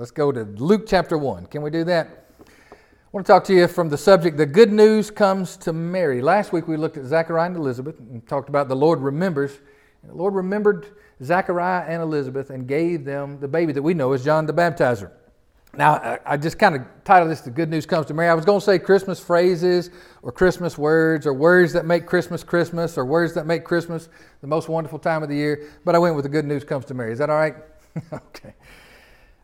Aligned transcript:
Let's 0.00 0.10
go 0.10 0.32
to 0.32 0.44
Luke 0.44 0.84
chapter 0.86 1.18
1. 1.18 1.44
Can 1.48 1.60
we 1.60 1.68
do 1.68 1.84
that? 1.84 2.24
I 2.40 2.44
want 3.12 3.26
to 3.26 3.30
talk 3.30 3.44
to 3.44 3.54
you 3.54 3.68
from 3.68 3.90
the 3.90 3.98
subject, 3.98 4.38
The 4.38 4.46
Good 4.46 4.72
News 4.72 5.10
Comes 5.10 5.58
to 5.58 5.74
Mary. 5.74 6.22
Last 6.22 6.54
week 6.54 6.66
we 6.66 6.78
looked 6.78 6.96
at 6.96 7.04
Zachariah 7.04 7.48
and 7.48 7.56
Elizabeth 7.56 7.98
and 7.98 8.26
talked 8.26 8.48
about 8.48 8.68
the 8.68 8.74
Lord 8.74 9.00
remembers. 9.00 9.58
the 10.02 10.14
Lord 10.14 10.34
remembered 10.34 10.86
Zachariah 11.22 11.84
and 11.86 12.00
Elizabeth 12.00 12.48
and 12.48 12.66
gave 12.66 13.04
them 13.04 13.40
the 13.40 13.46
baby 13.46 13.74
that 13.74 13.82
we 13.82 13.92
know 13.92 14.14
as 14.14 14.24
John 14.24 14.46
the 14.46 14.54
Baptizer. 14.54 15.10
Now, 15.76 16.18
I 16.24 16.38
just 16.38 16.58
kind 16.58 16.76
of 16.76 16.82
titled 17.04 17.30
this 17.30 17.42
The 17.42 17.50
Good 17.50 17.68
News 17.68 17.84
Comes 17.84 18.06
to 18.06 18.14
Mary. 18.14 18.30
I 18.30 18.34
was 18.34 18.46
going 18.46 18.60
to 18.60 18.64
say 18.64 18.78
Christmas 18.78 19.20
phrases 19.20 19.90
or 20.22 20.32
Christmas 20.32 20.78
words 20.78 21.26
or 21.26 21.34
words 21.34 21.74
that 21.74 21.84
make 21.84 22.06
Christmas 22.06 22.42
Christmas 22.42 22.96
or 22.96 23.04
words 23.04 23.34
that 23.34 23.44
make 23.44 23.64
Christmas 23.64 24.08
the 24.40 24.46
most 24.46 24.70
wonderful 24.70 24.98
time 24.98 25.22
of 25.22 25.28
the 25.28 25.36
year, 25.36 25.68
but 25.84 25.94
I 25.94 25.98
went 25.98 26.16
with 26.16 26.22
The 26.22 26.30
Good 26.30 26.46
News 26.46 26.64
Comes 26.64 26.86
to 26.86 26.94
Mary. 26.94 27.12
Is 27.12 27.18
that 27.18 27.28
all 27.28 27.36
right? 27.36 27.56
okay. 28.14 28.54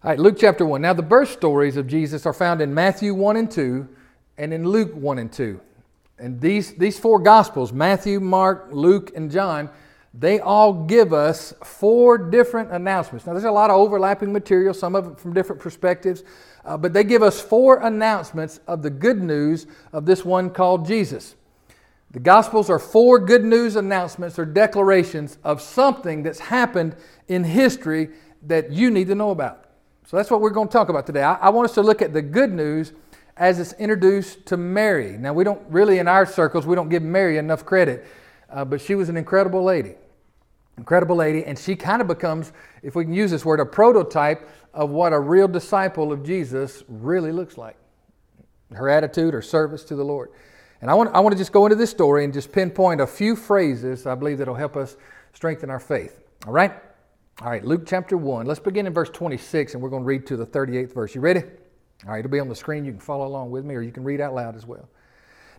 All 0.06 0.12
right, 0.12 0.20
Luke 0.20 0.36
chapter 0.38 0.64
1. 0.64 0.80
Now, 0.80 0.92
the 0.92 1.02
birth 1.02 1.32
stories 1.32 1.76
of 1.76 1.88
Jesus 1.88 2.26
are 2.26 2.32
found 2.32 2.60
in 2.60 2.72
Matthew 2.72 3.12
1 3.12 3.34
and 3.34 3.50
2 3.50 3.88
and 4.38 4.54
in 4.54 4.64
Luke 4.64 4.94
1 4.94 5.18
and 5.18 5.32
2. 5.32 5.60
And 6.20 6.40
these, 6.40 6.74
these 6.74 6.96
four 6.96 7.18
Gospels, 7.18 7.72
Matthew, 7.72 8.20
Mark, 8.20 8.68
Luke, 8.70 9.10
and 9.16 9.32
John, 9.32 9.68
they 10.14 10.38
all 10.38 10.84
give 10.84 11.12
us 11.12 11.52
four 11.64 12.18
different 12.18 12.70
announcements. 12.70 13.26
Now, 13.26 13.32
there's 13.32 13.46
a 13.46 13.50
lot 13.50 13.70
of 13.70 13.78
overlapping 13.78 14.32
material, 14.32 14.72
some 14.74 14.94
of 14.94 15.08
it 15.08 15.18
from 15.18 15.34
different 15.34 15.60
perspectives, 15.60 16.22
uh, 16.64 16.76
but 16.76 16.92
they 16.92 17.02
give 17.02 17.24
us 17.24 17.40
four 17.40 17.80
announcements 17.80 18.60
of 18.68 18.82
the 18.82 18.90
good 18.90 19.20
news 19.20 19.66
of 19.92 20.06
this 20.06 20.24
one 20.24 20.50
called 20.50 20.86
Jesus. 20.86 21.34
The 22.12 22.20
Gospels 22.20 22.70
are 22.70 22.78
four 22.78 23.18
good 23.18 23.44
news 23.44 23.74
announcements 23.74 24.38
or 24.38 24.44
declarations 24.44 25.38
of 25.42 25.60
something 25.60 26.22
that's 26.22 26.38
happened 26.38 26.94
in 27.26 27.42
history 27.42 28.10
that 28.42 28.70
you 28.70 28.92
need 28.92 29.08
to 29.08 29.16
know 29.16 29.30
about. 29.30 29.65
So 30.06 30.16
that's 30.16 30.30
what 30.30 30.40
we're 30.40 30.50
going 30.50 30.68
to 30.68 30.72
talk 30.72 30.88
about 30.88 31.06
today. 31.06 31.22
I, 31.22 31.34
I 31.34 31.48
want 31.50 31.68
us 31.68 31.74
to 31.74 31.82
look 31.82 32.00
at 32.00 32.12
the 32.12 32.22
good 32.22 32.52
news 32.52 32.92
as 33.36 33.60
it's 33.60 33.74
introduced 33.74 34.46
to 34.46 34.56
Mary. 34.56 35.18
Now, 35.18 35.34
we 35.34 35.44
don't 35.44 35.60
really, 35.68 35.98
in 35.98 36.08
our 36.08 36.24
circles, 36.24 36.66
we 36.66 36.74
don't 36.74 36.88
give 36.88 37.02
Mary 37.02 37.36
enough 37.36 37.66
credit, 37.66 38.06
uh, 38.48 38.64
but 38.64 38.80
she 38.80 38.94
was 38.94 39.08
an 39.08 39.16
incredible 39.18 39.62
lady 39.62 39.96
incredible 40.78 41.16
lady, 41.16 41.44
and 41.44 41.58
she 41.58 41.74
kind 41.74 42.02
of 42.02 42.08
becomes, 42.08 42.52
if 42.82 42.94
we 42.94 43.04
can 43.04 43.14
use 43.14 43.30
this 43.30 43.44
word, 43.44 43.60
a 43.60 43.66
prototype 43.66 44.48
of 44.74 44.90
what 44.90 45.12
a 45.12 45.18
real 45.18 45.48
disciple 45.48 46.12
of 46.12 46.22
Jesus 46.22 46.82
really 46.88 47.32
looks 47.32 47.56
like. 47.56 47.76
Her 48.72 48.88
attitude, 48.88 49.32
her 49.32 49.42
service 49.42 49.84
to 49.84 49.96
the 49.96 50.04
Lord. 50.04 50.30
And 50.82 50.90
I 50.90 50.94
want, 50.94 51.14
I 51.14 51.20
want 51.20 51.32
to 51.32 51.38
just 51.38 51.52
go 51.52 51.64
into 51.64 51.76
this 51.76 51.90
story 51.90 52.24
and 52.24 52.32
just 52.32 52.52
pinpoint 52.52 53.00
a 53.00 53.06
few 53.06 53.34
phrases 53.34 54.06
I 54.06 54.14
believe 54.14 54.38
that'll 54.38 54.54
help 54.54 54.76
us 54.76 54.96
strengthen 55.32 55.70
our 55.70 55.80
faith. 55.80 56.20
All 56.46 56.52
right? 56.52 56.74
All 57.42 57.50
right, 57.50 57.62
Luke 57.62 57.82
chapter 57.84 58.16
1. 58.16 58.46
Let's 58.46 58.60
begin 58.60 58.86
in 58.86 58.94
verse 58.94 59.10
26 59.10 59.74
and 59.74 59.82
we're 59.82 59.90
going 59.90 60.04
to 60.04 60.06
read 60.06 60.26
to 60.28 60.38
the 60.38 60.46
38th 60.46 60.94
verse. 60.94 61.14
You 61.14 61.20
ready? 61.20 61.42
All 62.06 62.12
right, 62.12 62.20
it'll 62.20 62.30
be 62.30 62.40
on 62.40 62.48
the 62.48 62.56
screen. 62.56 62.86
You 62.86 62.92
can 62.92 63.00
follow 63.00 63.26
along 63.26 63.50
with 63.50 63.62
me 63.62 63.74
or 63.74 63.82
you 63.82 63.92
can 63.92 64.04
read 64.04 64.22
out 64.22 64.34
loud 64.34 64.56
as 64.56 64.64
well. 64.64 64.88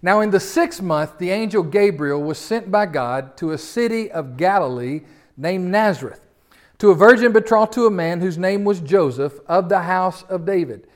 Now, 0.02 0.22
in 0.22 0.32
the 0.32 0.40
sixth 0.40 0.82
month, 0.82 1.20
the 1.20 1.30
angel 1.30 1.62
Gabriel 1.62 2.24
was 2.24 2.40
sent 2.40 2.72
by 2.72 2.88
God 2.88 3.38
to 3.38 3.52
a 3.52 3.60
city 3.60 4.10
of 4.10 4.38
Galilee 4.38 5.02
named 5.38 5.70
Nazareth, 5.70 6.26
to 6.80 6.90
a 6.90 6.96
virgin 6.96 7.32
betrothed 7.32 7.74
to 7.74 7.86
a 7.86 7.92
man 7.92 8.22
whose 8.22 8.40
name 8.40 8.64
was 8.64 8.80
Joseph 8.80 9.40
of 9.48 9.70
the 9.70 9.82
house 9.82 10.24
of 10.24 10.46
David. 10.46 10.88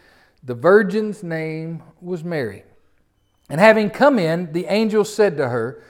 The 0.43 0.55
virgin's 0.55 1.21
name 1.21 1.83
was 2.01 2.23
Mary. 2.23 2.63
And 3.49 3.59
having 3.59 3.91
come 3.91 4.17
in, 4.17 4.51
the 4.51 4.65
angel 4.65 5.05
said 5.05 5.37
to 5.37 5.49
her, 5.49 5.83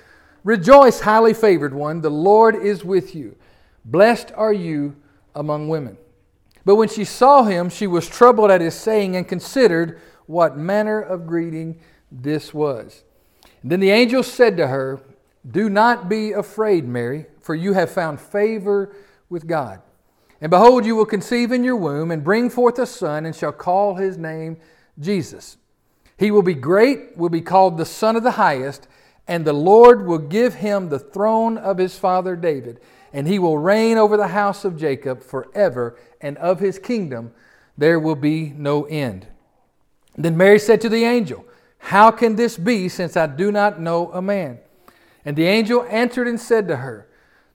Rejoice, 0.44 1.00
highly 1.00 1.34
favored 1.34 1.74
one, 1.74 2.02
the 2.02 2.10
Lord 2.10 2.58
is 2.58 2.84
with 2.84 3.16
you. 3.16 3.38
Blessed 3.86 4.32
are 4.36 4.54
you 4.54 4.96
among 5.36 5.70
women. 5.70 5.98
But 6.66 6.76
when 6.76 6.90
she 6.90 7.06
saw 7.06 7.44
him, 7.44 7.70
she 7.70 7.88
was 7.88 8.08
troubled 8.08 8.52
at 8.52 8.62
his 8.62 8.76
saying 8.76 9.16
and 9.16 9.28
considered 9.28 10.00
what 10.28 10.58
manner 10.58 11.02
of 11.02 11.26
greeting 11.26 11.80
this 12.12 12.54
was. 12.54 13.04
And 13.62 13.72
then 13.72 13.80
the 13.80 13.90
angel 13.90 14.24
said 14.24 14.58
to 14.58 14.68
her, 14.68 15.02
Do 15.50 15.70
not 15.70 16.10
be 16.10 16.32
afraid, 16.32 16.88
Mary, 16.88 17.26
for 17.40 17.56
you 17.56 17.74
have 17.74 17.90
found 17.90 18.20
favor 18.20 18.96
with 19.30 19.48
God. 19.48 19.82
And 20.40 20.50
behold, 20.50 20.86
you 20.86 20.96
will 20.96 21.06
conceive 21.06 21.52
in 21.52 21.64
your 21.64 21.76
womb 21.76 22.12
and 22.12 22.24
bring 22.24 22.50
forth 22.50 22.80
a 22.80 22.86
son, 22.86 23.26
and 23.26 23.36
shall 23.36 23.52
call 23.52 23.96
his 23.96 24.18
name 24.18 24.58
Jesus. 25.00 25.58
He 26.18 26.32
will 26.32 26.42
be 26.42 26.56
great, 26.56 27.18
will 27.18 27.30
be 27.30 27.42
called 27.42 27.78
the 27.78 27.86
Son 27.86 28.16
of 28.16 28.24
the 28.24 28.32
Highest, 28.32 28.88
and 29.28 29.46
the 29.46 29.54
Lord 29.54 30.06
will 30.06 30.18
give 30.18 30.56
him 30.56 30.90
the 30.90 31.00
throne 31.00 31.58
of 31.58 31.78
his 31.78 31.98
father 31.98 32.36
David, 32.36 32.80
and 33.14 33.28
he 33.28 33.40
will 33.40 33.58
reign 33.58 33.98
over 33.98 34.18
the 34.18 34.28
house 34.28 34.66
of 34.66 34.78
Jacob 34.78 35.24
forever, 35.24 35.98
and 36.20 36.38
of 36.38 36.60
his 36.60 36.80
kingdom 36.80 37.32
there 37.78 38.00
will 38.00 38.16
be 38.16 38.54
no 38.56 38.86
end. 38.86 39.28
Then 40.18 40.38
Mary 40.38 40.60
said 40.60 40.82
to 40.82 40.90
the 40.90 41.04
angel, 41.04 41.46
how 41.82 42.12
can 42.12 42.36
this 42.36 42.58
be, 42.58 42.88
since 42.88 43.18
I 43.18 43.26
do 43.26 43.52
not 43.52 43.82
know 43.82 44.12
a 44.14 44.22
man? 44.22 44.60
And 45.26 45.36
the 45.36 45.48
angel 45.48 45.86
answered 45.90 46.28
and 46.28 46.40
said 46.40 46.68
to 46.68 46.78
her, 46.78 47.08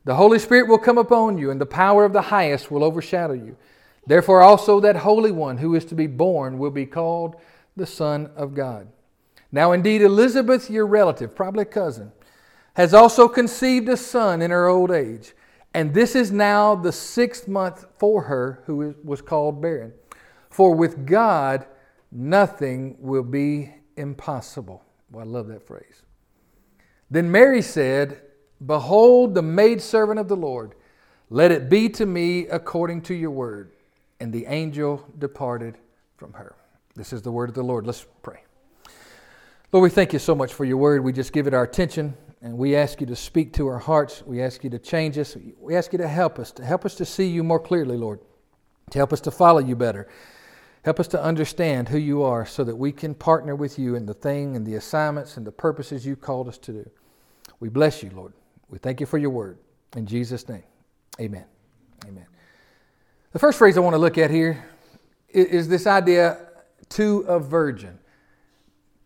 The 0.05 0.17
Holy 0.17 0.39
Spirit 0.39 0.69
will 0.69 0.79
come 0.79 0.99
upon 0.99 1.39
you, 1.39 1.51
and 1.51 1.61
the 1.61 1.67
power 1.67 2.05
of 2.05 2.13
the 2.13 2.23
highest 2.23 2.71
will 2.71 2.85
overshadow 2.85 3.35
you. 3.35 3.57
Therefore, 4.07 4.43
also 4.43 4.81
that 4.81 4.97
Holy 4.97 5.31
One 5.31 5.59
who 5.59 5.75
is 5.75 5.85
to 5.87 5.95
be 5.95 6.07
born 6.09 6.59
will 6.59 6.71
be 6.71 6.87
called 6.87 7.37
the 7.77 7.87
Son 7.87 8.31
of 8.37 8.55
God. 8.55 8.89
Now, 9.53 9.73
indeed, 9.73 10.03
Elizabeth, 10.03 10.69
your 10.69 10.87
relative, 10.87 11.35
probably 11.35 11.65
cousin, 11.65 12.13
has 12.75 12.93
also 12.93 13.29
conceived 13.29 13.89
a 13.89 13.97
son 13.97 14.43
in 14.43 14.51
her 14.51 14.67
old 14.67 14.91
age. 14.91 15.35
And 15.77 15.93
this 15.93 16.15
is 16.17 16.33
now 16.33 16.75
the 16.75 16.91
sixth 16.91 17.49
month 17.49 17.85
for 17.99 18.23
her 18.23 18.63
who 18.65 18.95
was 19.05 19.21
called 19.21 19.61
barren. 19.61 19.93
For 20.49 20.75
with 20.75 21.05
God, 21.05 21.67
nothing 22.11 22.97
will 22.99 23.23
be 23.23 23.75
impossible. 23.99 24.83
Well, 25.13 25.27
I 25.27 25.29
love 25.29 25.49
that 25.49 25.67
phrase. 25.67 26.01
Then 27.11 27.31
Mary 27.31 27.61
said, 27.61 28.23
Behold, 28.65 29.35
the 29.35 29.43
maidservant 29.43 30.19
of 30.19 30.29
the 30.29 30.37
Lord, 30.37 30.77
let 31.29 31.53
it 31.53 31.69
be 31.69 31.91
to 31.91 32.07
me 32.07 32.47
according 32.47 33.03
to 33.03 33.15
your 33.15 33.33
word. 33.33 33.73
And 34.19 34.33
the 34.33 34.47
angel 34.47 35.07
departed 35.19 35.77
from 36.17 36.33
her. 36.33 36.57
This 36.95 37.13
is 37.13 37.21
the 37.21 37.31
word 37.31 37.51
of 37.51 37.55
the 37.55 37.63
Lord. 37.63 37.87
Let's 37.87 38.07
pray. 38.23 38.45
Lord, 39.73 39.83
we 39.83 39.91
thank 39.91 40.15
you 40.15 40.21
so 40.21 40.35
much 40.35 40.55
for 40.55 40.65
your 40.65 40.79
word. 40.79 41.05
We 41.05 41.13
just 41.13 41.35
give 41.35 41.47
it 41.47 41.53
our 41.53 41.65
attention 41.65 42.17
and 42.43 42.57
we 42.57 42.77
ask 42.77 43.01
you 43.01 43.07
to 43.07 43.17
speak 43.17 43.53
to 43.55 43.67
our 43.67 43.79
hearts. 43.79 44.23
We 44.27 44.43
ask 44.43 44.63
you 44.63 44.71
to 44.71 44.79
change 44.79 45.19
us. 45.19 45.37
We 45.59 45.75
ask 45.75 45.93
you 45.93 45.99
to 45.99 46.09
help 46.09 46.39
us, 46.39 46.53
to 46.53 46.65
help 46.65 46.85
us 46.85 46.95
to 46.97 47.05
see 47.05 47.27
you 47.27 47.43
more 47.43 47.61
clearly, 47.61 47.97
Lord, 47.97 48.21
to 48.91 48.99
help 48.99 49.13
us 49.13 49.21
to 49.23 49.31
follow 49.31 49.59
you 49.59 49.75
better. 49.75 50.09
Help 50.85 51.01
us 51.01 51.09
to 51.09 51.21
understand 51.21 51.89
who 51.89 51.99
you 51.99 52.23
are 52.23 52.47
so 52.47 52.63
that 52.63 52.77
we 52.77 52.93
can 52.93 53.15
partner 53.15 53.57
with 53.57 53.79
you 53.79 53.97
in 53.97 54.07
the 54.07 54.15
thing 54.15 54.55
and 54.55 54.65
the 54.65 54.75
assignments 54.75 55.37
and 55.37 55.45
the 55.45 55.51
purposes 55.51 56.07
you 56.07 56.15
called 56.15 56.47
us 56.47 56.59
to 56.59 56.73
do. 56.73 56.91
We 57.59 57.69
bless 57.69 58.03
you, 58.03 58.11
Lord. 58.15 58.35
We 58.69 58.79
thank 58.79 59.01
you 59.01 59.07
for 59.07 59.19
your 59.19 59.31
word. 59.31 59.59
In 59.97 60.07
Jesus' 60.07 60.49
name, 60.49 60.63
amen. 61.21 61.47
Amen. 62.07 62.27
The 63.33 63.39
first 63.39 63.59
phrase 63.59 63.77
I 63.77 63.81
want 63.81 63.95
to 63.95 63.99
look 63.99 64.19
at 64.19 64.31
here 64.31 64.65
is 65.29 65.69
this 65.69 65.87
idea 65.87 66.39
to 66.91 67.21
a 67.23 67.41
virgin. 67.41 67.99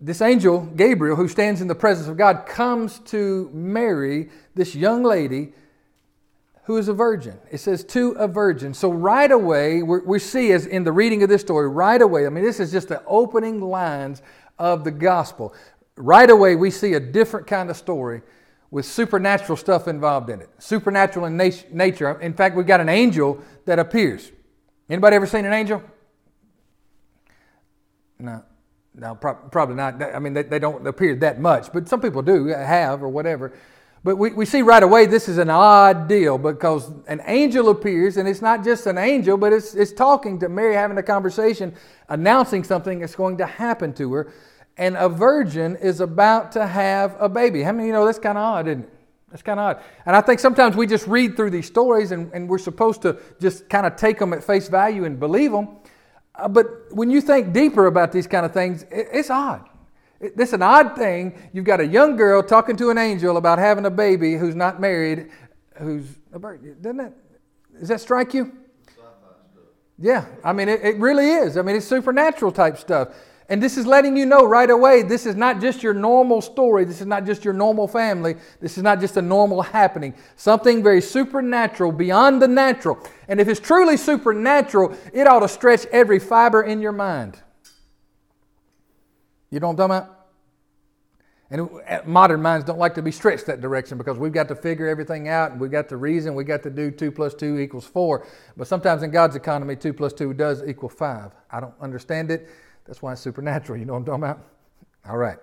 This 0.01 0.23
angel, 0.23 0.61
Gabriel, 0.61 1.17
who 1.17 1.29
stands 1.29 1.61
in 1.61 1.69
the 1.69 1.75
presence 1.75 2.09
of 2.09 2.17
God, 2.17 2.47
comes 2.47 3.01
to 3.01 3.51
Mary, 3.53 4.31
this 4.55 4.75
young 4.75 5.03
lady 5.03 5.53
who 6.65 6.79
is 6.79 6.89
a 6.89 6.95
virgin. 6.95 7.37
It 7.51 7.59
says 7.59 7.85
to 7.85 8.13
a 8.13 8.29
virgin. 8.29 8.73
So 8.73 8.91
right 8.91 9.31
away, 9.31 9.83
we 9.83 10.19
see 10.19 10.53
as 10.53 10.67
in 10.67 10.85
the 10.85 10.93
reading 10.93 11.23
of 11.23 11.29
this 11.29 11.43
story, 11.43 11.69
right 11.69 12.01
away, 12.01 12.27
I 12.27 12.31
mean, 12.31 12.45
this 12.45 12.61
is 12.61 12.73
just 12.73 12.89
the 12.89 13.03
opening 13.07 13.61
lines 13.61 14.23
of 14.59 14.85
the 14.85 14.91
gospel. 14.91 15.55
Right 15.97 16.31
away, 16.31 16.57
we 16.57 16.71
see 16.71 16.95
a 16.95 17.01
different 17.01 17.47
kind 17.47 17.71
of 17.71 17.77
story 17.77 18.23
with 18.71 18.87
supernatural 18.87 19.57
stuff 19.57 19.89
involved 19.89 20.31
in 20.31 20.41
it. 20.41 20.49
Supernatural 20.59 21.27
in 21.27 21.37
nat- 21.37 21.75
nature. 21.75 22.19
In 22.21 22.33
fact, 22.33 22.57
we've 22.57 22.67
got 22.67 22.81
an 22.81 22.89
angel 22.89 23.43
that 23.67 23.79
appears. 23.79 24.31
Anybody 24.89 25.17
ever 25.17 25.27
seen 25.27 25.45
an 25.45 25.53
angel? 25.53 25.83
No. 28.19 28.45
No, 29.01 29.15
pro- 29.15 29.35
probably 29.35 29.77
not. 29.77 30.03
I 30.03 30.19
mean, 30.19 30.35
they, 30.35 30.43
they 30.43 30.59
don't 30.59 30.87
appear 30.87 31.15
that 31.17 31.41
much, 31.41 31.73
but 31.73 31.89
some 31.89 32.03
people 32.03 32.21
do 32.21 32.53
uh, 32.53 32.65
have 32.65 33.03
or 33.03 33.09
whatever. 33.09 33.55
But 34.05 34.17
we, 34.17 34.31
we 34.31 34.45
see 34.45 34.61
right 34.61 34.83
away 34.83 35.07
this 35.07 35.27
is 35.27 35.39
an 35.39 35.49
odd 35.49 36.07
deal 36.07 36.37
because 36.37 36.91
an 37.09 37.23
angel 37.25 37.71
appears, 37.71 38.19
and 38.19 38.29
it's 38.29 38.43
not 38.43 38.63
just 38.63 38.87
an 38.87 38.99
angel, 38.99 39.39
but 39.39 39.55
it's, 39.55 39.75
it's 39.75 39.93
talking 39.93 40.39
to 40.41 40.51
Mary, 40.51 40.75
having 40.75 40.99
a 40.99 41.03
conversation, 41.03 41.75
announcing 42.11 42.63
something 42.63 42.99
that's 43.01 43.15
going 43.15 43.39
to 43.39 43.47
happen 43.47 43.95
to 43.95 44.13
her. 44.13 44.33
And 44.77 44.99
a 44.99 45.09
virgin 45.09 45.77
is 45.77 46.01
about 46.01 46.53
to 46.53 46.67
have 46.67 47.17
a 47.19 47.29
baby. 47.29 47.63
How 47.63 47.73
many 47.73 47.89
you 47.89 47.95
know 47.95 48.05
that's 48.05 48.19
kind 48.19 48.37
of 48.37 48.45
odd, 48.45 48.69
isn't 48.69 48.83
it? 48.83 48.91
That's 49.31 49.43
kind 49.43 49.59
of 49.59 49.77
odd. 49.77 49.83
And 50.05 50.15
I 50.15 50.21
think 50.21 50.41
sometimes 50.41 50.77
we 50.77 50.87
just 50.87 51.07
read 51.07 51.37
through 51.37 51.51
these 51.51 51.67
stories 51.67 52.11
and, 52.11 52.31
and 52.35 52.49
we're 52.51 52.59
supposed 52.59 53.01
to 53.03 53.19
just 53.41 53.69
kind 53.71 53.87
of 53.87 53.97
take 53.97 54.19
them 54.19 54.35
at 54.35 54.45
face 54.45 54.69
value 54.69 55.05
and 55.05 55.19
believe 55.19 55.53
them. 55.53 55.69
Uh, 56.35 56.49
but 56.49 56.67
when 56.95 57.11
you 57.11 57.21
think 57.21 57.53
deeper 57.53 57.87
about 57.87 58.13
these 58.13 58.27
kind 58.27 58.47
of 58.47 58.53
things, 58.53 58.83
it, 58.85 59.09
it's 59.13 59.31
odd. 59.31 59.69
This 60.21 60.51
is 60.51 60.55
an 60.55 60.63
odd 60.63 60.97
thing. 60.97 61.39
You've 61.53 61.65
got 61.65 61.81
a 61.81 61.87
young 61.87 62.17
girl 62.17 62.43
talking 62.43 62.77
to 62.77 62.91
an 62.91 62.99
angel 62.99 63.37
about 63.39 63.59
having 63.59 63.87
a 63.87 63.91
baby 63.91 64.35
who's 64.35 64.55
not 64.55 64.81
married, 64.81 65.31
who's 65.79 66.05
a 66.33 66.39
virgin. 66.39 66.77
Doesn't 66.81 66.99
that, 66.99 67.15
does 67.79 67.89
that 67.89 68.01
strike 68.01 68.35
you? 68.35 68.53
Yeah, 69.99 70.25
I 70.43 70.55
mean, 70.55 70.69
it, 70.69 70.83
it 70.83 70.97
really 70.97 71.31
is. 71.31 71.59
I 71.59 71.63
mean, 71.63 71.77
it's 71.77 71.87
supernatural 71.87 72.53
type 72.53 72.79
stuff. 72.79 73.09
And 73.51 73.61
this 73.61 73.77
is 73.77 73.85
letting 73.85 74.17
you 74.17 74.27
know 74.27 74.47
right 74.47 74.71
away 74.71 75.03
this 75.03 75.27
is 75.27 75.35
not 75.35 75.61
just 75.61 75.83
your 75.83 75.93
normal 75.93 76.41
story. 76.41 76.85
This 76.85 77.01
is 77.01 77.07
not 77.09 77.27
just 77.27 77.45
your 77.45 77.53
normal 77.53 77.89
family. 77.89 78.37
This 78.61 78.79
is 78.79 78.85
not 78.85 79.01
just 79.01 79.17
a 79.17 79.23
normal 79.23 79.61
happening. 79.61 80.15
Something 80.37 80.85
very 80.85 81.03
supernatural, 81.03 81.91
beyond 81.91 82.41
the 82.41 82.47
natural. 82.47 82.97
And 83.27 83.41
if 83.41 83.49
it's 83.49 83.59
truly 83.59 83.97
supernatural, 83.97 84.97
it 85.13 85.27
ought 85.27 85.41
to 85.41 85.49
stretch 85.49 85.85
every 85.87 86.21
fiber 86.21 86.63
in 86.63 86.81
your 86.81 86.93
mind. 86.93 87.43
You 89.51 89.59
know 89.59 89.67
what 89.67 89.81
I'm 89.81 89.89
talking 89.89 89.97
about? 89.97 90.17
And 91.53 92.07
modern 92.07 92.41
minds 92.41 92.65
don't 92.65 92.79
like 92.79 92.95
to 92.95 93.03
be 93.03 93.11
stretched 93.11 93.47
that 93.47 93.61
direction 93.61 93.99
because 93.99 94.17
we've 94.17 94.33
got 94.33 94.47
to 94.47 94.55
figure 94.55 94.87
everything 94.87 95.29
out 95.29 95.51
and 95.51 95.61
we've 95.61 95.73
got 95.73 95.89
to 95.89 95.97
reason, 95.97 96.37
we've 96.37 96.47
got 96.47 96.63
to 96.63 96.71
do 96.71 96.93
2 96.93 97.11
plus 97.11 97.35
2 97.35 97.59
equals 97.59 97.87
4. 97.87 98.25
But 98.57 98.69
sometimes 98.69 99.03
in 99.03 99.11
God's 99.11 99.35
economy, 99.35 99.75
2 99.75 99.93
plus 99.93 100.13
2 100.13 100.35
does 100.35 100.63
equal 100.65 100.89
5. 100.89 101.33
I 101.51 101.59
don't 101.59 101.75
understand 101.81 102.31
it. 102.31 102.49
That's 102.87 103.03
why 103.03 103.13
it's 103.13 103.21
supernatural. 103.21 103.79
You 103.79 103.85
know 103.85 103.93
what 103.93 104.01
I'm 104.01 104.05
talking 104.05 104.25
about? 104.25 104.45
All 105.09 105.17
right. 105.17 105.39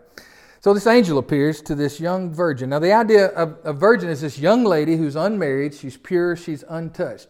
So 0.59 0.73
this 0.73 0.87
angel 0.87 1.17
appears 1.17 1.61
to 1.63 1.75
this 1.75 1.99
young 1.99 2.33
virgin. 2.33 2.69
Now, 2.69 2.79
the 2.79 2.91
idea 2.91 3.27
of 3.27 3.57
a 3.63 3.73
virgin 3.73 4.09
is 4.09 4.21
this 4.21 4.39
young 4.39 4.63
lady 4.63 4.97
who's 4.97 5.15
unmarried, 5.15 5.73
she's 5.73 5.97
pure, 5.97 6.35
she's 6.35 6.63
untouched. 6.67 7.29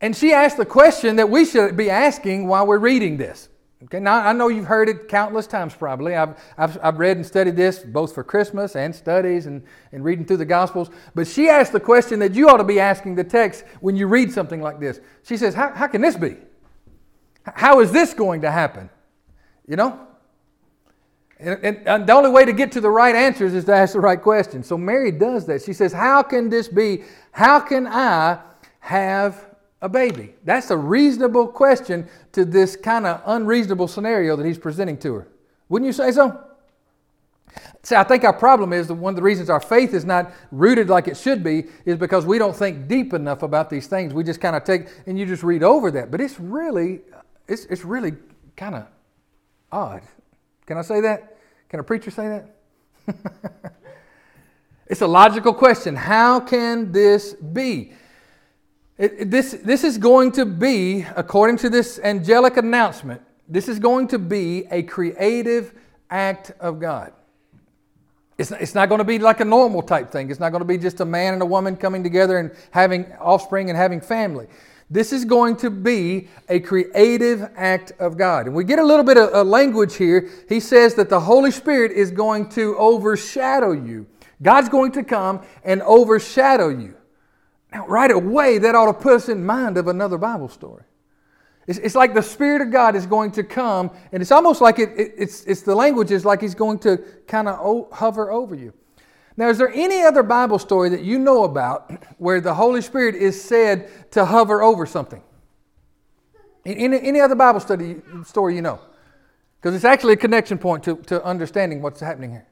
And 0.00 0.16
she 0.16 0.32
asked 0.32 0.56
the 0.56 0.66
question 0.66 1.16
that 1.16 1.30
we 1.30 1.44
should 1.44 1.76
be 1.76 1.90
asking 1.90 2.48
while 2.48 2.66
we're 2.66 2.78
reading 2.78 3.16
this. 3.16 3.48
Okay, 3.84 4.00
now 4.00 4.16
I 4.16 4.32
know 4.32 4.48
you've 4.48 4.66
heard 4.66 4.88
it 4.88 5.06
countless 5.06 5.46
times 5.46 5.74
probably. 5.74 6.16
I've, 6.16 6.36
I've, 6.56 6.78
I've 6.82 6.98
read 6.98 7.18
and 7.18 7.26
studied 7.26 7.56
this 7.56 7.80
both 7.80 8.14
for 8.14 8.24
Christmas 8.24 8.74
and 8.74 8.94
studies 8.94 9.46
and, 9.46 9.62
and 9.92 10.02
reading 10.02 10.24
through 10.24 10.38
the 10.38 10.46
Gospels. 10.46 10.90
But 11.14 11.26
she 11.26 11.48
asked 11.50 11.72
the 11.72 11.80
question 11.80 12.18
that 12.20 12.34
you 12.34 12.48
ought 12.48 12.56
to 12.56 12.64
be 12.64 12.80
asking 12.80 13.14
the 13.14 13.24
text 13.24 13.64
when 13.80 13.94
you 13.94 14.06
read 14.06 14.32
something 14.32 14.62
like 14.62 14.80
this. 14.80 15.00
She 15.24 15.36
says, 15.36 15.54
How, 15.54 15.72
how 15.72 15.86
can 15.86 16.00
this 16.00 16.16
be? 16.16 16.36
How 17.54 17.80
is 17.80 17.92
this 17.92 18.14
going 18.14 18.42
to 18.42 18.50
happen? 18.50 18.90
You 19.66 19.76
know? 19.76 20.06
And, 21.38 21.58
and, 21.62 21.88
and, 21.88 22.06
the 22.06 22.12
only 22.14 22.30
way 22.30 22.46
to 22.46 22.52
get 22.52 22.72
to 22.72 22.80
the 22.80 22.90
right 22.90 23.14
answers 23.14 23.52
is 23.52 23.66
to 23.66 23.74
ask 23.74 23.92
the 23.92 24.00
right 24.00 24.20
question. 24.20 24.62
So 24.62 24.78
Mary 24.78 25.12
does 25.12 25.46
that. 25.46 25.62
She 25.62 25.74
says, 25.74 25.92
How 25.92 26.22
can 26.22 26.48
this 26.48 26.66
be? 26.66 27.02
How 27.32 27.60
can 27.60 27.86
I 27.86 28.38
have 28.80 29.44
a 29.82 29.88
baby? 29.88 30.34
That's 30.44 30.70
a 30.70 30.76
reasonable 30.76 31.48
question 31.48 32.08
to 32.32 32.46
this 32.46 32.74
kind 32.74 33.06
of 33.06 33.20
unreasonable 33.26 33.86
scenario 33.86 34.34
that 34.36 34.46
he's 34.46 34.58
presenting 34.58 34.96
to 34.98 35.12
her. 35.14 35.28
Wouldn't 35.68 35.86
you 35.86 35.92
say 35.92 36.10
so? 36.12 36.42
See, 37.82 37.94
I 37.94 38.02
think 38.02 38.24
our 38.24 38.32
problem 38.32 38.72
is 38.72 38.88
that 38.88 38.94
one 38.94 39.12
of 39.12 39.16
the 39.16 39.22
reasons 39.22 39.50
our 39.50 39.60
faith 39.60 39.94
is 39.94 40.04
not 40.04 40.32
rooted 40.50 40.88
like 40.88 41.06
it 41.06 41.16
should 41.16 41.44
be 41.44 41.66
is 41.84 41.96
because 41.96 42.26
we 42.26 42.38
don't 42.38 42.56
think 42.56 42.88
deep 42.88 43.12
enough 43.12 43.42
about 43.42 43.70
these 43.70 43.86
things. 43.86 44.12
We 44.12 44.24
just 44.24 44.40
kind 44.40 44.56
of 44.56 44.64
take 44.64 44.88
and 45.06 45.18
you 45.18 45.26
just 45.26 45.42
read 45.42 45.62
over 45.62 45.90
that. 45.92 46.10
But 46.10 46.20
it's 46.20 46.40
really, 46.40 47.02
it's, 47.48 47.64
it's 47.66 47.84
really 47.84 48.14
kind 48.56 48.74
of 48.74 48.86
odd. 49.70 50.02
Can 50.66 50.78
I 50.78 50.82
say 50.82 51.00
that? 51.02 51.38
Can 51.68 51.80
a 51.80 51.84
preacher 51.84 52.10
say 52.10 52.28
that? 52.28 52.56
it's 54.86 55.00
a 55.00 55.06
logical 55.06 55.54
question. 55.54 55.94
How 55.94 56.40
can 56.40 56.92
this 56.92 57.34
be? 57.34 57.92
It, 58.98 59.14
it, 59.18 59.30
this, 59.30 59.52
this 59.52 59.84
is 59.84 59.98
going 59.98 60.32
to 60.32 60.46
be, 60.46 61.06
according 61.16 61.58
to 61.58 61.70
this 61.70 62.00
angelic 62.02 62.56
announcement, 62.56 63.22
this 63.48 63.68
is 63.68 63.78
going 63.78 64.08
to 64.08 64.18
be 64.18 64.66
a 64.70 64.82
creative 64.82 65.74
act 66.10 66.52
of 66.60 66.80
God. 66.80 67.12
It's, 68.38 68.50
it's 68.50 68.74
not 68.74 68.88
going 68.88 68.98
to 68.98 69.04
be 69.04 69.18
like 69.18 69.40
a 69.40 69.44
normal 69.44 69.82
type 69.82 70.10
thing. 70.10 70.30
It's 70.30 70.40
not 70.40 70.50
going 70.50 70.60
to 70.60 70.66
be 70.66 70.78
just 70.78 71.00
a 71.00 71.04
man 71.04 71.34
and 71.34 71.42
a 71.42 71.46
woman 71.46 71.76
coming 71.76 72.02
together 72.02 72.38
and 72.38 72.50
having 72.70 73.12
offspring 73.20 73.70
and 73.70 73.76
having 73.76 74.00
family. 74.00 74.46
This 74.88 75.12
is 75.12 75.24
going 75.24 75.56
to 75.56 75.70
be 75.70 76.28
a 76.48 76.60
creative 76.60 77.50
act 77.56 77.92
of 77.98 78.16
God. 78.16 78.46
And 78.46 78.54
we 78.54 78.62
get 78.62 78.78
a 78.78 78.84
little 78.84 79.04
bit 79.04 79.16
of 79.18 79.46
language 79.46 79.96
here. 79.96 80.30
He 80.48 80.60
says 80.60 80.94
that 80.94 81.08
the 81.08 81.20
Holy 81.20 81.50
Spirit 81.50 81.90
is 81.90 82.12
going 82.12 82.48
to 82.50 82.76
overshadow 82.76 83.72
you. 83.72 84.06
God's 84.42 84.68
going 84.68 84.92
to 84.92 85.02
come 85.02 85.44
and 85.64 85.82
overshadow 85.82 86.68
you. 86.68 86.94
Now, 87.72 87.86
right 87.88 88.10
away, 88.10 88.58
that 88.58 88.74
ought 88.74 88.86
to 88.86 88.94
put 88.94 89.14
us 89.14 89.28
in 89.28 89.44
mind 89.44 89.76
of 89.76 89.88
another 89.88 90.18
Bible 90.18 90.48
story. 90.48 90.84
It's, 91.66 91.78
it's 91.78 91.94
like 91.96 92.14
the 92.14 92.22
Spirit 92.22 92.62
of 92.62 92.70
God 92.70 92.94
is 92.94 93.06
going 93.06 93.32
to 93.32 93.42
come, 93.42 93.90
and 94.12 94.22
it's 94.22 94.30
almost 94.30 94.60
like 94.60 94.78
it, 94.78 94.90
it 94.96 95.14
it's, 95.18 95.44
it's 95.44 95.62
the 95.62 95.74
language 95.74 96.12
is 96.12 96.24
like 96.24 96.40
He's 96.40 96.54
going 96.54 96.78
to 96.80 96.98
kind 97.26 97.48
of 97.48 97.88
hover 97.92 98.30
over 98.30 98.54
you. 98.54 98.72
Now, 99.36 99.50
is 99.50 99.58
there 99.58 99.70
any 99.72 100.02
other 100.02 100.22
Bible 100.22 100.58
story 100.58 100.88
that 100.90 101.02
you 101.02 101.18
know 101.18 101.44
about 101.44 101.92
where 102.18 102.40
the 102.40 102.54
Holy 102.54 102.80
Spirit 102.80 103.14
is 103.14 103.42
said 103.42 104.10
to 104.12 104.24
hover 104.24 104.62
over 104.62 104.86
something? 104.86 105.22
Any, 106.64 106.98
any 107.00 107.20
other 107.20 107.34
Bible 107.34 107.60
study 107.60 107.96
story 108.24 108.56
you 108.56 108.62
know? 108.62 108.80
Because 109.60 109.74
it's 109.74 109.84
actually 109.84 110.14
a 110.14 110.18
connection 110.18 110.58
point 110.58 110.84
to, 110.84 110.96
to 110.96 111.22
understanding 111.22 111.82
what's 111.82 112.00
happening 112.00 112.30
here. 112.30 112.46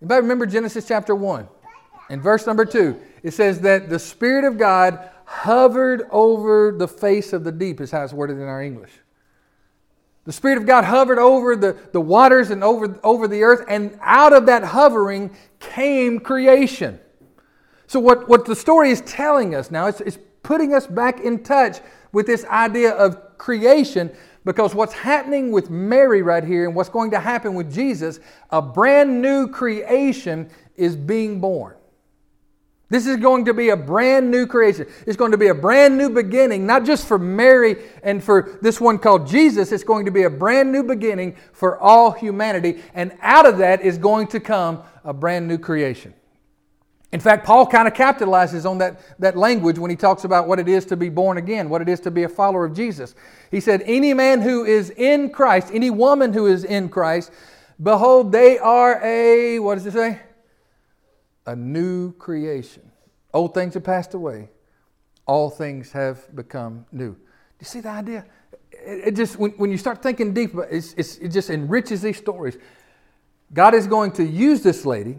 Anybody 0.00 0.22
remember 0.22 0.46
Genesis 0.46 0.86
chapter 0.88 1.14
1? 1.14 1.48
In 2.10 2.20
verse 2.20 2.46
number 2.46 2.64
2, 2.64 3.00
it 3.22 3.32
says 3.32 3.60
that 3.60 3.88
the 3.88 3.98
Spirit 3.98 4.44
of 4.44 4.58
God 4.58 5.10
hovered 5.24 6.02
over 6.10 6.74
the 6.76 6.88
face 6.88 7.32
of 7.32 7.44
the 7.44 7.52
deep, 7.52 7.80
is 7.80 7.90
how 7.90 8.04
it's 8.04 8.12
worded 8.12 8.36
in 8.36 8.42
our 8.44 8.62
English. 8.62 8.92
The 10.24 10.32
Spirit 10.32 10.58
of 10.58 10.66
God 10.66 10.84
hovered 10.84 11.18
over 11.18 11.54
the, 11.54 11.76
the 11.92 12.00
waters 12.00 12.50
and 12.50 12.64
over, 12.64 12.98
over 13.04 13.28
the 13.28 13.42
earth, 13.42 13.64
and 13.68 13.98
out 14.00 14.32
of 14.32 14.46
that 14.46 14.64
hovering 14.64 15.30
came 15.60 16.18
creation. 16.18 16.98
So, 17.86 18.00
what, 18.00 18.28
what 18.28 18.46
the 18.46 18.56
story 18.56 18.90
is 18.90 19.02
telling 19.02 19.54
us 19.54 19.70
now 19.70 19.86
is, 19.86 20.00
is 20.00 20.18
putting 20.42 20.74
us 20.74 20.86
back 20.86 21.20
in 21.20 21.42
touch 21.42 21.80
with 22.12 22.26
this 22.26 22.44
idea 22.46 22.92
of 22.92 23.36
creation 23.36 24.10
because 24.44 24.74
what's 24.74 24.92
happening 24.92 25.50
with 25.50 25.70
Mary 25.70 26.22
right 26.22 26.44
here 26.44 26.66
and 26.66 26.74
what's 26.74 26.90
going 26.90 27.10
to 27.10 27.20
happen 27.20 27.54
with 27.54 27.72
Jesus, 27.72 28.20
a 28.50 28.60
brand 28.60 29.20
new 29.20 29.48
creation 29.48 30.50
is 30.76 30.96
being 30.96 31.40
born. 31.40 31.74
This 32.90 33.06
is 33.06 33.16
going 33.16 33.46
to 33.46 33.54
be 33.54 33.70
a 33.70 33.76
brand 33.76 34.30
new 34.30 34.46
creation. 34.46 34.86
It's 35.06 35.16
going 35.16 35.32
to 35.32 35.38
be 35.38 35.48
a 35.48 35.54
brand 35.54 35.96
new 35.96 36.10
beginning, 36.10 36.66
not 36.66 36.84
just 36.84 37.06
for 37.08 37.18
Mary 37.18 37.76
and 38.02 38.22
for 38.22 38.58
this 38.60 38.80
one 38.80 38.98
called 38.98 39.26
Jesus. 39.26 39.72
It's 39.72 39.84
going 39.84 40.04
to 40.04 40.10
be 40.10 40.24
a 40.24 40.30
brand 40.30 40.70
new 40.70 40.82
beginning 40.82 41.36
for 41.52 41.78
all 41.78 42.10
humanity. 42.10 42.82
And 42.94 43.16
out 43.22 43.46
of 43.46 43.58
that 43.58 43.80
is 43.80 43.96
going 43.96 44.26
to 44.28 44.40
come 44.40 44.82
a 45.02 45.14
brand 45.14 45.48
new 45.48 45.58
creation. 45.58 46.12
In 47.10 47.20
fact, 47.20 47.46
Paul 47.46 47.66
kind 47.66 47.86
of 47.86 47.94
capitalizes 47.94 48.68
on 48.68 48.78
that, 48.78 49.00
that 49.20 49.36
language 49.36 49.78
when 49.78 49.88
he 49.88 49.96
talks 49.96 50.24
about 50.24 50.48
what 50.48 50.58
it 50.58 50.68
is 50.68 50.84
to 50.86 50.96
be 50.96 51.08
born 51.08 51.38
again, 51.38 51.70
what 51.70 51.80
it 51.80 51.88
is 51.88 52.00
to 52.00 52.10
be 52.10 52.24
a 52.24 52.28
follower 52.28 52.64
of 52.64 52.74
Jesus. 52.74 53.14
He 53.52 53.60
said, 53.60 53.82
Any 53.86 54.12
man 54.12 54.42
who 54.42 54.64
is 54.64 54.90
in 54.90 55.30
Christ, 55.30 55.70
any 55.72 55.90
woman 55.90 56.32
who 56.32 56.46
is 56.46 56.64
in 56.64 56.88
Christ, 56.88 57.30
behold, 57.80 58.32
they 58.32 58.58
are 58.58 59.00
a, 59.02 59.60
what 59.60 59.76
does 59.76 59.86
it 59.86 59.92
say? 59.92 60.20
A 61.46 61.54
new 61.56 62.12
creation. 62.12 62.90
Old 63.32 63.54
things 63.54 63.74
have 63.74 63.84
passed 63.84 64.14
away, 64.14 64.48
all 65.26 65.50
things 65.50 65.92
have 65.92 66.34
become 66.34 66.86
new. 66.92 67.12
Do 67.12 67.18
you 67.60 67.66
see 67.66 67.80
the 67.80 67.90
idea? 67.90 68.24
It, 68.72 69.08
it 69.08 69.16
just 69.16 69.38
when, 69.38 69.50
when 69.52 69.70
you 69.70 69.78
start 69.78 70.02
thinking 70.02 70.32
deep, 70.32 70.54
it's, 70.70 70.94
it's, 70.94 71.18
it 71.18 71.28
just 71.28 71.50
enriches 71.50 72.02
these 72.02 72.16
stories. 72.16 72.56
God 73.52 73.74
is 73.74 73.86
going 73.86 74.12
to 74.12 74.24
use 74.24 74.62
this 74.62 74.84
lady, 74.86 75.18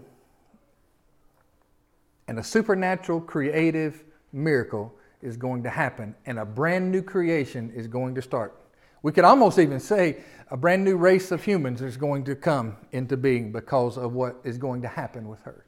and 2.27 2.39
a 2.39 2.43
supernatural, 2.43 3.21
creative 3.21 4.03
miracle 4.33 4.93
is 5.21 5.37
going 5.37 5.63
to 5.63 5.69
happen, 5.69 6.15
and 6.25 6.39
a 6.39 6.45
brand 6.45 6.91
new 6.91 7.01
creation 7.01 7.71
is 7.75 7.87
going 7.87 8.15
to 8.15 8.21
start. 8.21 8.61
We 9.03 9.11
could 9.11 9.23
almost 9.23 9.59
even 9.59 9.79
say 9.79 10.17
a 10.49 10.57
brand 10.57 10.83
new 10.83 10.97
race 10.97 11.31
of 11.31 11.43
humans 11.43 11.81
is 11.81 11.97
going 11.97 12.23
to 12.25 12.35
come 12.35 12.77
into 12.91 13.17
being 13.17 13.51
because 13.51 13.97
of 13.97 14.13
what 14.13 14.41
is 14.43 14.57
going 14.57 14.81
to 14.81 14.87
happen 14.87 15.27
with 15.27 15.39
her 15.41 15.64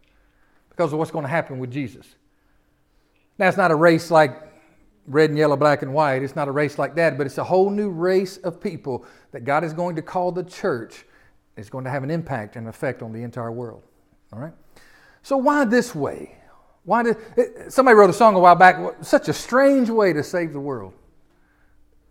because 0.77 0.93
of 0.93 0.99
what's 0.99 1.09
going 1.09 1.25
to 1.25 1.29
happen 1.29 1.57
with 1.57 1.71
Jesus. 1.71 2.05
Now, 3.39 3.47
it's 3.47 3.57
not 3.57 3.71
a 3.71 3.75
race 3.75 4.11
like 4.11 4.43
red 5.07 5.31
and 5.31 5.39
yellow, 5.39 5.57
black 5.57 5.81
and 5.81 5.91
white. 5.91 6.21
It's 6.21 6.35
not 6.35 6.47
a 6.47 6.51
race 6.51 6.77
like 6.77 6.95
that, 6.95 7.17
but 7.17 7.25
it's 7.25 7.39
a 7.39 7.43
whole 7.43 7.71
new 7.71 7.89
race 7.89 8.37
of 8.37 8.61
people 8.61 9.03
that 9.31 9.43
God 9.43 9.63
is 9.63 9.73
going 9.73 9.95
to 9.95 10.03
call 10.03 10.31
the 10.31 10.43
church. 10.43 11.05
It's 11.55 11.69
going 11.69 11.83
to 11.85 11.89
have 11.89 12.03
an 12.03 12.11
impact 12.11 12.55
and 12.55 12.67
effect 12.67 13.01
on 13.01 13.11
the 13.11 13.23
entire 13.23 13.51
world. 13.51 13.83
All 14.31 14.39
right? 14.39 14.53
So, 15.23 15.35
why 15.37 15.65
this 15.65 15.95
way? 15.95 16.37
Why 16.83 17.03
did 17.03 17.17
it, 17.35 17.73
somebody 17.73 17.95
wrote 17.95 18.09
a 18.09 18.13
song 18.13 18.35
a 18.35 18.39
while 18.39 18.55
back? 18.55 18.77
Such 19.01 19.29
a 19.29 19.33
strange 19.33 19.89
way 19.89 20.13
to 20.13 20.23
save 20.23 20.53
the 20.53 20.59
world. 20.59 20.93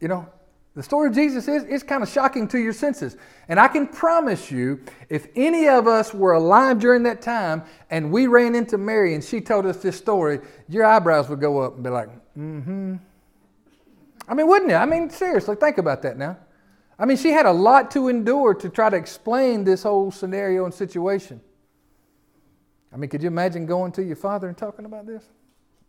You 0.01 0.09
know, 0.09 0.29
the 0.77 0.83
story 0.83 1.09
of 1.09 1.15
Jesus 1.15 1.49
is, 1.49 1.65
is 1.65 1.83
kind 1.83 2.03
of 2.03 2.09
shocking 2.09 2.47
to 2.49 2.59
your 2.59 2.75
senses. 2.75 3.17
And 3.49 3.59
I 3.59 3.67
can 3.67 3.87
promise 3.87 4.51
you, 4.51 4.79
if 5.09 5.27
any 5.35 5.69
of 5.69 5.87
us 5.87 6.13
were 6.13 6.35
alive 6.35 6.79
during 6.79 7.03
that 7.05 7.23
time 7.23 7.65
and 7.91 8.13
we 8.13 8.27
ran 8.27 8.55
into 8.55 8.77
Mary 8.77 9.15
and 9.15 9.25
she 9.25 9.41
told 9.41 9.65
us 9.65 9.79
this 9.79 9.97
story, 9.97 10.41
your 10.69 10.85
eyebrows 10.85 11.31
would 11.31 11.41
go 11.41 11.61
up 11.61 11.77
and 11.77 11.83
be 11.83 11.89
like, 11.89 12.09
mm 12.37 12.63
hmm. 12.63 12.95
I 14.29 14.35
mean, 14.35 14.49
wouldn't 14.49 14.71
it? 14.71 14.75
I 14.75 14.85
mean, 14.85 15.09
seriously, 15.09 15.57
think 15.57 15.79
about 15.79 16.03
that 16.03 16.19
now. 16.19 16.37
I 16.99 17.07
mean, 17.07 17.17
she 17.17 17.31
had 17.31 17.47
a 17.47 17.53
lot 17.53 17.91
to 17.93 18.09
endure 18.09 18.53
to 18.55 18.69
try 18.69 18.91
to 18.91 18.97
explain 18.97 19.65
this 19.65 19.85
whole 19.85 20.11
scenario 20.11 20.67
and 20.67 20.75
situation. 20.75 21.41
I 22.93 22.99
mean, 22.99 23.09
could 23.09 23.23
you 23.23 23.29
imagine 23.29 23.65
going 23.65 23.93
to 23.93 24.03
your 24.03 24.17
father 24.17 24.49
and 24.49 24.59
talking 24.59 24.85
about 24.85 25.07
this? 25.07 25.25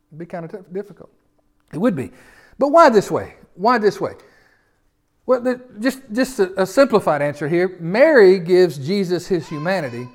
It'd 0.10 0.20
be 0.20 0.25
kind 0.25 0.46
of 0.46 0.51
t- 0.51 0.72
difficult. 0.72 1.10
It 1.74 1.77
would 1.77 1.96
be. 1.96 2.12
But 2.58 2.70
why 2.70 2.89
this 2.89 3.12
way? 3.12 3.36
Why 3.56 3.79
this 3.79 4.00
way? 4.00 4.13
Well, 5.27 5.60
just, 5.79 6.01
just 6.12 6.39
a, 6.39 6.62
a 6.62 6.65
simplified 6.65 7.22
answer 7.22 7.50
here. 7.50 7.77
Mary 7.81 8.39
gives 8.39 8.77
Jesus 8.77 9.27
his 9.27 9.48
humanity, 9.48 10.07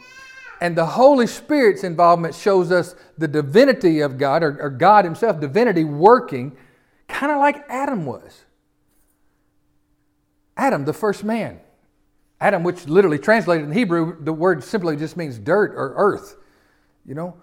and 0.60 0.74
the 0.74 0.86
Holy 0.86 1.26
Spirit's 1.26 1.84
involvement 1.84 2.34
shows 2.34 2.72
us 2.72 2.96
the 3.18 3.28
divinity 3.28 4.00
of 4.00 4.16
God, 4.16 4.42
or, 4.42 4.58
or 4.58 4.70
God 4.70 5.04
Himself, 5.04 5.38
divinity 5.38 5.84
working, 5.84 6.56
kind 7.08 7.30
of 7.30 7.38
like 7.38 7.62
Adam 7.68 8.06
was. 8.06 8.44
Adam, 10.56 10.86
the 10.86 10.94
first 10.94 11.24
man. 11.24 11.60
Adam, 12.40 12.64
which 12.64 12.86
literally 12.88 13.18
translated 13.18 13.66
in 13.66 13.72
Hebrew, 13.72 14.16
the 14.24 14.32
word 14.32 14.64
simply 14.64 14.96
just 14.96 15.16
means 15.16 15.38
dirt 15.38 15.72
or 15.76 15.92
earth. 15.96 16.36
You 17.04 17.14
know, 17.14 17.36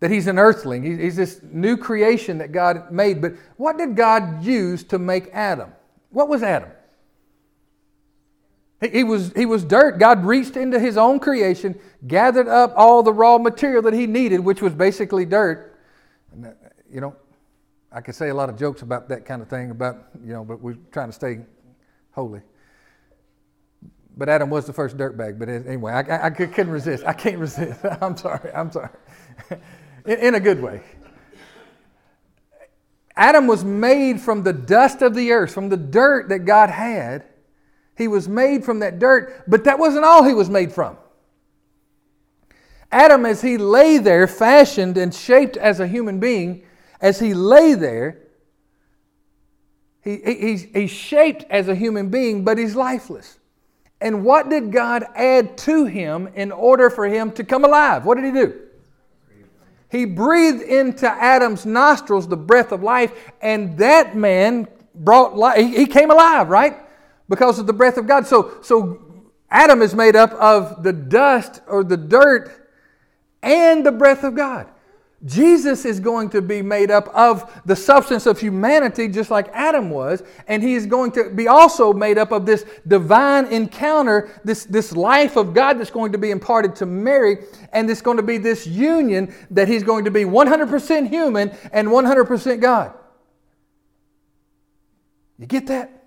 that 0.00 0.10
he's 0.10 0.26
an 0.26 0.38
earthling. 0.38 0.82
He's 0.82 1.16
this 1.16 1.40
new 1.42 1.76
creation 1.76 2.38
that 2.38 2.52
God 2.52 2.92
made. 2.92 3.22
But 3.22 3.34
what 3.56 3.78
did 3.78 3.96
God 3.96 4.44
use 4.44 4.84
to 4.84 4.98
make 4.98 5.30
Adam? 5.32 5.72
What 6.10 6.28
was 6.28 6.42
Adam? 6.42 6.70
He, 8.80 9.02
was, 9.02 9.32
he 9.34 9.44
was 9.44 9.64
dirt. 9.64 9.98
God 9.98 10.24
reached 10.24 10.56
into 10.56 10.78
his 10.78 10.96
own 10.96 11.18
creation, 11.18 11.78
gathered 12.06 12.46
up 12.46 12.72
all 12.76 13.02
the 13.02 13.12
raw 13.12 13.36
material 13.36 13.82
that 13.82 13.92
he 13.92 14.06
needed, 14.06 14.38
which 14.40 14.62
was 14.62 14.72
basically 14.72 15.24
dirt. 15.24 15.76
And, 16.32 16.54
you 16.92 17.00
know, 17.00 17.16
I 17.90 18.00
could 18.00 18.14
say 18.14 18.28
a 18.28 18.34
lot 18.34 18.48
of 18.48 18.56
jokes 18.56 18.82
about 18.82 19.08
that 19.08 19.24
kind 19.24 19.42
of 19.42 19.48
thing, 19.48 19.72
about, 19.72 20.08
you 20.24 20.32
know, 20.32 20.44
but 20.44 20.60
we're 20.60 20.76
trying 20.92 21.08
to 21.08 21.12
stay 21.12 21.40
holy. 22.12 22.40
But 24.16 24.28
Adam 24.28 24.50
was 24.50 24.66
the 24.66 24.72
first 24.72 24.96
dirtbag. 24.96 25.38
But 25.38 25.48
anyway, 25.48 25.92
I, 25.92 26.00
I, 26.00 26.26
I 26.26 26.30
couldn't 26.30 26.70
resist. 26.70 27.04
I 27.04 27.12
can't 27.12 27.38
resist. 27.38 27.80
I'm 28.00 28.16
sorry. 28.16 28.52
I'm 28.52 28.70
sorry. 28.70 28.90
in, 30.04 30.18
in 30.18 30.34
a 30.34 30.40
good 30.40 30.62
way. 30.62 30.82
Adam 33.16 33.48
was 33.48 33.64
made 33.64 34.20
from 34.20 34.44
the 34.44 34.52
dust 34.52 35.02
of 35.02 35.16
the 35.16 35.32
earth, 35.32 35.52
from 35.52 35.68
the 35.68 35.76
dirt 35.76 36.28
that 36.28 36.40
God 36.40 36.70
had. 36.70 37.24
He 37.98 38.06
was 38.06 38.28
made 38.28 38.64
from 38.64 38.78
that 38.78 39.00
dirt, 39.00 39.42
but 39.48 39.64
that 39.64 39.80
wasn't 39.80 40.04
all 40.04 40.22
he 40.22 40.32
was 40.32 40.48
made 40.48 40.72
from. 40.72 40.96
Adam, 42.92 43.26
as 43.26 43.42
he 43.42 43.58
lay 43.58 43.98
there, 43.98 44.28
fashioned 44.28 44.96
and 44.96 45.12
shaped 45.12 45.56
as 45.56 45.80
a 45.80 45.86
human 45.86 46.20
being, 46.20 46.62
as 47.00 47.18
he 47.18 47.34
lay 47.34 47.74
there, 47.74 48.18
he, 50.00 50.16
he, 50.24 50.56
he's 50.56 50.90
shaped 50.90 51.44
as 51.50 51.66
a 51.66 51.74
human 51.74 52.08
being, 52.08 52.44
but 52.44 52.56
he's 52.56 52.76
lifeless. 52.76 53.40
And 54.00 54.24
what 54.24 54.48
did 54.48 54.70
God 54.70 55.04
add 55.16 55.58
to 55.58 55.84
him 55.84 56.28
in 56.34 56.52
order 56.52 56.88
for 56.88 57.06
him 57.06 57.32
to 57.32 57.42
come 57.42 57.64
alive? 57.64 58.06
What 58.06 58.14
did 58.14 58.24
he 58.24 58.30
do? 58.30 58.60
He 59.90 60.04
breathed 60.04 60.62
into 60.62 61.08
Adam's 61.10 61.66
nostrils 61.66 62.28
the 62.28 62.36
breath 62.36 62.70
of 62.70 62.84
life, 62.84 63.32
and 63.42 63.76
that 63.78 64.14
man 64.16 64.68
brought 64.94 65.36
life. 65.36 65.58
He 65.58 65.86
came 65.86 66.12
alive, 66.12 66.48
right? 66.48 66.78
Because 67.28 67.58
of 67.58 67.66
the 67.66 67.72
breath 67.72 67.98
of 67.98 68.06
God. 68.06 68.26
So, 68.26 68.58
so 68.62 69.22
Adam 69.50 69.82
is 69.82 69.94
made 69.94 70.16
up 70.16 70.32
of 70.32 70.82
the 70.82 70.92
dust 70.92 71.60
or 71.66 71.84
the 71.84 71.96
dirt 71.96 72.70
and 73.42 73.84
the 73.84 73.92
breath 73.92 74.24
of 74.24 74.34
God. 74.34 74.68
Jesus 75.24 75.84
is 75.84 75.98
going 75.98 76.30
to 76.30 76.40
be 76.40 76.62
made 76.62 76.92
up 76.92 77.08
of 77.08 77.60
the 77.66 77.74
substance 77.74 78.24
of 78.26 78.38
humanity, 78.38 79.08
just 79.08 79.32
like 79.32 79.48
Adam 79.48 79.90
was, 79.90 80.22
and 80.46 80.62
he 80.62 80.74
is 80.74 80.86
going 80.86 81.10
to 81.12 81.30
be 81.30 81.48
also 81.48 81.92
made 81.92 82.18
up 82.18 82.30
of 82.30 82.46
this 82.46 82.64
divine 82.86 83.46
encounter, 83.46 84.40
this, 84.44 84.64
this 84.64 84.92
life 84.92 85.36
of 85.36 85.54
God 85.54 85.80
that's 85.80 85.90
going 85.90 86.12
to 86.12 86.18
be 86.18 86.30
imparted 86.30 86.76
to 86.76 86.86
Mary, 86.86 87.38
and 87.72 87.90
it's 87.90 88.00
going 88.00 88.16
to 88.16 88.22
be 88.22 88.38
this 88.38 88.64
union 88.64 89.34
that 89.50 89.66
he's 89.66 89.82
going 89.82 90.04
to 90.04 90.10
be 90.12 90.22
100% 90.22 91.08
human 91.08 91.50
and 91.72 91.88
100% 91.88 92.60
God. 92.60 92.94
You 95.36 95.46
get 95.46 95.66
that? 95.66 95.97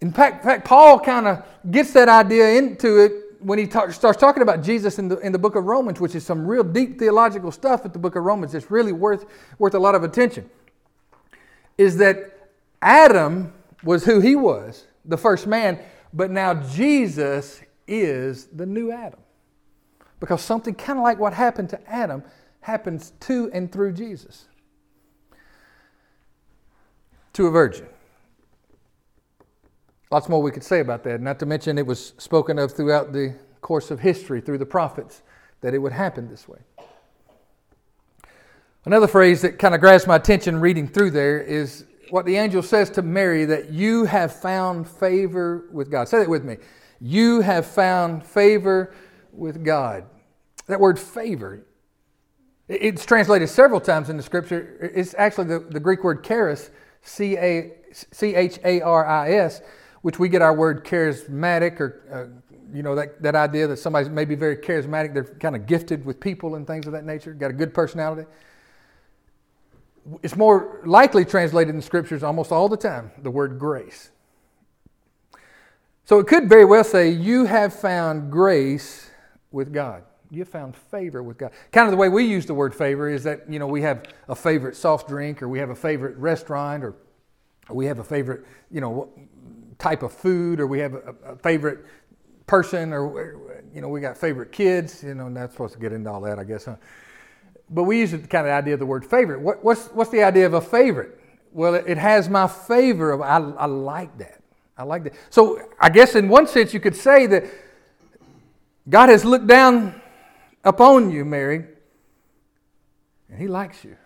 In 0.00 0.12
fact, 0.12 0.44
fact 0.44 0.64
Paul 0.64 1.00
kind 1.00 1.26
of 1.26 1.44
gets 1.70 1.92
that 1.92 2.08
idea 2.08 2.56
into 2.56 2.98
it 2.98 3.12
when 3.40 3.58
he 3.58 3.66
talk, 3.66 3.92
starts 3.92 4.18
talking 4.18 4.42
about 4.42 4.62
Jesus 4.62 4.98
in 4.98 5.08
the, 5.08 5.18
in 5.18 5.32
the 5.32 5.38
book 5.38 5.54
of 5.54 5.64
Romans, 5.64 6.00
which 6.00 6.14
is 6.14 6.24
some 6.24 6.46
real 6.46 6.64
deep 6.64 6.98
theological 6.98 7.50
stuff 7.52 7.84
at 7.84 7.92
the 7.92 7.98
book 7.98 8.16
of 8.16 8.24
Romans, 8.24 8.54
it's 8.54 8.70
really 8.70 8.92
worth, 8.92 9.26
worth 9.58 9.74
a 9.74 9.78
lot 9.78 9.94
of 9.94 10.02
attention, 10.02 10.48
is 11.76 11.96
that 11.98 12.50
Adam 12.82 13.52
was 13.82 14.04
who 14.04 14.20
he 14.20 14.34
was, 14.34 14.86
the 15.04 15.16
first 15.16 15.46
man, 15.46 15.78
but 16.12 16.30
now 16.30 16.54
Jesus 16.54 17.60
is 17.86 18.46
the 18.46 18.66
new 18.66 18.90
Adam. 18.90 19.20
Because 20.20 20.42
something 20.42 20.74
kind 20.74 20.98
of 20.98 21.04
like 21.04 21.18
what 21.18 21.32
happened 21.32 21.70
to 21.70 21.90
Adam 21.90 22.24
happens 22.60 23.12
to 23.20 23.50
and 23.52 23.70
through 23.70 23.92
Jesus. 23.92 24.46
To 27.34 27.46
a 27.46 27.50
virgin. 27.50 27.86
Lots 30.10 30.28
more 30.28 30.40
we 30.40 30.50
could 30.50 30.64
say 30.64 30.80
about 30.80 31.04
that, 31.04 31.20
not 31.20 31.38
to 31.40 31.46
mention 31.46 31.76
it 31.76 31.86
was 31.86 32.14
spoken 32.18 32.58
of 32.58 32.72
throughout 32.72 33.12
the 33.12 33.34
course 33.60 33.90
of 33.90 34.00
history 34.00 34.40
through 34.40 34.58
the 34.58 34.66
prophets 34.66 35.22
that 35.60 35.74
it 35.74 35.78
would 35.78 35.92
happen 35.92 36.28
this 36.28 36.48
way. 36.48 36.60
Another 38.84 39.06
phrase 39.06 39.42
that 39.42 39.58
kind 39.58 39.74
of 39.74 39.80
grabs 39.80 40.06
my 40.06 40.16
attention 40.16 40.60
reading 40.60 40.88
through 40.88 41.10
there 41.10 41.40
is 41.40 41.84
what 42.08 42.24
the 42.24 42.36
angel 42.36 42.62
says 42.62 42.88
to 42.90 43.02
Mary 43.02 43.44
that 43.44 43.70
you 43.70 44.06
have 44.06 44.34
found 44.34 44.88
favor 44.88 45.66
with 45.70 45.90
God. 45.90 46.08
Say 46.08 46.20
that 46.20 46.28
with 46.28 46.44
me. 46.44 46.56
You 47.00 47.42
have 47.42 47.66
found 47.66 48.24
favor 48.24 48.94
with 49.32 49.62
God. 49.62 50.04
That 50.68 50.80
word 50.80 50.98
favor, 50.98 51.66
it's 52.66 53.04
translated 53.04 53.48
several 53.48 53.80
times 53.80 54.08
in 54.08 54.16
the 54.16 54.22
scripture. 54.22 54.90
It's 54.94 55.14
actually 55.18 55.48
the, 55.48 55.58
the 55.58 55.80
Greek 55.80 56.02
word 56.02 56.24
charis, 56.24 56.70
C 57.02 57.36
H 57.36 58.58
A 58.64 58.80
R 58.80 59.06
I 59.06 59.32
S, 59.32 59.60
which 60.02 60.18
we 60.18 60.28
get 60.28 60.42
our 60.42 60.54
word 60.54 60.84
charismatic 60.84 61.80
or, 61.80 62.02
uh, 62.12 62.74
you 62.74 62.82
know, 62.82 62.94
that, 62.94 63.20
that 63.22 63.34
idea 63.34 63.66
that 63.66 63.78
somebody's 63.78 64.08
maybe 64.08 64.34
very 64.34 64.56
charismatic, 64.56 65.14
they're 65.14 65.24
kind 65.24 65.56
of 65.56 65.66
gifted 65.66 66.04
with 66.04 66.20
people 66.20 66.54
and 66.54 66.66
things 66.66 66.86
of 66.86 66.92
that 66.92 67.04
nature, 67.04 67.32
got 67.32 67.50
a 67.50 67.54
good 67.54 67.74
personality. 67.74 68.28
It's 70.22 70.36
more 70.36 70.80
likely 70.84 71.24
translated 71.24 71.74
in 71.74 71.82
scriptures 71.82 72.22
almost 72.22 72.52
all 72.52 72.68
the 72.68 72.76
time, 72.76 73.10
the 73.22 73.30
word 73.30 73.58
grace. 73.58 74.10
So 76.04 76.18
it 76.18 76.26
could 76.26 76.48
very 76.48 76.64
well 76.64 76.84
say, 76.84 77.10
You 77.10 77.44
have 77.44 77.74
found 77.74 78.32
grace 78.32 79.10
with 79.50 79.72
God. 79.72 80.04
You 80.30 80.44
found 80.44 80.76
favor 80.76 81.22
with 81.22 81.38
God. 81.38 81.52
Kind 81.72 81.86
of 81.86 81.90
the 81.90 81.96
way 81.96 82.08
we 82.08 82.24
use 82.24 82.46
the 82.46 82.54
word 82.54 82.74
favor 82.74 83.08
is 83.08 83.24
that, 83.24 83.50
you 83.50 83.58
know, 83.58 83.66
we 83.66 83.82
have 83.82 84.04
a 84.28 84.34
favorite 84.34 84.76
soft 84.76 85.08
drink 85.08 85.42
or 85.42 85.48
we 85.48 85.58
have 85.58 85.70
a 85.70 85.74
favorite 85.74 86.16
restaurant 86.16 86.84
or 86.84 86.94
we 87.70 87.86
have 87.86 87.98
a 87.98 88.04
favorite, 88.04 88.46
you 88.70 88.80
know, 88.80 89.10
type 89.78 90.02
of 90.02 90.12
food 90.12 90.60
or 90.60 90.66
we 90.66 90.78
have 90.78 90.94
a, 90.94 91.14
a 91.24 91.36
favorite 91.36 91.84
person 92.46 92.92
or 92.92 93.62
you 93.72 93.80
know 93.80 93.88
we 93.88 94.00
got 94.00 94.16
favorite 94.16 94.50
kids 94.50 95.04
you 95.04 95.14
know 95.14 95.28
not 95.28 95.52
supposed 95.52 95.74
to 95.74 95.78
get 95.78 95.92
into 95.92 96.10
all 96.10 96.20
that 96.20 96.38
i 96.38 96.44
guess 96.44 96.64
huh? 96.64 96.76
but 97.70 97.84
we 97.84 97.98
use 97.98 98.12
the 98.12 98.18
kind 98.18 98.46
of 98.46 98.52
idea 98.52 98.74
of 98.74 98.80
the 98.80 98.86
word 98.86 99.04
favorite. 99.04 99.40
What, 99.40 99.62
what's, 99.62 99.88
what's 99.88 100.10
the 100.10 100.22
idea 100.22 100.46
of 100.46 100.54
a 100.54 100.60
favorite? 100.60 101.18
Well 101.52 101.74
it, 101.74 101.84
it 101.86 101.98
has 101.98 102.28
my 102.28 102.46
favor 102.46 103.12
of 103.12 103.20
I, 103.20 103.36
I 103.36 103.66
like 103.66 104.16
that. 104.18 104.40
I 104.76 104.84
like 104.84 105.04
that. 105.04 105.14
So 105.30 105.60
i 105.80 105.88
guess 105.88 106.14
in 106.14 106.28
one 106.28 106.46
sense 106.46 106.72
you 106.72 106.80
could 106.80 106.96
say 106.96 107.26
that 107.26 107.44
god 108.88 109.08
has 109.08 109.24
looked 109.24 109.46
down 109.46 110.00
upon 110.64 111.10
you 111.10 111.24
mary 111.24 111.64
and 113.30 113.40
he 113.40 113.48
likes 113.48 113.84
you 113.84 113.96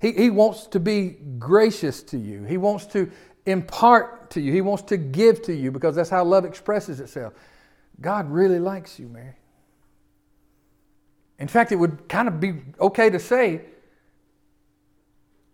he, 0.00 0.12
he 0.12 0.30
wants 0.30 0.66
to 0.68 0.80
be 0.80 1.16
gracious 1.38 2.02
to 2.04 2.18
you. 2.18 2.44
He 2.44 2.56
wants 2.56 2.86
to 2.86 3.10
impart 3.44 4.30
to 4.30 4.40
you. 4.40 4.52
He 4.52 4.62
wants 4.62 4.82
to 4.84 4.96
give 4.96 5.42
to 5.42 5.54
you 5.54 5.70
because 5.70 5.94
that's 5.94 6.10
how 6.10 6.24
love 6.24 6.44
expresses 6.44 7.00
itself. 7.00 7.34
God 8.00 8.30
really 8.30 8.58
likes 8.58 8.98
you, 8.98 9.08
Mary. 9.08 9.34
In 11.38 11.48
fact, 11.48 11.72
it 11.72 11.76
would 11.76 12.08
kind 12.08 12.28
of 12.28 12.40
be 12.40 12.54
okay 12.80 13.10
to 13.10 13.18
say, 13.18 13.62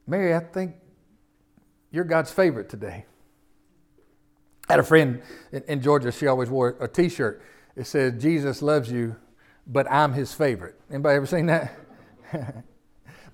Mary, 0.07 0.35
I 0.35 0.41
think 0.41 0.77
you're 1.91 2.05
God's 2.05 2.31
favorite 2.31 2.69
today. 2.69 3.05
I 4.69 4.73
had 4.75 4.81
a 4.81 4.85
friend 4.85 5.23
in, 5.53 5.81
Georgia, 5.81 6.11
she 6.13 6.27
always 6.27 6.51
wore 6.51 6.77
a 6.81 6.89
t 6.89 7.09
shirt. 7.09 7.43
It 7.77 7.87
said, 7.87 8.21
Jesus 8.21 8.63
loves 8.63 8.91
you, 8.91 9.17
but 9.67 9.91
I'm 9.91 10.13
his 10.13 10.33
favorite. 10.33 10.81
Anybody 10.91 11.17
ever 11.17 11.27
seen 11.27 11.47
that? 11.47 11.73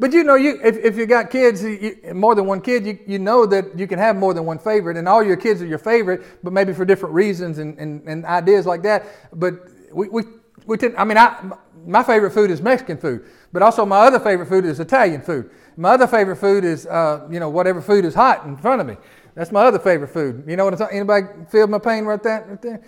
But 0.02 0.12
you 0.12 0.24
know, 0.24 0.34
you 0.34 0.58
if, 0.64 0.76
if 0.78 0.96
you 0.96 1.06
got 1.06 1.30
kids, 1.30 1.62
you, 1.62 1.96
more 2.12 2.34
than 2.34 2.44
one 2.44 2.60
kid, 2.60 2.84
you, 2.84 2.98
you 3.06 3.20
know 3.20 3.46
that 3.46 3.78
you 3.78 3.86
can 3.86 4.00
have 4.00 4.16
more 4.16 4.34
than 4.34 4.44
one 4.44 4.58
favorite, 4.58 4.96
and 4.96 5.08
all 5.08 5.22
your 5.22 5.36
kids 5.36 5.62
are 5.62 5.66
your 5.66 5.78
favorite, 5.78 6.24
but 6.42 6.52
maybe 6.52 6.72
for 6.72 6.84
different 6.84 7.14
reasons 7.14 7.58
and, 7.58 7.78
and, 7.78 8.02
and 8.08 8.24
ideas 8.24 8.66
like 8.66 8.82
that. 8.82 9.06
But 9.32 9.68
we, 9.92 10.08
we, 10.08 10.22
we 10.66 10.76
tend, 10.76 10.96
I 10.96 11.04
mean, 11.04 11.18
I, 11.18 11.52
my 11.86 12.02
favorite 12.02 12.32
food 12.32 12.50
is 12.50 12.60
Mexican 12.60 12.98
food, 12.98 13.24
but 13.52 13.62
also 13.62 13.86
my 13.86 13.98
other 13.98 14.18
favorite 14.18 14.48
food 14.48 14.64
is 14.64 14.80
Italian 14.80 15.22
food. 15.22 15.48
My 15.76 15.90
other 15.90 16.08
favorite 16.08 16.38
food 16.38 16.64
is, 16.64 16.84
uh, 16.86 17.28
you 17.30 17.38
know, 17.38 17.48
whatever 17.48 17.80
food 17.80 18.04
is 18.04 18.12
hot 18.12 18.44
in 18.44 18.56
front 18.56 18.80
of 18.80 18.88
me. 18.88 18.96
That's 19.36 19.52
my 19.52 19.62
other 19.62 19.78
favorite 19.78 20.08
food. 20.08 20.42
You 20.48 20.56
know 20.56 20.64
what 20.64 20.74
I'm 20.74 20.80
talking? 20.80 20.96
Anybody 20.98 21.28
feel 21.48 21.68
my 21.68 21.78
pain 21.78 22.06
right, 22.06 22.20
that, 22.24 22.48
right 22.48 22.60
there? 22.60 22.82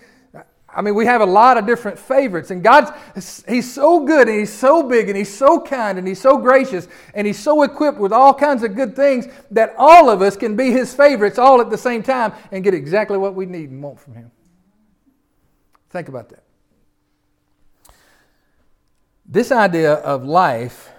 I 0.74 0.82
mean, 0.82 0.94
we 0.94 1.06
have 1.06 1.20
a 1.20 1.26
lot 1.26 1.56
of 1.56 1.66
different 1.66 1.98
favorites, 1.98 2.50
and 2.50 2.62
God's 2.62 2.90
He's 3.46 3.72
so 3.72 4.04
good, 4.04 4.28
and 4.28 4.38
He's 4.38 4.52
so 4.52 4.82
big, 4.82 5.08
and 5.08 5.16
He's 5.16 5.32
so 5.32 5.60
kind, 5.60 5.98
and 5.98 6.06
He's 6.06 6.20
so 6.20 6.36
gracious, 6.36 6.88
and 7.14 7.26
He's 7.26 7.38
so 7.38 7.62
equipped 7.62 7.98
with 7.98 8.12
all 8.12 8.34
kinds 8.34 8.62
of 8.62 8.74
good 8.74 8.96
things 8.96 9.28
that 9.50 9.74
all 9.78 10.10
of 10.10 10.20
us 10.20 10.36
can 10.36 10.56
be 10.56 10.72
His 10.72 10.92
favorites 10.94 11.38
all 11.38 11.60
at 11.60 11.70
the 11.70 11.78
same 11.78 12.02
time 12.02 12.32
and 12.50 12.64
get 12.64 12.74
exactly 12.74 13.16
what 13.16 13.34
we 13.34 13.46
need 13.46 13.70
and 13.70 13.82
want 13.82 14.00
from 14.00 14.14
Him. 14.14 14.30
Think 15.90 16.08
about 16.08 16.28
that. 16.30 16.42
This 19.26 19.52
idea 19.52 19.94
of 19.94 20.24
life, 20.24 20.90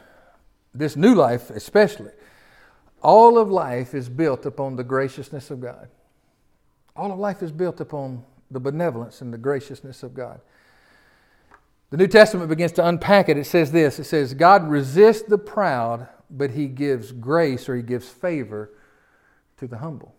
this 0.73 0.95
new 0.95 1.13
life 1.15 1.49
especially, 1.49 2.11
all 3.01 3.37
of 3.37 3.51
life 3.51 3.93
is 3.93 4.09
built 4.09 4.45
upon 4.45 4.77
the 4.77 4.83
graciousness 4.83 5.51
of 5.51 5.61
God. 5.61 5.89
All 6.95 7.11
of 7.11 7.19
life 7.19 7.43
is 7.43 7.51
built 7.51 7.81
upon 7.81 8.23
the 8.55 8.59
benevolence 8.61 9.21
and 9.21 9.33
the 9.33 9.37
graciousness 9.37 10.01
of 10.01 10.13
God. 10.13 10.39
The 11.89 11.97
New 11.97 12.07
Testament 12.07 12.47
begins 12.47 12.71
to 12.73 12.87
unpack 12.87 13.27
it. 13.27 13.37
It 13.37 13.43
says 13.43 13.73
this 13.73 13.99
it 13.99 14.05
says, 14.05 14.33
God 14.33 14.69
resists 14.69 15.23
the 15.23 15.37
proud, 15.37 16.07
but 16.29 16.51
he 16.51 16.67
gives 16.67 17.11
grace 17.11 17.67
or 17.67 17.75
he 17.75 17.83
gives 17.83 18.07
favor 18.07 18.71
to 19.57 19.67
the 19.67 19.79
humble. 19.79 20.15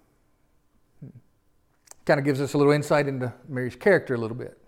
Hmm. 1.00 1.19
Kind 2.05 2.21
of 2.21 2.26
gives 2.26 2.43
us 2.43 2.52
a 2.52 2.59
little 2.59 2.75
insight 2.75 3.09
into 3.09 3.33
Mary's 3.49 3.75
character 3.75 4.14
a 4.14 4.19
little 4.19 4.37
bit. 4.37 4.59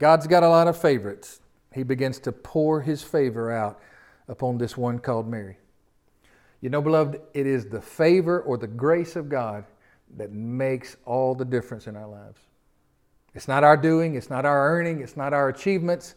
God's 0.00 0.26
got 0.26 0.42
a 0.42 0.48
lot 0.48 0.66
of 0.66 0.76
favorites. 0.76 1.40
He 1.72 1.84
begins 1.84 2.18
to 2.20 2.32
pour 2.32 2.80
his 2.80 3.04
favor 3.04 3.52
out 3.52 3.80
upon 4.26 4.58
this 4.58 4.76
one 4.76 4.98
called 4.98 5.28
Mary. 5.28 5.58
You 6.60 6.70
know, 6.70 6.82
beloved, 6.82 7.20
it 7.34 7.46
is 7.46 7.66
the 7.66 7.80
favor 7.80 8.40
or 8.40 8.58
the 8.58 8.66
grace 8.66 9.14
of 9.14 9.28
God 9.28 9.64
that 10.16 10.32
makes 10.32 10.96
all 11.04 11.34
the 11.34 11.44
difference 11.44 11.86
in 11.86 11.96
our 11.96 12.08
lives. 12.08 12.40
It's 13.34 13.48
not 13.48 13.64
our 13.64 13.76
doing, 13.76 14.14
it's 14.14 14.30
not 14.30 14.46
our 14.46 14.70
earning, 14.70 15.00
it's 15.00 15.16
not 15.16 15.32
our 15.32 15.48
achievements, 15.48 16.14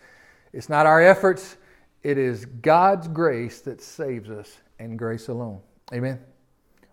it's 0.54 0.70
not 0.70 0.86
our 0.86 1.02
efforts. 1.02 1.58
It 2.02 2.18
is 2.18 2.46
God's 2.46 3.10
grace 3.10 3.60
that 3.62 3.82
saves 3.82 4.30
us 4.30 4.58
and 4.80 4.98
grace 4.98 5.28
alone. 5.28 5.60
Amen. 5.94 6.20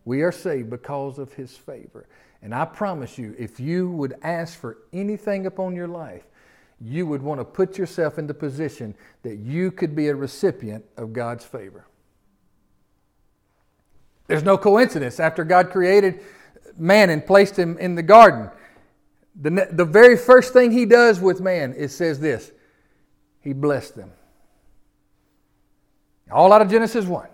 We 0.04 0.22
are 0.22 0.32
saved 0.32 0.68
because 0.68 1.18
of 1.18 1.32
His 1.32 1.56
favor. 1.56 2.08
And 2.42 2.54
I 2.54 2.64
promise 2.64 3.18
you, 3.18 3.34
if 3.38 3.60
you 3.60 3.90
would 3.90 4.14
ask 4.22 4.58
for 4.58 4.78
anything 4.92 5.46
upon 5.46 5.74
your 5.76 5.88
life, 5.88 6.24
you 6.80 7.06
would 7.06 7.22
want 7.22 7.40
to 7.40 7.44
put 7.44 7.78
yourself 7.78 8.18
in 8.18 8.26
the 8.26 8.34
position 8.34 8.94
that 9.22 9.36
you 9.36 9.70
could 9.70 9.94
be 9.96 10.08
a 10.08 10.14
recipient 10.14 10.84
of 10.96 11.12
God's 11.12 11.44
favor. 11.44 11.86
There's 14.26 14.42
no 14.42 14.58
coincidence. 14.58 15.20
After 15.20 15.44
God 15.44 15.70
created 15.70 16.20
man 16.78 17.10
and 17.10 17.24
placed 17.24 17.58
him 17.58 17.78
in 17.78 17.94
the 17.94 18.02
garden, 18.02 18.50
the, 19.40 19.68
the 19.70 19.84
very 19.84 20.16
first 20.16 20.52
thing 20.52 20.70
he 20.70 20.86
does 20.86 21.20
with 21.20 21.40
man, 21.40 21.74
it 21.76 21.88
says 21.88 22.20
this 22.20 22.52
He 23.40 23.52
blessed 23.52 23.96
them. 23.96 24.12
All 26.30 26.52
out 26.52 26.62
of 26.62 26.70
Genesis 26.70 27.04
1. 27.04 27.28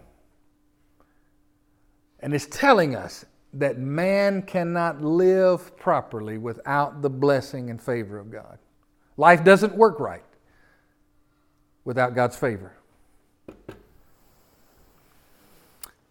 And 2.21 2.35
it's 2.35 2.47
telling 2.47 2.95
us 2.95 3.25
that 3.55 3.79
man 3.79 4.43
cannot 4.43 5.03
live 5.03 5.77
properly 5.77 6.39
without 6.39 7.03
the 7.03 7.11
blessing 7.11 7.71
and 7.71 7.81
favor 7.81 8.19
of 8.19 8.31
God. 8.31 8.59
Life 9.17 9.45
doesn't 9.45 9.75
work 9.75 10.01
right 10.01 10.23
without 11.85 12.15
God's 12.15 12.37
favor. 12.37 12.73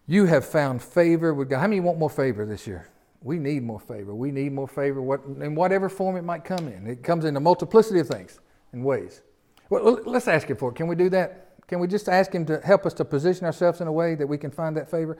You 0.06 0.26
have 0.26 0.44
found 0.44 0.82
favor 0.82 1.32
with 1.32 1.48
God. 1.48 1.60
How 1.60 1.66
many 1.66 1.80
want 1.80 1.98
more 1.98 2.10
favor 2.10 2.44
this 2.44 2.66
year? 2.66 2.88
We 3.24 3.38
need 3.38 3.62
more 3.62 3.80
favor. 3.80 4.14
We 4.14 4.30
need 4.30 4.52
more 4.52 4.66
favor 4.66 5.00
what, 5.00 5.24
in 5.24 5.54
whatever 5.54 5.88
form 5.88 6.16
it 6.16 6.22
might 6.22 6.44
come 6.44 6.66
in. 6.68 6.86
It 6.86 7.02
comes 7.02 7.24
in 7.24 7.36
a 7.36 7.40
multiplicity 7.40 8.00
of 8.00 8.08
things 8.08 8.40
and 8.72 8.84
ways. 8.84 9.22
Well, 9.70 10.00
let's 10.04 10.28
ask 10.28 10.48
Him 10.48 10.56
for 10.56 10.70
it. 10.70 10.74
Can 10.74 10.88
we 10.88 10.96
do 10.96 11.08
that? 11.10 11.66
Can 11.68 11.78
we 11.78 11.86
just 11.86 12.08
ask 12.08 12.32
Him 12.32 12.44
to 12.46 12.60
help 12.60 12.84
us 12.84 12.94
to 12.94 13.04
position 13.04 13.46
ourselves 13.46 13.80
in 13.80 13.86
a 13.86 13.92
way 13.92 14.14
that 14.16 14.26
we 14.26 14.36
can 14.38 14.50
find 14.50 14.76
that 14.76 14.90
favor? 14.90 15.16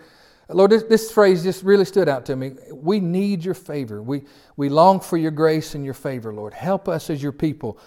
Uh, 0.50 0.54
Lord, 0.54 0.72
this, 0.72 0.82
this 0.82 1.12
phrase 1.12 1.44
just 1.44 1.62
really 1.62 1.84
stood 1.84 2.08
out 2.08 2.26
to 2.26 2.36
me. 2.36 2.52
We 2.72 2.98
need 2.98 3.44
your 3.44 3.54
favor. 3.54 4.02
We, 4.02 4.24
we 4.56 4.68
long 4.68 5.00
for 5.00 5.16
your 5.16 5.30
grace 5.30 5.74
and 5.74 5.84
your 5.84 5.94
favor, 5.94 6.34
Lord. 6.34 6.54
Help 6.54 6.88
us 6.88 7.08
as 7.08 7.22
your 7.22 7.32
people 7.32 7.78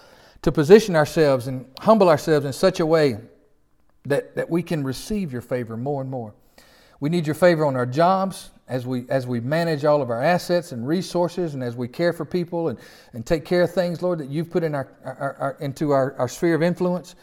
to 0.43 0.51
position 0.51 0.95
ourselves 0.95 1.47
and 1.47 1.65
humble 1.81 2.07
ourselves 2.07 2.45
in 2.45 2.53
such 2.53 2.79
a 2.79 2.85
way 2.85 3.17
that, 4.05 4.35
that 4.35 4.49
we 4.49 4.63
can 4.63 4.83
receive 4.83 5.33
your 5.33 5.41
favor 5.41 5.75
more 5.75 6.01
and 6.01 6.09
more. 6.09 6.33
We 6.99 7.09
need 7.09 7.27
your 7.27 7.35
favor 7.35 7.65
on 7.65 7.75
our 7.75 7.85
jobs 7.85 8.51
as 8.67 8.87
we, 8.87 9.05
as 9.09 9.27
we 9.27 9.39
manage 9.39 9.85
all 9.85 10.01
of 10.01 10.09
our 10.09 10.23
assets 10.23 10.71
and 10.71 10.87
resources 10.87 11.53
and 11.53 11.63
as 11.63 11.75
we 11.75 11.87
care 11.87 12.13
for 12.13 12.25
people 12.25 12.69
and, 12.69 12.79
and 13.13 13.25
take 13.25 13.45
care 13.45 13.63
of 13.63 13.71
things, 13.71 14.01
Lord, 14.01 14.19
that 14.19 14.29
you've 14.29 14.49
put 14.49 14.63
in 14.63 14.73
our, 14.73 14.91
our, 15.03 15.35
our 15.39 15.57
into 15.59 15.91
our, 15.91 16.15
our 16.17 16.27
sphere 16.27 16.55
of 16.55 16.63
influence. 16.63 17.15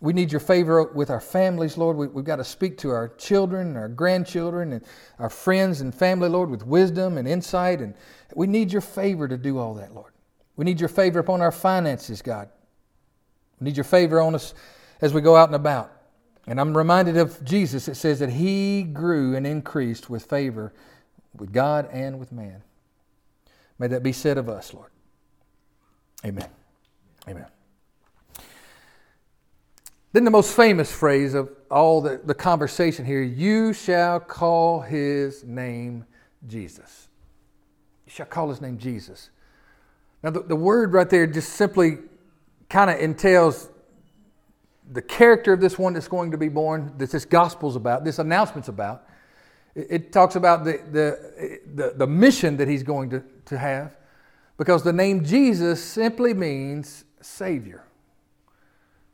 We 0.00 0.14
need 0.14 0.32
your 0.32 0.40
favor 0.40 0.84
with 0.84 1.10
our 1.10 1.20
families, 1.20 1.76
Lord. 1.76 1.98
We, 1.98 2.06
have 2.06 2.24
got 2.24 2.36
to 2.36 2.44
speak 2.44 2.78
to 2.78 2.90
our 2.90 3.08
children 3.18 3.68
and 3.68 3.76
our 3.76 3.88
grandchildren 3.88 4.72
and 4.72 4.82
our 5.18 5.28
friends 5.28 5.82
and 5.82 5.94
family, 5.94 6.30
Lord, 6.30 6.48
with 6.48 6.64
wisdom 6.66 7.18
and 7.18 7.28
insight. 7.28 7.80
And 7.80 7.94
we 8.34 8.46
need 8.46 8.72
your 8.72 8.80
favor 8.80 9.28
to 9.28 9.36
do 9.36 9.58
all 9.58 9.74
that, 9.74 9.94
Lord. 9.94 10.12
We 10.56 10.64
need 10.64 10.80
your 10.80 10.88
favor 10.88 11.18
upon 11.18 11.42
our 11.42 11.52
finances, 11.52 12.22
God. 12.22 12.48
We 13.60 13.66
need 13.66 13.76
your 13.76 13.84
favor 13.84 14.20
on 14.22 14.34
us 14.34 14.54
as 15.02 15.12
we 15.12 15.20
go 15.20 15.36
out 15.36 15.50
and 15.50 15.56
about. 15.56 15.99
And 16.46 16.60
I'm 16.60 16.76
reminded 16.76 17.16
of 17.16 17.44
Jesus. 17.44 17.88
It 17.88 17.94
says 17.94 18.18
that 18.18 18.30
he 18.30 18.82
grew 18.82 19.36
and 19.36 19.46
increased 19.46 20.10
with 20.10 20.24
favor 20.24 20.72
with 21.36 21.52
God 21.52 21.88
and 21.92 22.18
with 22.18 22.32
man. 22.32 22.62
May 23.78 23.86
that 23.88 24.02
be 24.02 24.12
said 24.12 24.36
of 24.36 24.48
us, 24.48 24.74
Lord. 24.74 24.90
Amen. 26.24 26.48
Amen. 27.28 27.46
Then 30.12 30.24
the 30.24 30.30
most 30.30 30.54
famous 30.54 30.90
phrase 30.90 31.34
of 31.34 31.50
all 31.70 32.00
the, 32.00 32.20
the 32.24 32.34
conversation 32.34 33.04
here 33.04 33.22
you 33.22 33.72
shall 33.72 34.18
call 34.18 34.80
his 34.80 35.44
name 35.44 36.04
Jesus. 36.46 37.08
You 38.06 38.12
shall 38.12 38.26
call 38.26 38.50
his 38.50 38.60
name 38.60 38.76
Jesus. 38.76 39.30
Now, 40.22 40.30
the, 40.30 40.42
the 40.42 40.56
word 40.56 40.92
right 40.92 41.08
there 41.08 41.26
just 41.26 41.50
simply 41.50 41.98
kind 42.68 42.90
of 42.90 42.98
entails 42.98 43.69
the 44.92 45.02
character 45.02 45.52
of 45.52 45.60
this 45.60 45.78
one 45.78 45.92
that's 45.92 46.08
going 46.08 46.32
to 46.32 46.38
be 46.38 46.48
born, 46.48 46.92
that 46.98 47.10
this 47.10 47.24
gospel's 47.24 47.76
about, 47.76 48.04
this 48.04 48.18
announcement's 48.18 48.68
about. 48.68 49.04
It, 49.74 49.86
it 49.90 50.12
talks 50.12 50.34
about 50.36 50.64
the, 50.64 50.80
the, 50.90 51.60
the, 51.74 51.94
the 51.96 52.06
mission 52.06 52.56
that 52.56 52.68
he's 52.68 52.82
going 52.82 53.10
to, 53.10 53.22
to 53.46 53.58
have 53.58 53.96
because 54.56 54.82
the 54.82 54.92
name 54.92 55.24
Jesus 55.24 55.82
simply 55.82 56.34
means 56.34 57.04
Savior. 57.20 57.84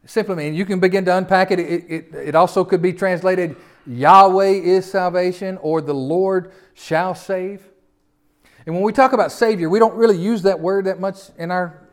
Simply 0.06 0.36
mean, 0.36 0.54
you 0.54 0.64
can 0.64 0.80
begin 0.80 1.04
to 1.04 1.16
unpack 1.16 1.50
it. 1.50 1.58
It, 1.58 1.84
it. 1.88 2.14
it 2.14 2.34
also 2.34 2.64
could 2.64 2.80
be 2.80 2.92
translated 2.92 3.56
Yahweh 3.86 4.50
is 4.50 4.90
salvation 4.90 5.58
or 5.58 5.80
the 5.80 5.94
Lord 5.94 6.52
shall 6.74 7.14
save. 7.14 7.62
And 8.64 8.74
when 8.74 8.84
we 8.84 8.92
talk 8.92 9.12
about 9.12 9.30
Savior, 9.30 9.68
we 9.68 9.78
don't 9.78 9.94
really 9.94 10.18
use 10.18 10.42
that 10.42 10.58
word 10.58 10.86
that 10.86 11.00
much 11.00 11.16
in 11.38 11.50
our 11.50 11.85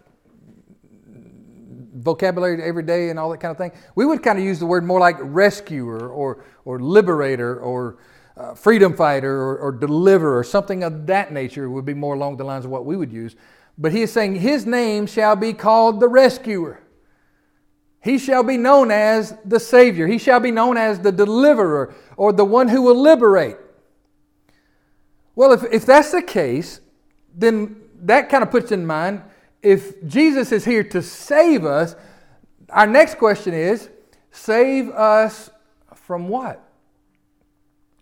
vocabulary 2.04 2.62
every 2.62 2.84
day 2.84 3.10
and 3.10 3.18
all 3.18 3.30
that 3.32 3.40
kind 3.40 3.52
of 3.52 3.58
thing. 3.58 3.72
We 3.96 4.06
would 4.06 4.22
kind 4.22 4.38
of 4.38 4.46
use 4.46 4.60
the 4.60 4.66
word 4.66 4.84
more 4.84 5.00
like 5.00 5.18
rescuer 5.20 6.10
or, 6.10 6.44
or 6.66 6.80
liberator 6.80 7.60
or 7.60 7.98
uh, 8.36 8.54
freedom 8.56 8.96
fighter 8.96 9.34
or, 9.34 9.58
or 9.58 9.72
deliverer 9.72 10.38
or 10.38 10.44
something 10.44 10.84
of 10.84 11.08
that 11.08 11.32
nature 11.32 11.70
would 11.70 11.86
be 11.86 11.94
more 11.94 12.16
along 12.16 12.38
the 12.38 12.44
lines 12.44 12.66
of 12.66 12.72
what 12.72 12.86
we 12.86 12.98
would 12.98 13.12
use. 13.12 13.36
But 13.78 13.92
he 13.92 14.02
is 14.02 14.12
saying, 14.12 14.36
His 14.36 14.66
name 14.66 15.08
shall 15.08 15.36
be 15.36 15.54
called 15.54 16.00
the 16.00 16.08
rescuer. 16.08 16.82
He 18.02 18.18
shall 18.18 18.44
be 18.44 18.58
known 18.58 18.92
as 18.92 19.34
the 19.46 19.60
Savior. 19.60 20.08
He 20.08 20.18
shall 20.18 20.40
be 20.40 20.52
known 20.52 20.78
as 20.78 21.00
the 21.00 21.12
deliverer 21.12 21.96
or 22.18 22.34
the 22.34 22.44
one 22.44 22.68
who 22.68 22.82
will 22.82 23.00
liberate. 23.00 23.56
Well, 25.36 25.54
if, 25.54 25.64
if 25.72 25.86
that's 25.86 26.12
the 26.12 26.22
case, 26.22 26.82
then 27.34 27.78
that 28.02 28.30
kind 28.30 28.44
of 28.44 28.52
puts 28.52 28.72
in 28.72 28.86
mind 28.86 29.24
if 29.64 30.06
Jesus 30.06 30.52
is 30.52 30.66
here 30.66 30.84
to 30.84 31.02
save 31.02 31.66
us, 31.66 31.96
our 32.70 32.86
next 32.86 33.18
question 33.18 33.54
is 33.54 33.90
save 34.32 34.90
us 34.90 35.50
from 35.96 36.28
what? 36.28 36.62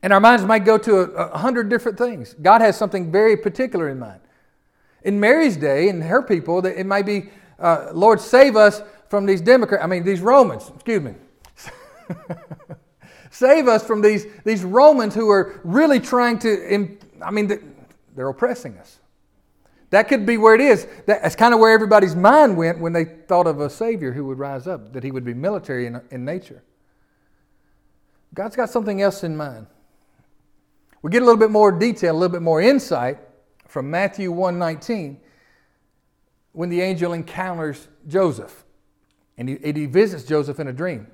And 0.04 0.12
our 0.12 0.20
minds 0.20 0.44
might 0.44 0.66
go 0.66 0.78
to 0.80 1.00
a, 1.00 1.28
a 1.28 1.38
hundred 1.38 1.70
different 1.70 1.98
things. 1.98 2.34
God 2.42 2.62
has 2.62 2.76
something 2.76 3.12
very 3.12 3.38
particular 3.38 3.90
in 3.90 4.00
mind. 4.00 4.22
In 5.04 5.20
Mary's 5.20 5.58
day, 5.58 5.90
and 5.90 6.04
her 6.04 6.22
people, 6.22 6.66
it 6.66 6.86
might 6.86 7.06
be, 7.06 7.30
uh, 7.60 7.90
Lord, 7.94 8.20
save 8.20 8.56
us 8.56 8.82
from 9.10 9.26
these 9.26 9.42
Democrats, 9.42 9.84
I 9.84 9.88
mean, 9.88 10.04
these 10.04 10.22
Romans, 10.22 10.72
excuse 10.74 11.02
me. 11.02 11.14
Save 13.32 13.68
us 13.68 13.86
from 13.86 14.02
these, 14.02 14.26
these 14.44 14.64
Romans 14.64 15.16
who 15.16 15.30
are 15.30 15.60
really 15.64 16.00
trying 16.00 16.38
to, 16.40 16.98
I 17.22 17.32
mean, 17.32 17.76
they're 18.16 18.30
oppressing 18.30 18.78
us. 18.78 19.01
That 19.92 20.08
could 20.08 20.26
be 20.26 20.38
where 20.38 20.56
it 20.56 20.62
is. 20.62 20.88
That's 21.06 21.36
kind 21.36 21.54
of 21.54 21.60
where 21.60 21.72
everybody's 21.72 22.16
mind 22.16 22.58
went 22.58 22.80
when 22.80 22.94
they 22.94 23.06
thought 23.06 23.46
of 23.46 23.60
a 23.60 23.70
Savior 23.70 24.14
who 24.14 24.26
would 24.26 24.40
rise 24.40 24.66
up, 24.66 24.94
that 24.94 25.04
he 25.04 25.12
would 25.12 25.26
be 25.26 25.34
military 25.34 25.86
in, 25.86 26.02
in 26.12 26.26
nature. 26.26 26.64
God's 28.34 28.56
got 28.56 28.70
something 28.70 29.02
else 29.02 29.24
in 29.24 29.36
mind. 29.36 29.68
We 31.02 31.12
get 31.12 31.22
a 31.22 31.26
little 31.26 31.40
bit 31.40 31.52
more 31.52 31.72
detail, 31.72 32.14
a 32.14 32.18
little 32.18 32.32
bit 32.32 32.42
more 32.42 32.62
insight 32.62 33.18
from 33.68 33.92
Matthew 33.92 34.32
119 34.32 35.20
when 36.54 36.70
the 36.70 36.82
angel 36.82 37.14
encounters 37.14 37.88
Joseph 38.08 38.64
and 39.38 39.50
he, 39.50 39.58
and 39.64 39.76
he 39.76 39.88
visits 39.88 40.24
Joseph 40.24 40.60
in 40.60 40.68
a 40.68 40.74
dream. 40.74 41.08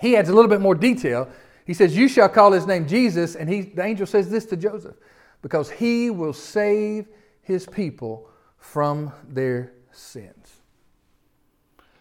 He 0.00 0.16
adds 0.16 0.28
a 0.28 0.34
little 0.34 0.50
bit 0.50 0.60
more 0.60 0.74
detail. 0.74 1.28
He 1.66 1.74
says, 1.74 1.96
You 1.96 2.08
shall 2.08 2.28
call 2.28 2.52
his 2.52 2.66
name 2.66 2.86
Jesus. 2.86 3.34
And 3.34 3.48
he, 3.48 3.62
the 3.62 3.82
angel 3.82 4.06
says 4.06 4.30
this 4.30 4.46
to 4.46 4.56
Joseph 4.56 4.96
because 5.42 5.70
he 5.70 6.10
will 6.10 6.32
save 6.32 7.08
his 7.46 7.64
people 7.64 8.28
from 8.58 9.12
their 9.28 9.72
sins. 9.92 10.56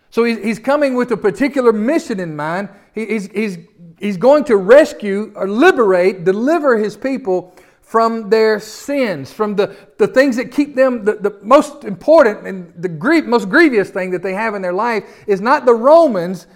So 0.10 0.23
he's 0.23 0.58
coming 0.58 0.95
with 0.95 1.12
a 1.12 1.17
particular 1.17 1.71
mission 1.71 2.19
in 2.19 2.36
mind. 2.36 2.69
He's, 2.95 3.27
he's, 3.27 3.58
he's 3.99 4.17
going 4.17 4.45
to 4.45 4.58
rescue 4.58 5.31
or 5.36 5.47
liberate, 5.47 6.23
deliver 6.23 6.77
his 6.77 6.97
people 6.97 7.53
from 7.81 8.31
their 8.31 8.60
sins, 8.60 9.31
from 9.31 9.55
the, 9.55 9.75
the 9.99 10.08
things 10.08 10.38
that 10.38 10.51
keep 10.51 10.73
them, 10.73 11.05
the, 11.05 11.15
the 11.15 11.39
most 11.43 11.84
important 11.84 12.47
and 12.47 12.73
the 12.81 12.89
grief, 12.89 13.25
most 13.25 13.47
grievous 13.47 13.91
thing 13.91 14.10
that 14.12 14.23
they 14.23 14.34
have 14.34 14.55
in 14.55 14.63
their 14.63 14.73
life 14.73 15.03
is 15.27 15.41
not 15.41 15.65
the 15.65 15.75
Romans, 15.75 16.47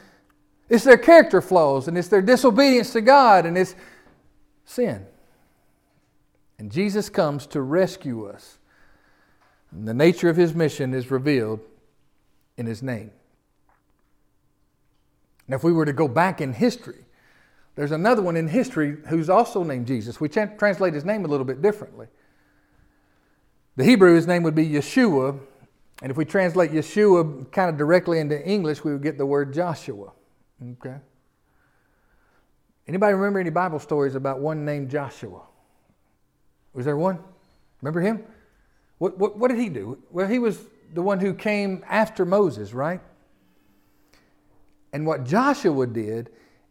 it's 0.67 0.83
their 0.83 0.97
character 0.97 1.41
flaws 1.41 1.87
and 1.87 1.95
it's 1.97 2.07
their 2.07 2.23
disobedience 2.23 2.93
to 2.93 3.01
God 3.01 3.45
and 3.45 3.55
it's 3.55 3.75
sin. 4.65 5.05
And 6.57 6.71
Jesus 6.71 7.09
comes 7.09 7.45
to 7.47 7.61
rescue 7.61 8.25
us. 8.25 8.58
And 9.71 9.87
the 9.87 9.93
nature 9.93 10.29
of 10.29 10.35
his 10.35 10.53
mission 10.53 10.93
is 10.93 11.11
revealed 11.11 11.59
in 12.57 12.65
his 12.65 12.81
name. 12.81 13.11
Now, 15.47 15.55
if 15.55 15.63
we 15.63 15.71
were 15.71 15.85
to 15.85 15.93
go 15.93 16.07
back 16.07 16.41
in 16.41 16.53
history, 16.53 17.05
there's 17.75 17.91
another 17.91 18.21
one 18.21 18.35
in 18.35 18.47
history 18.47 18.97
who's 19.07 19.29
also 19.29 19.63
named 19.63 19.87
Jesus. 19.87 20.19
We 20.19 20.29
translate 20.29 20.93
his 20.93 21.05
name 21.05 21.25
a 21.25 21.27
little 21.27 21.45
bit 21.45 21.61
differently. 21.61 22.07
The 23.77 23.83
Hebrew, 23.83 24.15
his 24.15 24.27
name 24.27 24.43
would 24.43 24.55
be 24.55 24.67
Yeshua. 24.67 25.39
And 26.01 26.11
if 26.11 26.17
we 26.17 26.25
translate 26.25 26.71
Yeshua 26.71 27.51
kind 27.51 27.69
of 27.69 27.77
directly 27.77 28.19
into 28.19 28.45
English, 28.45 28.83
we 28.83 28.91
would 28.91 29.01
get 29.01 29.17
the 29.17 29.25
word 29.25 29.53
Joshua. 29.53 30.11
Okay? 30.61 30.97
Anybody 32.87 33.13
remember 33.13 33.39
any 33.39 33.49
Bible 33.49 33.79
stories 33.79 34.15
about 34.15 34.39
one 34.39 34.65
named 34.65 34.89
Joshua? 34.89 35.41
Was 36.73 36.85
there 36.85 36.97
one? 36.97 37.19
Remember 37.81 38.01
him? 38.01 38.23
What, 38.99 39.17
what, 39.17 39.37
what 39.37 39.49
did 39.49 39.59
he 39.59 39.69
do? 39.69 39.97
Well, 40.11 40.27
he 40.27 40.39
was 40.39 40.59
the 40.93 41.01
one 41.01 41.19
who 41.19 41.33
came 41.33 41.83
after 41.87 42.25
Moses, 42.25 42.73
right? 42.73 43.01
And 44.93 45.05
what 45.05 45.25
Joshua 45.25 45.87
did 45.87 46.29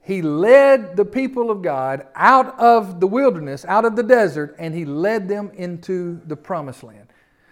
he 0.08 0.22
led 0.22 0.96
the 0.96 1.04
people 1.04 1.50
of 1.50 1.60
God 1.60 2.06
out 2.14 2.58
of 2.58 2.98
the 2.98 3.06
wilderness, 3.06 3.66
out 3.66 3.84
of 3.84 3.94
the 3.94 4.02
desert, 4.02 4.56
and 4.58 4.74
he 4.74 4.86
led 4.86 5.28
them 5.28 5.50
into 5.54 6.18
the 6.24 6.34
promised 6.34 6.82
land. 6.82 7.08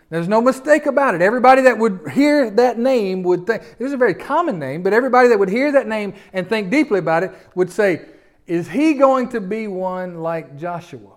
There's 0.09 0.27
no 0.27 0.41
mistake 0.41 0.87
about 0.87 1.15
it. 1.15 1.21
Everybody 1.21 1.61
that 1.62 1.77
would 1.77 2.09
hear 2.15 2.49
that 2.53 2.79
name 2.79 3.23
would 3.25 3.47
think, 3.47 3.62
it 3.79 3.83
was 3.85 3.93
a 3.93 3.99
very 3.99 4.15
common 4.15 4.59
name, 4.59 4.83
but 4.83 4.95
everybody 4.95 5.29
that 5.29 5.39
would 5.39 5.51
hear 5.51 5.71
that 5.73 5.87
name 5.87 6.15
and 6.33 6.49
think 6.49 6.71
deeply 6.71 6.99
about 6.99 7.25
it 7.25 7.33
would 7.55 7.71
say, 7.71 8.07
Is 8.47 8.69
he 8.69 8.95
going 8.95 9.29
to 9.31 9.41
be 9.43 9.67
one 9.67 10.23
like 10.23 10.57
Joshua? 10.57 11.12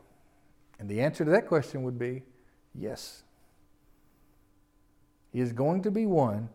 And 0.77 0.89
the 0.89 0.99
answer 0.99 1.23
to 1.23 1.31
that 1.31 1.47
question 1.47 1.83
would 1.83 1.97
be 1.97 2.23
yes. 2.75 3.23
He 5.31 5.39
is 5.39 5.53
going 5.53 5.83
to 5.83 5.91
be 5.91 6.05
one 6.05 6.49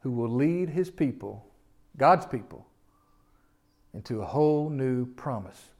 who 0.00 0.10
will 0.10 0.28
lead 0.28 0.68
his 0.68 0.90
people, 0.90 1.46
God's 1.96 2.26
people, 2.26 2.66
into 3.94 4.20
a 4.20 4.24
whole 4.24 4.70
new 4.70 5.06
promise. 5.06 5.70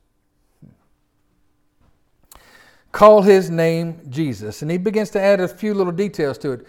Call 2.91 3.23
his 3.23 3.51
name 3.51 4.01
Jesus. 4.09 4.63
And 4.63 4.71
he 4.71 4.79
begins 4.79 5.11
to 5.11 5.21
add 5.21 5.41
a 5.41 5.49
few 5.49 5.75
little 5.75 5.93
details 5.93 6.39
to 6.39 6.53
it. 6.53 6.67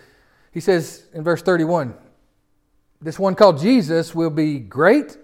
He 0.52 0.60
says 0.60 1.08
in 1.14 1.24
verse 1.24 1.42
31 1.42 1.96
this 3.02 3.18
one 3.18 3.36
called 3.36 3.60
Jesus 3.60 4.14
will 4.14 4.30
be 4.30 4.60
great, 4.60 5.18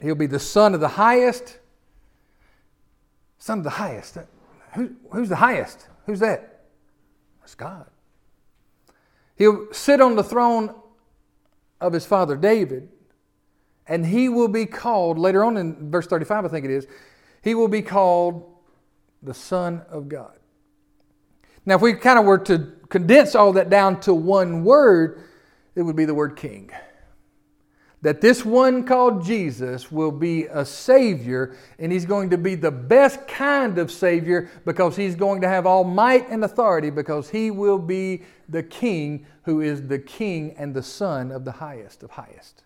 he'll 0.00 0.14
be 0.14 0.26
the 0.26 0.38
Son 0.38 0.74
of 0.74 0.80
the 0.80 0.88
highest. 0.88 1.58
Son 3.38 3.58
of 3.58 3.64
the 3.64 3.70
highest. 3.70 4.16
Who, 4.74 4.94
who's 5.10 5.28
the 5.28 5.36
highest? 5.36 5.88
Who's 6.06 6.20
that? 6.20 6.64
It's 7.42 7.54
God. 7.54 7.86
He'll 9.40 9.72
sit 9.72 10.02
on 10.02 10.16
the 10.16 10.22
throne 10.22 10.74
of 11.80 11.94
his 11.94 12.04
father 12.04 12.36
David 12.36 12.90
and 13.86 14.04
he 14.04 14.28
will 14.28 14.48
be 14.48 14.66
called, 14.66 15.18
later 15.18 15.42
on 15.42 15.56
in 15.56 15.90
verse 15.90 16.06
35, 16.06 16.44
I 16.44 16.48
think 16.48 16.66
it 16.66 16.70
is, 16.70 16.86
he 17.42 17.54
will 17.54 17.66
be 17.66 17.80
called 17.80 18.44
the 19.22 19.32
Son 19.32 19.80
of 19.88 20.10
God. 20.10 20.38
Now, 21.64 21.76
if 21.76 21.80
we 21.80 21.94
kind 21.94 22.18
of 22.18 22.26
were 22.26 22.36
to 22.36 22.70
condense 22.90 23.34
all 23.34 23.54
that 23.54 23.70
down 23.70 24.00
to 24.00 24.12
one 24.12 24.62
word, 24.62 25.22
it 25.74 25.80
would 25.80 25.96
be 25.96 26.04
the 26.04 26.14
word 26.14 26.36
king. 26.36 26.70
That 28.02 28.22
this 28.22 28.44
one 28.44 28.84
called 28.84 29.24
Jesus 29.24 29.92
will 29.92 30.10
be 30.10 30.46
a 30.46 30.64
Savior, 30.64 31.56
and 31.78 31.92
He's 31.92 32.06
going 32.06 32.30
to 32.30 32.38
be 32.38 32.54
the 32.54 32.70
best 32.70 33.28
kind 33.28 33.76
of 33.76 33.90
Savior 33.90 34.50
because 34.64 34.96
He's 34.96 35.14
going 35.14 35.42
to 35.42 35.48
have 35.48 35.66
all 35.66 35.84
might 35.84 36.28
and 36.30 36.42
authority 36.42 36.88
because 36.88 37.28
He 37.28 37.50
will 37.50 37.78
be 37.78 38.22
the 38.48 38.62
King 38.62 39.26
who 39.42 39.60
is 39.60 39.86
the 39.86 39.98
King 39.98 40.54
and 40.56 40.74
the 40.74 40.82
Son 40.82 41.30
of 41.30 41.44
the 41.44 41.52
highest 41.52 42.02
of 42.02 42.10
highest. 42.12 42.64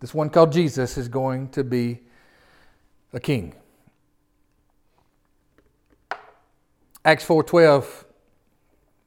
This 0.00 0.14
one 0.14 0.30
called 0.30 0.52
Jesus 0.52 0.96
is 0.96 1.08
going 1.08 1.50
to 1.50 1.62
be 1.62 2.00
a 3.12 3.20
king. 3.20 3.54
Acts 7.04 7.24
4:12 7.24 8.04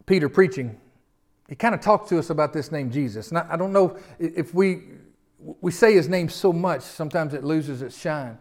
Peter 0.05 0.29
preaching 0.29 0.79
he 1.49 1.55
kind 1.55 1.75
of 1.75 1.81
talked 1.81 2.09
to 2.09 2.19
us 2.19 2.29
about 2.29 2.53
this 2.53 2.71
name 2.71 2.91
Jesus. 2.91 3.29
And 3.29 3.37
I 3.37 3.55
don't 3.55 3.73
know 3.73 3.97
if 4.19 4.53
we 4.53 4.83
we 5.61 5.71
say 5.71 5.93
his 5.93 6.07
name 6.07 6.29
so 6.29 6.53
much 6.53 6.81
sometimes 6.81 7.33
it 7.33 7.43
loses 7.43 7.81
its 7.81 7.99
shine. 7.99 8.37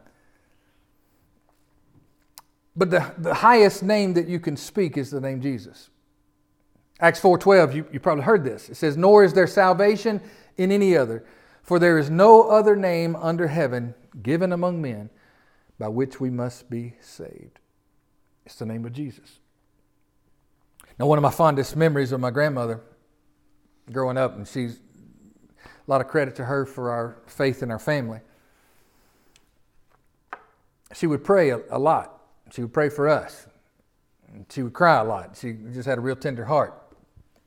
But 2.77 2.91
the, 2.91 3.13
the 3.19 3.35
highest 3.35 3.83
name 3.83 4.15
that 4.15 4.29
you 4.29 4.39
can 4.39 4.57
speak 4.57 4.97
is 4.97 5.11
the 5.11 5.21
name 5.21 5.41
Jesus. 5.41 5.91
Acts 7.01 7.21
4:12 7.21 7.75
you, 7.75 7.87
you 7.93 8.01
probably 8.01 8.25
heard 8.25 8.45
this. 8.45 8.69
It 8.69 8.77
says 8.77 8.97
nor 8.97 9.25
is 9.25 9.33
there 9.33 9.47
salvation 9.47 10.21
in 10.57 10.71
any 10.71 10.97
other 10.97 11.25
for 11.63 11.79
there 11.79 11.99
is 11.99 12.11
no 12.11 12.49
other 12.49 12.77
name 12.77 13.17
under 13.17 13.49
heaven 13.49 13.95
given 14.23 14.53
among 14.53 14.83
men 14.83 15.11
by 15.79 15.89
which 15.89 16.21
we 16.21 16.31
must 16.31 16.69
be 16.69 16.95
saved. 17.01 17.59
It's 18.45 18.57
the 18.57 18.67
name 18.67 18.85
of 18.85 18.93
Jesus. 18.93 19.39
Now, 20.99 21.07
one 21.07 21.19
of 21.19 21.23
my 21.23 21.31
fondest 21.31 21.77
memories 21.77 22.13
of 22.13 22.21
my 22.21 22.31
grandmother 22.31 22.81
growing 23.93 24.17
up, 24.17 24.37
and 24.37 24.47
she's 24.47 24.81
a 25.65 25.91
lot 25.91 26.01
of 26.01 26.09
credit 26.09 26.37
to 26.37 26.45
her 26.45 26.65
for 26.65 26.91
our 26.91 27.17
faith 27.27 27.63
in 27.63 27.71
our 27.71 27.79
family. 27.79 28.21
She 30.95 31.07
would 31.07 31.25
pray 31.25 31.51
a, 31.51 31.61
a 31.71 31.79
lot. 31.79 32.21
She 32.53 32.61
would 32.61 32.73
pray 32.73 32.89
for 32.89 33.09
us. 33.09 33.47
She 34.51 34.63
would 34.63 34.73
cry 34.73 35.01
a 35.01 35.05
lot. 35.05 35.37
She 35.41 35.53
just 35.73 35.87
had 35.87 35.99
a 35.99 36.01
real 36.01 36.17
tender 36.17 36.45
heart. 36.45 36.75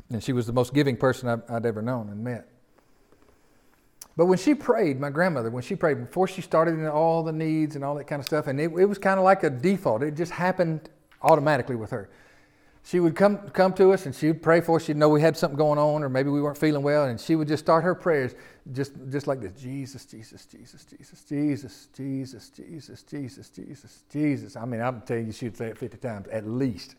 And 0.10 0.24
she 0.24 0.34
was 0.34 0.46
the 0.46 0.54
most 0.54 0.74
giving 0.74 0.98
person 0.98 1.30
I'd, 1.30 1.50
I'd 1.50 1.66
ever 1.66 1.82
known 1.82 2.10
and 2.10 2.24
met. 2.24 2.48
But 4.18 4.28
when 4.28 4.38
she 4.38 4.56
prayed, 4.56 5.00
my 5.00 5.10
grandmother, 5.10 5.50
when 5.50 5.64
she 5.64 5.76
prayed, 5.76 6.06
before 6.06 6.28
she 6.28 6.42
started 6.42 6.76
in 6.76 6.88
all 6.88 7.24
the 7.24 7.34
needs 7.34 7.76
and 7.76 7.84
all 7.84 7.96
that 7.96 8.06
kind 8.06 8.20
of 8.20 8.26
stuff, 8.26 8.48
and 8.48 8.60
it, 8.60 8.72
it 8.78 8.86
was 8.86 8.98
kind 8.98 9.20
of 9.20 9.26
like 9.26 9.44
a 9.44 9.50
default, 9.50 10.04
it 10.04 10.16
just 10.16 10.32
happened 10.32 10.90
automatically 11.22 11.76
with 11.76 11.92
her. 11.92 12.10
She 12.86 13.00
would 13.00 13.16
come, 13.16 13.38
come 13.50 13.74
to 13.74 13.94
us 13.94 14.06
and 14.06 14.14
she 14.14 14.28
would 14.28 14.44
pray 14.44 14.62
for 14.62 14.76
us. 14.76 14.86
She'd 14.86 14.96
know 14.96 15.10
we 15.10 15.20
had 15.20 15.36
something 15.36 15.58
going 15.58 15.80
on 15.80 16.04
or 16.04 16.10
maybe 16.10 16.30
we 16.30 16.40
weren't 16.40 16.58
feeling 16.58 16.84
well, 16.84 17.06
and 17.06 17.20
she 17.20 17.36
would 17.36 17.48
just 17.48 17.66
start 17.66 17.84
her 17.84 17.96
prayers 17.96 18.36
just, 18.72 18.94
just 19.10 19.26
like 19.26 19.42
this 19.42 19.54
Jesus, 19.54 20.06
Jesus, 20.06 20.46
Jesus, 20.46 20.86
Jesus, 20.86 21.24
Jesus, 21.26 21.88
Jesus, 21.96 22.50
Jesus, 22.52 23.02
Jesus, 23.02 23.50
Jesus, 23.50 24.04
Jesus. 24.12 24.56
I 24.56 24.66
mean, 24.66 24.82
I'm 24.82 25.02
telling 25.02 25.26
you, 25.26 25.32
she'd 25.32 25.58
say 25.58 25.68
it 25.68 25.78
50 25.78 25.98
times 25.98 26.28
at 26.28 26.48
least. 26.48 26.96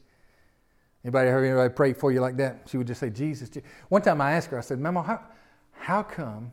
Anybody 1.05 1.31
heard 1.31 1.45
anybody 1.45 1.73
pray 1.73 1.93
for 1.93 2.11
you 2.11 2.21
like 2.21 2.37
that? 2.39 2.63
She 2.67 2.79
would 2.79 2.89
just 2.89 2.99
say, 2.99 3.11
Jesus. 3.11 3.49
Jesus. 3.49 3.69
One 3.89 4.03
time 4.03 4.21
I 4.21 4.33
asked 4.33 4.49
her, 4.49 4.59
I 4.59 4.63
said, 4.63 4.81
Mama, 4.81 5.03
how, 5.03 5.21
how 5.71 6.03
come 6.03 6.51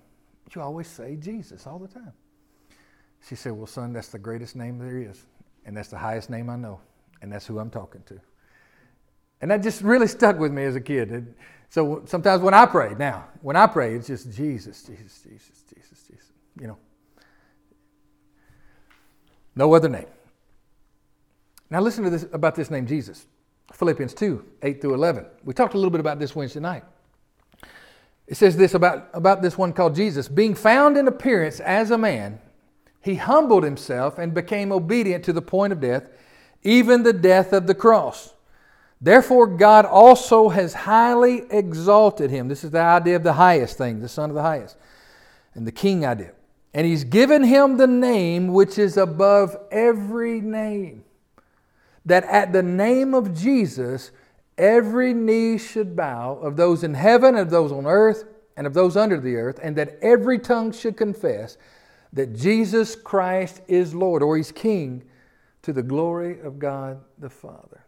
you 0.56 0.62
always 0.62 0.88
say 0.88 1.16
Jesus 1.16 1.66
all 1.68 1.80
the 1.80 1.88
time. 1.88 2.14
She 3.28 3.36
said, 3.36 3.54
Well, 3.54 3.68
son, 3.68 3.94
that's 3.94 4.10
the 4.10 4.20
greatest 4.20 4.56
name 4.56 4.78
there 4.78 4.98
is. 4.98 5.26
And 5.66 5.76
that's 5.76 5.90
the 5.90 5.98
highest 5.98 6.30
name 6.30 6.50
I 6.50 6.56
know. 6.56 6.82
And 7.22 7.32
that's 7.32 7.48
who 7.48 7.60
I'm 7.60 7.70
talking 7.70 8.04
to. 8.08 8.20
And 9.44 9.52
that 9.52 9.62
just 9.62 9.82
really 9.82 10.08
stuck 10.08 10.40
with 10.40 10.54
me 10.54 10.64
as 10.64 10.78
a 10.78 10.80
kid. 10.80 11.12
And 11.12 11.36
so 11.68 12.04
sometimes 12.06 12.42
when 12.42 12.54
I 12.54 12.66
pray, 12.66 12.96
now, 12.98 13.26
when 13.42 13.58
I 13.58 13.68
pray, 13.68 13.94
it's 13.94 14.08
just 14.08 14.32
Jesus, 14.32 14.84
Jesus, 14.84 15.22
Jesus, 15.22 15.64
Jesus, 15.68 16.08
Jesus. 16.10 16.32
You 16.62 16.68
know. 16.68 16.78
No 19.54 19.74
other 19.74 19.90
name. 19.90 20.06
Now 21.70 21.82
listen 21.82 22.06
to 22.06 22.10
this 22.10 22.26
about 22.32 22.56
this 22.56 22.72
name 22.72 22.88
Jesus. 22.88 23.26
Philippians 23.74 24.14
2, 24.14 24.46
8 24.62 24.80
through 24.80 24.94
11. 24.94 25.26
We 25.44 25.54
talked 25.54 25.74
a 25.74 25.78
little 25.78 25.92
bit 25.92 26.00
about 26.00 26.20
this 26.20 26.34
Wednesday 26.34 26.62
night. 26.62 26.86
It 28.28 28.38
says 28.38 28.56
this 28.56 28.76
about, 28.76 29.10
about 29.14 29.42
this 29.42 29.58
one 29.58 29.74
called 29.74 29.94
Jesus. 29.94 30.30
Being 30.30 30.56
found 30.56 30.96
in 30.96 31.06
appearance 31.10 31.60
as 31.60 31.92
a 31.92 31.98
man, 31.98 32.40
he 33.02 33.16
humbled 33.16 33.66
himself 33.66 34.18
and 34.18 34.34
became 34.34 34.72
obedient 34.72 35.26
to 35.26 35.34
the 35.34 35.42
point 35.42 35.74
of 35.74 35.82
death, 35.82 36.08
even 36.64 37.04
the 37.04 37.12
death 37.12 37.52
of 37.52 37.68
the 37.68 37.76
cross. 37.76 38.34
Therefore, 39.04 39.48
God 39.48 39.86
also 39.86 40.48
has 40.48 40.74
highly 40.74 41.44
exalted 41.50 42.32
him. 42.32 42.48
This 42.48 42.64
is 42.64 42.72
the 42.72 42.80
idea 42.80 43.18
of 43.18 43.24
the 43.24 43.34
highest 43.34 43.78
thing, 43.78 44.00
the 44.00 44.08
Son 44.08 44.30
of 44.30 44.34
the 44.34 44.42
highest, 44.42 44.78
and 45.56 45.68
the 45.68 45.74
King 45.74 46.06
idea. 46.06 46.32
And 46.74 46.88
he's 46.88 47.04
given 47.04 47.44
him 47.44 47.76
the 47.76 47.86
name 47.86 48.48
which 48.48 48.80
is 48.80 48.96
above 48.96 49.58
every 49.72 50.40
name, 50.40 51.04
that 52.06 52.24
at 52.24 52.54
the 52.54 52.64
name 52.64 53.14
of 53.14 53.38
Jesus, 53.38 54.12
every 54.58 55.14
knee 55.14 55.58
should 55.58 55.98
bow 55.98 56.36
of 56.38 56.56
those 56.56 56.82
in 56.82 56.94
heaven, 56.94 57.36
of 57.36 57.50
those 57.50 57.74
on 57.74 57.86
earth, 57.86 58.24
and 58.56 58.66
of 58.66 58.74
those 58.74 58.96
under 58.96 59.20
the 59.20 59.36
earth, 59.36 59.60
and 59.62 59.76
that 59.76 60.00
every 60.02 60.40
tongue 60.40 60.72
should 60.72 60.96
confess 60.96 61.58
that 62.14 62.34
Jesus 62.34 62.96
Christ 62.96 63.60
is 63.68 63.94
Lord, 63.94 64.24
or 64.24 64.38
He's 64.38 64.54
King, 64.54 65.04
to 65.64 65.74
the 65.74 65.84
glory 65.84 66.40
of 66.40 66.58
God 66.58 67.02
the 67.20 67.30
Father. 67.30 67.84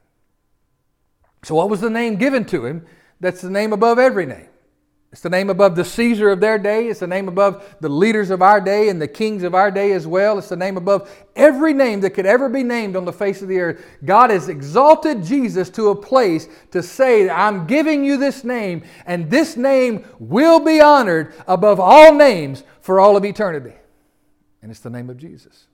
So, 1.45 1.53
what 1.53 1.69
was 1.69 1.79
the 1.79 1.91
name 1.91 2.15
given 2.15 2.43
to 2.45 2.65
Him? 2.65 2.87
That's 3.19 3.41
the 3.41 3.51
name 3.51 3.71
above 3.71 3.99
every 3.99 4.25
name. 4.25 4.47
It's 5.11 5.21
the 5.21 5.29
name 5.29 5.51
above 5.51 5.75
the 5.75 5.85
Caesar 5.85 6.31
of 6.31 6.39
their 6.39 6.57
day. 6.57 6.87
It's 6.87 7.01
the 7.01 7.07
name 7.07 7.27
above 7.27 7.75
the 7.81 7.87
leaders 7.87 8.31
of 8.31 8.41
our 8.41 8.59
day 8.59 8.89
and 8.89 8.99
the 8.99 9.07
kings 9.07 9.43
of 9.43 9.53
our 9.53 9.69
day 9.69 9.91
as 9.91 10.07
well. 10.07 10.39
It's 10.39 10.49
the 10.49 10.55
name 10.55 10.75
above 10.75 11.07
every 11.35 11.71
name 11.71 12.01
that 12.01 12.15
could 12.15 12.25
ever 12.25 12.49
be 12.49 12.63
named 12.63 12.95
on 12.95 13.05
the 13.05 13.13
face 13.13 13.43
of 13.43 13.47
the 13.47 13.59
earth. 13.59 13.85
God 14.03 14.31
has 14.31 14.49
exalted 14.49 15.23
Jesus 15.23 15.69
to 15.69 15.89
a 15.89 15.95
place 15.95 16.47
to 16.71 16.81
say, 16.81 17.29
I'm 17.29 17.67
giving 17.67 18.03
you 18.03 18.17
this 18.17 18.43
name, 18.43 18.81
and 19.05 19.29
this 19.29 19.55
name 19.55 20.03
will 20.17 20.59
be 20.59 20.81
honored 20.81 21.35
above 21.47 21.79
all 21.79 22.11
names 22.11 22.63
for 22.81 22.99
all 22.99 23.15
of 23.15 23.23
eternity. 23.23 23.75
And 24.63 24.71
it's 24.71 24.79
the 24.79 24.89
name 24.89 25.11
of 25.11 25.17
Jesus. 25.17 25.67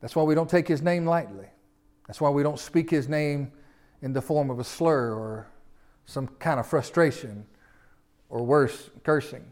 That's 0.00 0.14
why 0.14 0.22
we 0.22 0.36
don't 0.36 0.48
take 0.48 0.68
his 0.68 0.80
name 0.80 1.06
lightly. 1.06 1.48
That's 2.06 2.20
why 2.20 2.30
we 2.30 2.42
don't 2.42 2.58
speak 2.58 2.90
his 2.90 3.08
name 3.08 3.52
in 4.02 4.12
the 4.12 4.20
form 4.20 4.50
of 4.50 4.58
a 4.58 4.64
slur 4.64 5.14
or 5.14 5.48
some 6.06 6.28
kind 6.38 6.60
of 6.60 6.66
frustration 6.66 7.46
or 8.28 8.44
worse, 8.44 8.90
cursing. 9.02 9.44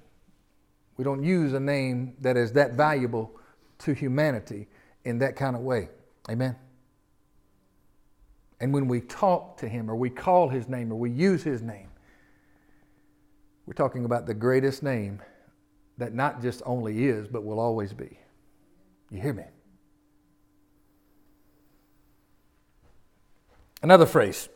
We 0.97 1.05
don't 1.05 1.23
use 1.23 1.55
a 1.55 1.61
name 1.61 2.15
that 2.21 2.37
is 2.37 2.53
that 2.53 2.75
valuable 2.75 3.35
to 3.79 3.95
humanity 3.95 4.69
in 5.05 5.19
that 5.19 5.37
kind 5.37 5.57
of 5.57 5.63
way. 5.63 5.89
Amen. 6.29 6.57
And 8.61 8.73
when 8.73 8.87
we 8.87 9.01
talk 9.01 9.57
to 9.59 9.69
him 9.69 9.91
or 9.91 9.97
we 9.97 10.11
call 10.11 10.49
his 10.49 10.69
name 10.69 10.93
or 10.93 10.97
we 10.97 11.11
use 11.11 11.43
his 11.43 11.63
name, 11.63 11.89
we're 13.67 13.73
talking 13.75 14.05
about 14.05 14.27
the 14.27 14.35
greatest 14.35 14.83
name 14.83 15.21
that 15.99 16.15
not 16.15 16.43
just 16.43 16.63
only 16.65 17.07
is, 17.07 17.27
but 17.27 17.45
will 17.45 17.59
always 17.59 17.93
be. 17.93 18.19
You 19.11 19.21
hear 19.21 19.33
me? 19.33 19.45
Another 23.83 24.07
phrase 24.07 24.49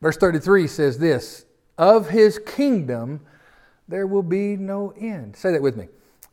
Verse 0.00 0.16
33 0.16 0.66
says 0.66 0.98
this 0.98 1.44
Of 1.76 2.10
his 2.10 2.38
kingdom 2.38 3.20
there 3.88 4.06
will 4.06 4.22
be 4.22 4.56
no 4.56 4.92
end. 4.98 5.36
Say 5.36 5.52
that 5.52 5.62
with 5.62 5.76
me. 5.76 5.88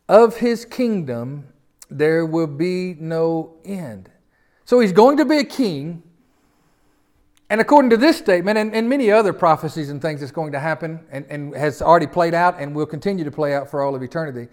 Of 0.08 0.38
his 0.38 0.66
kingdom 0.66 1.48
there 1.90 2.26
will 2.26 2.48
be 2.48 2.96
no 3.00 3.56
end. 3.64 4.10
So 4.66 4.80
he's 4.80 4.92
going 4.92 5.18
to 5.18 5.26
be 5.26 5.38
a 5.38 5.44
king. 5.44 6.04
And 7.50 7.62
according 7.62 7.92
to 7.92 7.98
this 7.98 8.18
statement 8.18 8.58
and, 8.58 8.74
and 8.74 8.90
many 8.90 9.12
other 9.12 9.32
prophecies 9.32 9.92
and 9.92 10.02
things 10.02 10.20
that's 10.20 10.32
going 10.32 10.52
to 10.54 10.60
happen 10.60 11.06
and, 11.12 11.26
and 11.30 11.56
has 11.56 11.82
already 11.82 12.08
played 12.08 12.34
out 12.34 12.60
and 12.60 12.76
will 12.76 12.88
continue 12.88 13.24
to 13.24 13.32
play 13.32 13.54
out 13.54 13.70
for 13.70 13.84
all 13.84 13.94
of 13.94 14.02
eternity, 14.02 14.52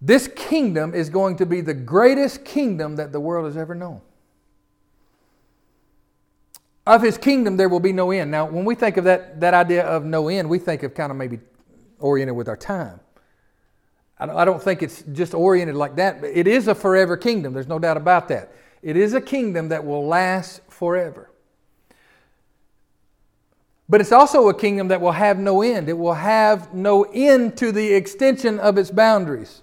this 0.00 0.28
kingdom 0.28 0.94
is 0.94 1.08
going 1.08 1.36
to 1.36 1.46
be 1.46 1.60
the 1.60 1.74
greatest 1.74 2.44
kingdom 2.44 2.96
that 2.96 3.12
the 3.12 3.20
world 3.20 3.46
has 3.46 3.56
ever 3.56 3.74
known. 3.74 4.00
Of 6.86 7.02
his 7.02 7.18
kingdom 7.18 7.56
there 7.56 7.68
will 7.68 7.80
be 7.80 7.92
no 7.92 8.10
end. 8.10 8.30
Now, 8.30 8.46
when 8.46 8.64
we 8.64 8.74
think 8.74 8.96
of 8.96 9.04
that, 9.04 9.40
that 9.40 9.54
idea 9.54 9.84
of 9.84 10.04
no 10.04 10.28
end, 10.28 10.48
we 10.48 10.58
think 10.58 10.82
of 10.82 10.94
kind 10.94 11.10
of 11.10 11.16
maybe 11.16 11.40
oriented 11.98 12.36
with 12.36 12.48
our 12.48 12.56
time. 12.56 13.00
I 14.18 14.46
don't 14.46 14.62
think 14.62 14.82
it's 14.82 15.02
just 15.12 15.34
oriented 15.34 15.76
like 15.76 15.96
that, 15.96 16.22
but 16.22 16.30
it 16.30 16.46
is 16.46 16.68
a 16.68 16.74
forever 16.74 17.18
kingdom. 17.18 17.52
There's 17.52 17.68
no 17.68 17.78
doubt 17.78 17.98
about 17.98 18.28
that. 18.28 18.50
It 18.80 18.96
is 18.96 19.12
a 19.12 19.20
kingdom 19.20 19.68
that 19.68 19.84
will 19.84 20.06
last 20.06 20.62
forever. 20.70 21.30
But 23.88 24.00
it's 24.00 24.12
also 24.12 24.48
a 24.48 24.54
kingdom 24.54 24.88
that 24.88 25.00
will 25.00 25.12
have 25.12 25.38
no 25.38 25.60
end. 25.60 25.88
It 25.88 25.98
will 25.98 26.14
have 26.14 26.72
no 26.72 27.02
end 27.04 27.58
to 27.58 27.72
the 27.72 27.92
extension 27.92 28.58
of 28.58 28.78
its 28.78 28.90
boundaries. 28.90 29.62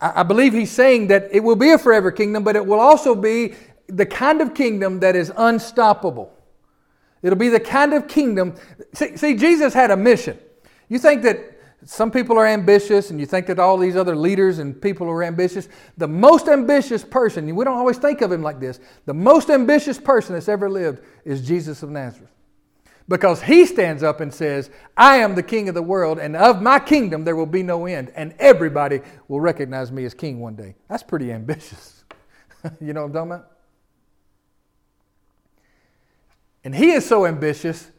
I 0.00 0.22
believe 0.22 0.52
he's 0.52 0.70
saying 0.70 1.08
that 1.08 1.28
it 1.32 1.40
will 1.40 1.56
be 1.56 1.70
a 1.70 1.78
forever 1.78 2.12
kingdom, 2.12 2.44
but 2.44 2.54
it 2.54 2.64
will 2.64 2.78
also 2.78 3.14
be 3.14 3.54
the 3.88 4.06
kind 4.06 4.40
of 4.40 4.54
kingdom 4.54 5.00
that 5.00 5.16
is 5.16 5.32
unstoppable. 5.36 6.32
It'll 7.22 7.38
be 7.38 7.48
the 7.48 7.60
kind 7.60 7.94
of 7.94 8.06
kingdom. 8.06 8.54
See, 8.94 9.16
see, 9.16 9.34
Jesus 9.34 9.74
had 9.74 9.90
a 9.90 9.96
mission. 9.96 10.38
You 10.88 10.98
think 10.98 11.22
that 11.22 11.58
some 11.84 12.10
people 12.10 12.38
are 12.38 12.46
ambitious, 12.46 13.10
and 13.10 13.18
you 13.18 13.26
think 13.26 13.46
that 13.46 13.58
all 13.58 13.78
these 13.78 13.96
other 13.96 14.14
leaders 14.14 14.58
and 14.58 14.80
people 14.80 15.08
are 15.08 15.22
ambitious. 15.22 15.68
The 15.96 16.08
most 16.08 16.48
ambitious 16.48 17.04
person, 17.04 17.54
we 17.54 17.64
don't 17.64 17.76
always 17.76 17.98
think 17.98 18.20
of 18.20 18.30
him 18.30 18.42
like 18.42 18.60
this, 18.60 18.80
the 19.06 19.14
most 19.14 19.50
ambitious 19.50 19.98
person 19.98 20.34
that's 20.34 20.48
ever 20.48 20.68
lived 20.68 21.02
is 21.24 21.46
Jesus 21.46 21.82
of 21.82 21.90
Nazareth. 21.90 22.30
Because 23.08 23.42
he 23.42 23.64
stands 23.64 24.02
up 24.02 24.20
and 24.20 24.32
says, 24.32 24.70
I 24.96 25.16
am 25.16 25.34
the 25.34 25.42
king 25.42 25.68
of 25.68 25.74
the 25.74 25.82
world, 25.82 26.18
and 26.18 26.36
of 26.36 26.60
my 26.60 26.78
kingdom 26.78 27.24
there 27.24 27.36
will 27.36 27.46
be 27.46 27.62
no 27.62 27.86
end, 27.86 28.12
and 28.14 28.34
everybody 28.38 29.00
will 29.28 29.40
recognize 29.40 29.90
me 29.90 30.04
as 30.04 30.12
king 30.12 30.40
one 30.40 30.54
day. 30.54 30.76
That's 30.88 31.02
pretty 31.02 31.32
ambitious. 31.32 32.04
you 32.80 32.92
know 32.92 33.00
what 33.02 33.06
I'm 33.06 33.12
talking 33.12 33.32
about? 33.32 33.50
And 36.64 36.74
he 36.74 36.90
is 36.90 37.06
so 37.06 37.24
ambitious 37.24 37.90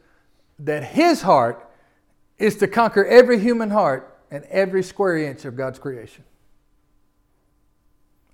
that 0.59 0.83
his 0.83 1.21
heart 1.23 1.67
is 2.37 2.57
to 2.57 2.67
conquer 2.67 3.03
every 3.05 3.39
human 3.39 3.71
heart 3.71 4.15
and 4.29 4.43
every 4.45 4.83
square 4.83 5.17
inch 5.17 5.43
of 5.45 5.55
God's 5.55 5.79
creation. 5.79 6.23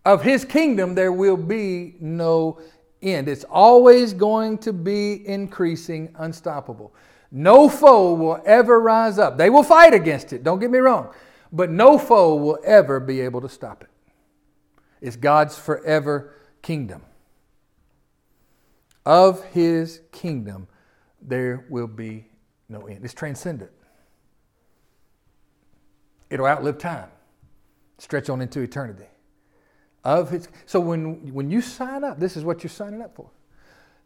Of 0.03 0.23
his 0.23 0.43
kingdom, 0.43 0.93
there 0.93 1.11
will 1.11 1.38
be 1.38 1.95
no 1.99 2.59
end. 3.06 3.30
It's 3.30 3.46
always 3.46 4.13
going 4.13 4.58
to 4.60 4.74
be 4.74 5.28
increasing, 5.28 6.13
unstoppable. 6.18 6.94
No 7.32 7.70
foe 7.70 8.13
will 8.13 8.41
ever 8.46 8.80
rise 8.80 9.20
up. 9.20 9.38
They 9.38 9.50
will 9.50 9.63
fight 9.63 9.94
against 9.94 10.34
it, 10.34 10.44
don't 10.44 10.60
get 10.60 10.72
me 10.72 10.80
wrong, 10.80 11.13
but 11.52 11.70
no 11.70 11.98
foe 11.98 12.36
will 12.36 12.60
ever 12.63 13.00
be 13.00 13.22
able 13.22 13.41
to 13.41 13.50
stop 13.50 13.84
it. 13.84 13.89
It's 15.02 15.15
God's 15.15 15.58
forever 15.58 16.34
kingdom 16.62 17.02
of 19.06 19.44
his 19.46 20.02
kingdom, 20.12 20.68
there 21.22 21.65
will 21.70 21.88
be 21.88 22.26
no 22.68 22.88
end. 22.88 23.06
It's 23.06 23.13
transcendent. 23.13 23.72
It'll 26.30 26.48
outlive 26.48 26.80
time, 26.80 27.10
stretch 28.00 28.30
on 28.30 28.41
into 28.41 28.62
eternity. 28.62 29.06
Of 30.06 30.30
his, 30.30 30.48
so 30.68 30.80
when, 30.80 31.34
when 31.34 31.50
you 31.50 31.62
sign 31.62 32.04
up, 32.04 32.20
this 32.20 32.38
is 32.38 32.44
what 32.44 32.63
you're 32.63 32.70
signing 32.70 33.02
up 33.02 33.15
for. 33.15 33.28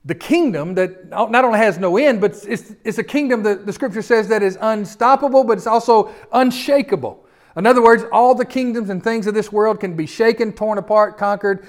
The 0.05 0.15
kingdom 0.15 0.73
that 0.75 1.09
not 1.09 1.43
only 1.43 1.59
has 1.59 1.77
no 1.77 1.97
end, 1.97 2.21
but 2.21 2.41
it's, 2.47 2.73
it's 2.85 2.99
a 2.99 3.03
kingdom 3.03 3.43
that 3.43 3.65
the 3.65 3.73
scripture 3.73 4.01
says 4.01 4.29
that 4.29 4.41
is 4.41 4.57
unstoppable, 4.61 5.43
but 5.43 5.57
it's 5.57 5.67
also 5.67 6.09
unshakable. 6.31 7.25
In 7.57 7.65
other 7.65 7.83
words, 7.83 8.05
all 8.13 8.33
the 8.33 8.45
kingdoms 8.45 8.89
and 8.89 9.03
things 9.03 9.27
of 9.27 9.33
this 9.33 9.51
world 9.51 9.81
can 9.81 9.97
be 9.97 10.05
shaken, 10.05 10.53
torn 10.53 10.77
apart, 10.77 11.17
conquered, 11.17 11.67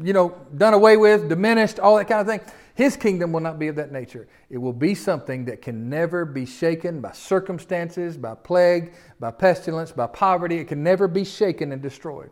you 0.00 0.12
know, 0.12 0.36
done 0.56 0.72
away 0.72 0.96
with, 0.96 1.28
diminished, 1.28 1.80
all 1.80 1.96
that 1.96 2.06
kind 2.06 2.20
of 2.20 2.28
thing. 2.28 2.40
His 2.76 2.96
kingdom 2.96 3.32
will 3.32 3.40
not 3.40 3.58
be 3.58 3.66
of 3.66 3.74
that 3.76 3.90
nature. 3.90 4.28
It 4.48 4.58
will 4.58 4.72
be 4.72 4.94
something 4.94 5.44
that 5.46 5.60
can 5.60 5.90
never 5.90 6.24
be 6.24 6.46
shaken 6.46 7.00
by 7.00 7.12
circumstances, 7.12 8.16
by 8.16 8.36
plague, 8.36 8.92
by 9.18 9.32
pestilence, 9.32 9.90
by 9.90 10.06
poverty. 10.06 10.58
It 10.58 10.68
can 10.68 10.84
never 10.84 11.08
be 11.08 11.24
shaken 11.24 11.72
and 11.72 11.82
destroyed 11.82 12.30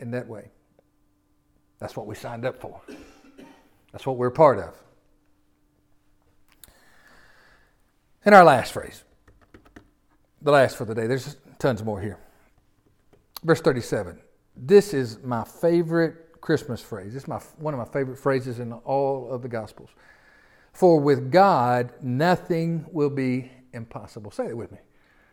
in 0.00 0.10
that 0.12 0.26
way. 0.26 0.50
That's 1.78 1.96
what 1.96 2.06
we 2.06 2.14
signed 2.14 2.44
up 2.44 2.60
for. 2.60 2.80
That's 3.92 4.06
what 4.06 4.16
we're 4.16 4.30
part 4.30 4.58
of. 4.58 4.74
And 8.24 8.34
our 8.34 8.44
last 8.44 8.72
phrase, 8.72 9.02
the 10.42 10.50
last 10.50 10.76
for 10.76 10.84
the 10.84 10.94
day, 10.94 11.06
there's 11.06 11.36
tons 11.58 11.82
more 11.82 12.00
here. 12.00 12.18
Verse 13.42 13.60
37. 13.60 14.20
This 14.56 14.92
is 14.92 15.22
my 15.22 15.44
favorite 15.44 16.40
Christmas 16.40 16.82
phrase. 16.82 17.14
It's 17.14 17.28
my, 17.28 17.38
one 17.58 17.72
of 17.72 17.78
my 17.78 17.90
favorite 17.90 18.18
phrases 18.18 18.60
in 18.60 18.72
all 18.72 19.30
of 19.30 19.42
the 19.42 19.48
Gospels. 19.48 19.90
For 20.72 21.00
with 21.00 21.30
God, 21.30 21.92
nothing 22.02 22.86
will 22.92 23.10
be 23.10 23.50
impossible. 23.72 24.30
Say 24.30 24.46
it 24.46 24.56
with 24.56 24.70
me. 24.70 24.78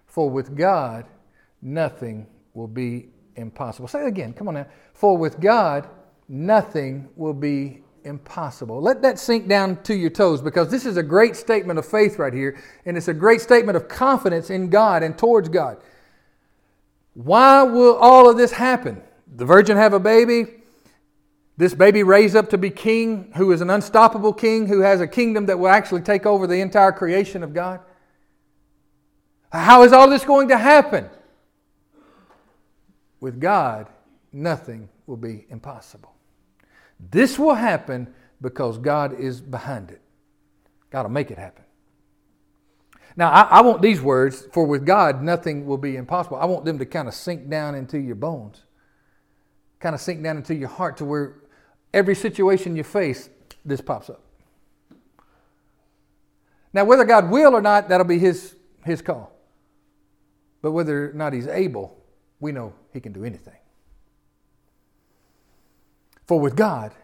For 0.06 0.30
with 0.30 0.56
God, 0.56 1.06
nothing 1.62 2.28
will 2.54 2.68
be 2.68 3.10
impossible. 3.38 3.88
Say 3.88 4.04
it 4.04 4.08
again. 4.08 4.34
Come 4.34 4.48
on 4.48 4.56
now. 4.56 4.68
For 4.94 5.18
with 5.18 5.40
God, 5.40 5.88
nothing 6.28 7.08
will 7.16 7.34
be 7.34 7.84
impossible. 8.04 8.82
Let 8.82 9.02
that 9.04 9.20
sink 9.20 9.48
down 9.48 9.82
to 9.84 9.96
your 9.96 10.10
toes 10.10 10.42
because 10.42 10.70
this 10.70 10.86
is 10.86 10.98
a 10.98 11.04
great 11.04 11.36
statement 11.36 11.80
of 11.80 11.86
faith 11.86 12.20
right 12.20 12.34
here, 12.34 12.58
and 12.86 12.98
it's 12.98 13.08
a 13.08 13.14
great 13.14 13.42
statement 13.42 13.76
of 13.76 13.88
confidence 13.88 14.50
in 14.50 14.70
God 14.70 15.04
and 15.04 15.18
towards 15.18 15.50
God. 15.50 15.78
Why 17.14 17.64
will 17.64 17.96
all 17.96 18.30
of 18.30 18.38
this 18.38 18.52
happen? 18.52 19.02
the 19.36 19.46
virgin 19.46 19.78
have 19.78 19.94
a 19.94 20.00
baby, 20.00 20.46
this 21.58 21.74
baby 21.74 22.04
raised 22.04 22.36
up 22.36 22.50
to 22.50 22.58
be 22.58 22.70
king, 22.70 23.32
who 23.36 23.52
is 23.52 23.62
an 23.62 23.70
unstoppable 23.70 24.34
king, 24.34 24.68
who 24.68 24.82
has 24.82 25.02
a 25.02 25.08
kingdom 25.08 25.48
that 25.48 25.58
will 25.58 25.70
actually 25.70 26.02
take 26.02 26.26
over 26.26 26.48
the 26.48 26.62
entire 26.62 26.92
creation 26.92 27.44
of 27.44 27.54
God. 27.54 27.80
How 29.52 29.84
is 29.84 29.94
all 29.94 30.10
this 30.10 30.24
going 30.24 30.50
to 30.50 30.58
happen? 30.58 31.10
With 33.20 33.40
God, 33.40 33.88
nothing 34.32 34.90
will 35.06 35.18
be 35.18 35.46
impossible. 35.50 36.14
This 37.12 37.38
will 37.38 37.56
happen 37.56 38.14
because 38.42 38.78
God 38.78 39.20
is 39.20 39.42
behind 39.42 39.92
it. 39.92 40.02
God 40.90 41.04
will 41.04 41.12
make 41.12 41.32
it 41.32 41.38
happen. 41.38 41.64
Now, 43.16 43.32
I, 43.32 43.42
I, 43.42 43.62
want 43.62 43.82
these 43.82 44.00
words, 44.00 44.48
for 44.54 44.66
with 44.66 44.86
God, 44.86 45.24
nothing 45.24 45.66
will 45.66 45.80
be 45.80 45.96
impossible. 45.96 46.38
I 46.38 46.46
want 46.46 46.66
them 46.66 46.78
to 46.78 46.86
kind 46.86 47.08
of 47.08 47.16
sink 47.16 47.50
down 47.50 47.74
into 47.74 47.98
your 47.98 48.16
bones, 48.16 48.62
kind 49.80 49.96
of 49.96 50.02
sink 50.02 50.22
down 50.22 50.38
into 50.38 50.54
your 50.54 50.70
heart 50.70 50.98
to 50.98 51.06
where 51.06 51.38
every 51.94 52.14
situation 52.14 52.76
you 52.76 52.84
face, 52.84 53.30
this 53.66 53.82
pops 53.82 54.12
up. 54.12 54.22
Now, 56.74 56.86
whether 56.86 57.06
God 57.06 57.32
will 57.32 57.56
or 57.56 57.62
not, 57.62 57.90
that'll 57.90 58.06
be 58.06 58.20
His, 58.20 58.56
his 58.86 59.02
call. 59.02 59.32
But 60.62 60.74
whether 60.74 61.10
or 61.10 61.14
not 61.14 61.34
He's 61.34 61.48
able, 61.48 61.98
we 62.40 62.52
know 62.52 62.74
He 62.98 63.02
can 63.02 63.14
do 63.14 63.24
anything. 63.24 63.54
For 66.26 66.40
with 66.40 66.56
God, 66.56 66.96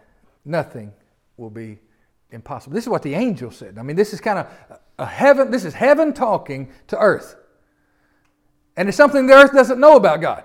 nothing 0.44 0.92
will 1.36 1.50
be 1.50 1.78
impossible. 2.32 2.74
This 2.74 2.82
is 2.82 2.88
what 2.88 3.04
the 3.04 3.14
angel 3.14 3.52
said. 3.52 3.78
I 3.78 3.82
mean, 3.82 3.94
this 3.94 4.12
is 4.12 4.20
kind 4.20 4.40
of 4.40 4.48
a 4.98 5.06
heaven, 5.06 5.52
this 5.52 5.64
is 5.64 5.72
heaven 5.72 6.12
talking 6.12 6.72
to 6.88 6.98
earth. 6.98 7.36
And 8.76 8.88
it's 8.88 8.96
something 8.96 9.28
the 9.28 9.34
earth 9.34 9.52
doesn't 9.52 9.78
know 9.78 9.94
about 9.94 10.20
God. 10.20 10.42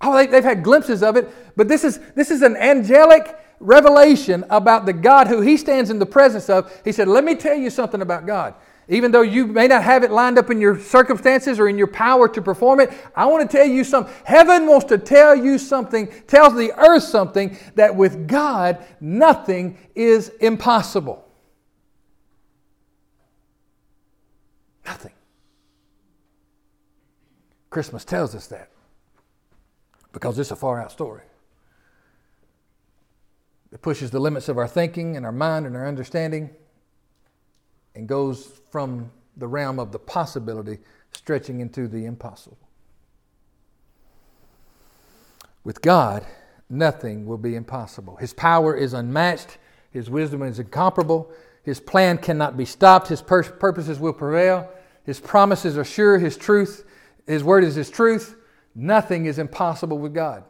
Oh, 0.00 0.16
they, 0.16 0.34
have 0.36 0.42
had 0.42 0.64
glimpses 0.64 1.02
of 1.02 1.16
it, 1.16 1.28
but 1.54 1.68
this 1.68 1.84
is, 1.84 2.00
this 2.14 2.30
is 2.30 2.40
an 2.40 2.56
angelic 2.56 3.38
revelation 3.60 4.42
about 4.48 4.86
the 4.86 4.94
God 4.94 5.26
who 5.26 5.42
he 5.42 5.58
stands 5.58 5.90
in 5.90 5.98
the 5.98 6.06
presence 6.06 6.48
of. 6.48 6.80
He 6.82 6.92
said, 6.92 7.08
Let 7.08 7.24
me 7.24 7.34
tell 7.34 7.56
you 7.56 7.68
something 7.68 8.00
about 8.00 8.24
God. 8.24 8.54
Even 8.92 9.10
though 9.10 9.22
you 9.22 9.46
may 9.46 9.66
not 9.68 9.82
have 9.82 10.04
it 10.04 10.10
lined 10.10 10.36
up 10.36 10.50
in 10.50 10.60
your 10.60 10.78
circumstances 10.78 11.58
or 11.58 11.66
in 11.66 11.78
your 11.78 11.86
power 11.86 12.28
to 12.28 12.42
perform 12.42 12.78
it, 12.78 12.92
I 13.16 13.24
want 13.24 13.50
to 13.50 13.56
tell 13.56 13.66
you 13.66 13.84
something. 13.84 14.12
Heaven 14.22 14.66
wants 14.66 14.84
to 14.86 14.98
tell 14.98 15.34
you 15.34 15.56
something, 15.56 16.08
tells 16.26 16.54
the 16.54 16.72
earth 16.78 17.04
something, 17.04 17.56
that 17.74 17.96
with 17.96 18.28
God, 18.28 18.84
nothing 19.00 19.78
is 19.94 20.28
impossible. 20.40 21.26
Nothing. 24.84 25.12
Christmas 27.70 28.04
tells 28.04 28.34
us 28.34 28.46
that 28.48 28.68
because 30.12 30.38
it's 30.38 30.50
a 30.50 30.56
far 30.56 30.82
out 30.82 30.92
story. 30.92 31.22
It 33.72 33.80
pushes 33.80 34.10
the 34.10 34.20
limits 34.20 34.50
of 34.50 34.58
our 34.58 34.68
thinking 34.68 35.16
and 35.16 35.24
our 35.24 35.32
mind 35.32 35.64
and 35.64 35.74
our 35.74 35.88
understanding 35.88 36.50
and 37.94 38.08
goes 38.08 38.60
from 38.70 39.10
the 39.36 39.46
realm 39.46 39.78
of 39.78 39.92
the 39.92 39.98
possibility 39.98 40.78
stretching 41.12 41.60
into 41.60 41.88
the 41.88 42.04
impossible. 42.04 42.58
With 45.64 45.80
God, 45.80 46.26
nothing 46.68 47.26
will 47.26 47.38
be 47.38 47.54
impossible. 47.54 48.16
His 48.16 48.32
power 48.32 48.74
is 48.74 48.92
unmatched, 48.94 49.58
His 49.90 50.10
wisdom 50.10 50.42
is 50.42 50.58
incomparable, 50.58 51.30
His 51.62 51.80
plan 51.80 52.18
cannot 52.18 52.56
be 52.56 52.64
stopped, 52.64 53.08
His 53.08 53.22
pur- 53.22 53.44
purposes 53.44 53.98
will 53.98 54.12
prevail, 54.12 54.68
His 55.04 55.20
promises 55.20 55.78
are 55.78 55.84
sure, 55.84 56.18
His 56.18 56.36
truth, 56.36 56.84
His 57.26 57.44
word 57.44 57.64
is 57.64 57.74
His 57.74 57.90
truth. 57.90 58.36
Nothing 58.74 59.26
is 59.26 59.38
impossible 59.38 59.98
with 59.98 60.14
God. 60.14 60.44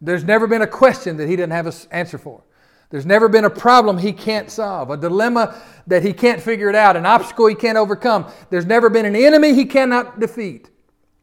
There's 0.00 0.22
never 0.22 0.46
been 0.46 0.62
a 0.62 0.68
question 0.68 1.16
that 1.16 1.28
He 1.28 1.36
didn't 1.36 1.52
have 1.52 1.66
an 1.66 1.74
answer 1.90 2.16
for. 2.16 2.42
There's 2.90 3.06
never 3.06 3.28
been 3.28 3.44
a 3.44 3.50
problem 3.50 3.98
He 3.98 4.12
can't 4.12 4.50
solve, 4.50 4.90
a 4.90 4.96
dilemma 4.96 5.60
that 5.86 6.02
He 6.02 6.12
can't 6.12 6.40
figure 6.40 6.68
it 6.68 6.74
out, 6.74 6.96
an 6.96 7.06
obstacle 7.06 7.46
He 7.46 7.54
can't 7.54 7.78
overcome. 7.78 8.26
There's 8.50 8.66
never 8.66 8.88
been 8.90 9.06
an 9.06 9.16
enemy 9.16 9.54
He 9.54 9.64
cannot 9.64 10.20
defeat. 10.20 10.70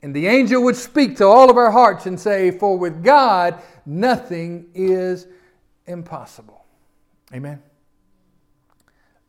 And 0.03 0.15
the 0.15 0.27
angel 0.27 0.63
would 0.63 0.75
speak 0.75 1.17
to 1.17 1.25
all 1.27 1.49
of 1.49 1.57
our 1.57 1.71
hearts 1.71 2.07
and 2.07 2.19
say, 2.19 2.51
For 2.51 2.77
with 2.77 3.03
God, 3.03 3.61
nothing 3.85 4.67
is 4.73 5.27
impossible. 5.85 6.65
Amen. 7.33 7.61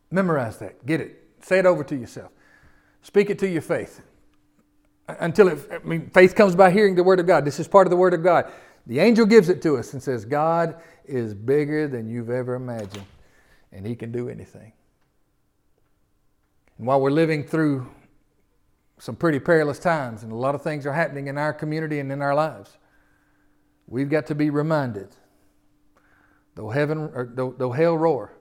Memorize 0.09 0.57
that. 0.57 0.85
Get 0.85 1.01
it. 1.01 1.23
Say 1.41 1.59
it 1.59 1.65
over 1.65 1.83
to 1.83 1.95
yourself. 1.95 2.31
Speak 3.01 3.29
it 3.29 3.37
to 3.39 3.47
your 3.47 3.61
faith 3.61 4.01
uh, 5.07 5.15
until 5.19 5.49
it, 5.49 5.59
I 5.71 5.85
mean, 5.85 6.09
faith 6.09 6.35
comes 6.35 6.55
by 6.55 6.71
hearing 6.71 6.95
the 6.95 7.03
Word 7.03 7.19
of 7.19 7.27
God. 7.27 7.45
This 7.45 7.59
is 7.59 7.67
part 7.67 7.85
of 7.85 7.91
the 7.91 7.97
Word 7.97 8.13
of 8.13 8.23
God. 8.23 8.51
The 8.87 8.99
angel 8.99 9.25
gives 9.25 9.49
it 9.49 9.61
to 9.63 9.77
us 9.77 9.93
and 9.93 10.01
says, 10.01 10.25
God 10.25 10.75
is 11.13 11.33
bigger 11.33 11.87
than 11.87 12.09
you've 12.09 12.29
ever 12.29 12.55
imagined, 12.55 13.05
and 13.71 13.85
He 13.85 13.95
can 13.95 14.11
do 14.11 14.29
anything. 14.29 14.73
And 16.77 16.87
while 16.87 16.99
we're 16.99 17.11
living 17.11 17.43
through 17.43 17.87
some 18.97 19.15
pretty 19.15 19.39
perilous 19.39 19.79
times, 19.79 20.23
and 20.23 20.31
a 20.31 20.35
lot 20.35 20.55
of 20.55 20.61
things 20.61 20.85
are 20.85 20.93
happening 20.93 21.27
in 21.27 21.37
our 21.37 21.53
community 21.53 21.99
and 21.99 22.11
in 22.11 22.21
our 22.21 22.33
lives, 22.33 22.77
we've 23.87 24.09
got 24.09 24.27
to 24.27 24.35
be 24.35 24.49
reminded 24.49 25.09
though, 26.55 26.69
heaven, 26.69 26.97
or 27.13 27.31
though, 27.33 27.53
though 27.57 27.71
hell 27.71 27.97
roar 27.97 28.37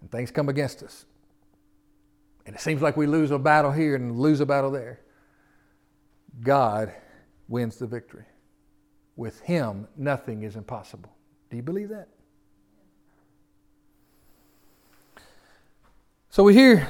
and 0.00 0.10
things 0.10 0.30
come 0.30 0.48
against 0.48 0.82
us, 0.82 1.04
and 2.46 2.54
it 2.54 2.60
seems 2.60 2.80
like 2.80 2.96
we 2.96 3.06
lose 3.06 3.30
a 3.30 3.38
battle 3.38 3.72
here 3.72 3.94
and 3.94 4.18
lose 4.18 4.40
a 4.40 4.46
battle 4.46 4.70
there 4.70 5.00
God 6.40 6.92
wins 7.48 7.76
the 7.76 7.86
victory. 7.86 8.24
With 9.16 9.40
Him, 9.40 9.88
nothing 9.96 10.42
is 10.42 10.56
impossible. 10.56 11.17
Do 11.50 11.56
you 11.56 11.62
believe 11.62 11.88
that? 11.88 12.08
So 16.30 16.42
we 16.42 16.54
hear 16.54 16.88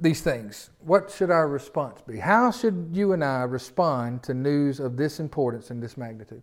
these 0.00 0.20
things. 0.20 0.70
What 0.80 1.10
should 1.10 1.30
our 1.30 1.48
response 1.48 2.00
be? 2.00 2.18
How 2.18 2.50
should 2.50 2.90
you 2.92 3.12
and 3.12 3.22
I 3.22 3.42
respond 3.42 4.22
to 4.24 4.34
news 4.34 4.80
of 4.80 4.96
this 4.96 5.20
importance 5.20 5.70
and 5.70 5.82
this 5.82 5.96
magnitude? 5.96 6.42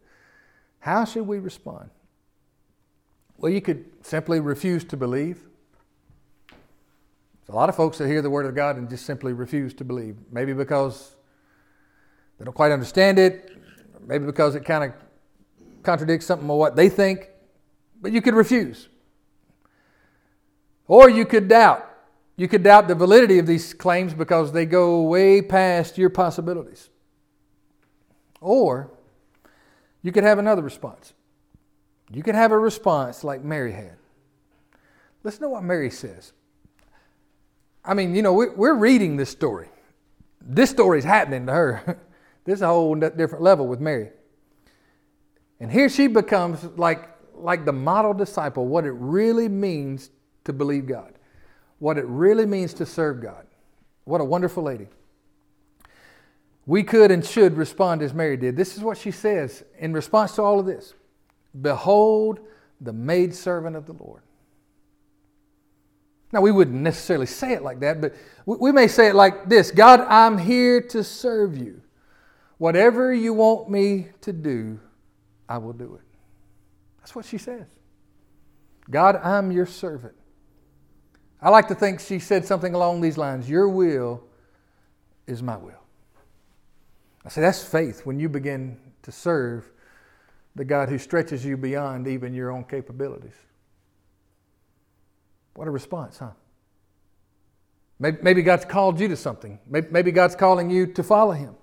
How 0.80 1.06
should 1.06 1.28
we 1.28 1.40
respond? 1.40 1.90
Well, 3.38 3.52
you 3.52 3.62
could 3.62 3.86
simply 4.06 4.40
refuse 4.40 4.84
to 4.86 4.98
believe. 4.98 5.40
There's 6.48 7.50
a 7.50 7.56
lot 7.56 7.70
of 7.70 7.76
folks 7.76 7.98
that 7.98 8.08
hear 8.08 8.22
the 8.22 8.30
Word 8.30 8.46
of 8.46 8.56
God 8.56 8.78
and 8.78 8.90
just 8.90 9.06
simply 9.06 9.34
refuse 9.34 9.74
to 9.76 9.84
believe. 9.84 10.16
Maybe 10.32 10.54
because 10.54 11.16
they 12.38 12.46
don't 12.46 12.54
quite 12.54 12.72
understand 12.72 13.20
it, 13.20 13.52
maybe 14.06 14.26
because 14.26 14.56
it 14.56 14.64
kind 14.64 14.86
of 14.86 14.94
contradicts 15.84 16.26
something 16.26 16.50
of 16.50 16.58
what 16.58 16.76
they 16.76 16.90
think, 16.90 17.30
but 18.02 18.12
you 18.12 18.22
could 18.22 18.34
refuse. 18.34 18.90
Or 20.88 21.10
you 21.10 21.26
could 21.26 21.48
doubt. 21.48 21.90
You 22.36 22.48
could 22.48 22.64
doubt 22.64 22.88
the 22.88 22.96
validity 22.96 23.40
of 23.40 23.46
these 23.46 23.74
claims 23.74 24.14
because 24.14 24.52
they 24.52 24.66
go 24.66 25.02
way 25.04 25.42
past 25.42 25.98
your 25.98 26.10
possibilities. 26.10 26.90
Or 28.42 28.92
you 30.02 30.12
could 30.12 30.24
have 30.24 30.40
another 30.40 30.62
response. 30.62 31.14
You 32.12 32.24
could 32.24 32.36
have 32.36 32.52
a 32.52 32.58
response 32.58 33.24
like 33.24 33.44
Mary 33.44 33.72
had. 33.72 33.98
Listen 35.24 35.44
to 35.44 35.50
what 35.50 35.64
Mary 35.64 35.90
says. 35.90 36.34
I 37.86 37.94
mean, 37.94 38.16
you 38.16 38.22
know, 38.22 38.34
we're 38.34 38.76
reading 38.76 39.18
this 39.18 39.30
story. 39.30 39.70
This 40.42 40.70
story 40.70 41.00
is 41.00 41.06
happening 41.06 41.46
to 41.48 41.54
her. 41.54 42.00
This 42.46 42.56
is 42.56 42.62
a 42.62 42.68
whole 42.68 42.94
different 42.94 43.42
level 43.42 43.68
with 43.68 43.80
Mary. 43.80 44.10
And 45.64 45.72
here 45.72 45.88
she 45.88 46.08
becomes 46.08 46.62
like, 46.76 47.08
like 47.34 47.64
the 47.64 47.72
model 47.72 48.14
disciple, 48.14 48.68
what 48.68 48.84
it 48.84 48.92
really 48.92 49.48
means 49.48 50.10
to 50.44 50.52
believe 50.52 50.88
God, 50.88 51.14
what 51.80 51.98
it 51.98 52.04
really 52.06 52.46
means 52.46 52.74
to 52.74 52.86
serve 52.86 53.22
God. 53.22 53.48
What 54.04 54.20
a 54.20 54.26
wonderful 54.26 54.62
lady. 54.62 54.88
We 56.66 56.84
could 56.84 57.12
and 57.12 57.26
should 57.26 57.56
respond 57.56 58.02
as 58.02 58.14
Mary 58.14 58.36
did. 58.36 58.58
This 58.58 58.76
is 58.76 58.84
what 58.84 58.98
she 58.98 59.10
says 59.10 59.64
in 59.80 59.94
response 59.94 60.36
to 60.36 60.42
all 60.42 60.60
of 60.60 60.66
this 60.66 60.96
Behold, 61.62 62.42
the 62.82 62.92
maidservant 62.92 63.78
of 63.78 63.86
the 63.86 63.94
Lord. 63.94 64.22
Now, 66.34 66.42
we 66.42 66.52
wouldn't 66.52 66.82
necessarily 66.82 67.28
say 67.28 67.54
it 67.54 67.62
like 67.62 67.80
that, 67.80 68.02
but 68.02 68.14
we 68.46 68.74
may 68.74 68.90
say 68.90 69.08
it 69.08 69.16
like 69.16 69.48
this 69.48 69.72
God, 69.72 70.02
I'm 70.02 70.38
here 70.38 70.82
to 70.90 71.06
serve 71.06 71.58
you. 71.58 71.82
Whatever 72.58 73.14
you 73.14 73.34
want 73.34 73.70
me 73.70 74.10
to 74.20 74.34
do, 74.34 74.82
I 75.54 75.60
will 75.60 75.74
do 75.74 75.94
it. 75.94 76.02
That's 76.98 77.14
what 77.14 77.26
she 77.26 77.38
says. 77.38 77.68
God, 78.90 79.18
I'm 79.18 79.52
your 79.52 79.68
servant. 79.68 80.16
I 81.40 81.52
like 81.52 81.68
to 81.68 81.76
think 81.76 82.00
she 82.00 82.18
said 82.18 82.44
something 82.44 82.74
along 82.74 83.02
these 83.02 83.20
lines 83.20 83.48
Your 83.48 83.70
will 83.70 84.24
is 85.28 85.44
my 85.44 85.56
will. 85.56 85.84
I 87.24 87.30
say 87.30 87.42
that's 87.42 87.64
faith 87.64 88.04
when 88.04 88.20
you 88.20 88.30
begin 88.30 88.80
to 89.04 89.12
serve 89.12 89.70
the 90.56 90.66
God 90.66 90.90
who 90.90 90.98
stretches 90.98 91.46
you 91.46 91.56
beyond 91.56 92.08
even 92.08 92.34
your 92.34 92.50
own 92.50 92.64
capabilities. 92.64 93.36
What 95.54 95.68
a 95.68 95.72
response, 95.72 96.18
huh? 96.18 96.32
Maybe 98.00 98.42
God's 98.42 98.66
called 98.66 99.00
you 99.00 99.08
to 99.10 99.16
something. 99.16 99.60
Maybe 99.68 100.12
God's 100.12 100.36
calling 100.36 100.72
you 100.72 100.88
to 100.88 101.04
follow 101.04 101.34
Him. 101.34 101.56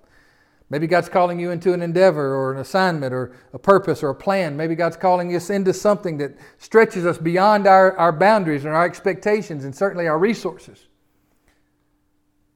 Maybe 0.71 0.87
God's 0.87 1.09
calling 1.09 1.41
you 1.41 1.51
into 1.51 1.73
an 1.73 1.83
endeavor 1.83 2.35
or 2.35 2.53
an 2.53 2.59
assignment 2.59 3.13
or 3.13 3.37
a 3.53 3.59
purpose 3.59 4.05
or 4.05 4.11
a 4.11 4.15
plan. 4.15 4.57
Maybe 4.57 4.77
God's 4.77 4.97
calling 4.97 5.35
us 5.35 5.51
into 5.51 5.75
something 5.75 6.19
that 6.19 6.37
stretches 6.59 7.05
us 7.05 7.19
beyond 7.19 7.67
our, 7.67 7.97
our 7.99 8.13
boundaries 8.13 8.65
and 8.65 8.73
our 8.73 8.85
expectations 8.85 9.65
and 9.65 9.75
certainly 9.75 10.07
our 10.07 10.19
resources. 10.19 10.87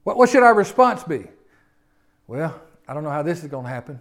What, 0.05 0.17
what 0.17 0.31
should 0.31 0.45
our 0.45 0.55
response 0.55 1.03
be? 1.03 1.25
Well, 2.29 2.63
I 2.87 2.95
don't 2.95 3.03
know 3.03 3.11
how 3.11 3.25
this 3.25 3.43
is 3.43 3.49
going 3.49 3.65
to 3.65 3.71
happen, 3.71 4.01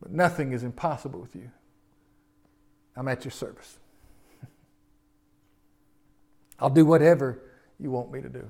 but 0.00 0.12
nothing 0.12 0.52
is 0.52 0.62
impossible 0.62 1.20
with 1.20 1.34
you. 1.34 1.50
I'm 2.96 3.08
at 3.08 3.24
your 3.24 3.32
service. 3.32 3.78
I'll 6.60 6.70
do 6.70 6.86
whatever 6.86 7.40
you 7.80 7.90
want 7.90 8.12
me 8.12 8.20
to 8.20 8.28
do. 8.28 8.48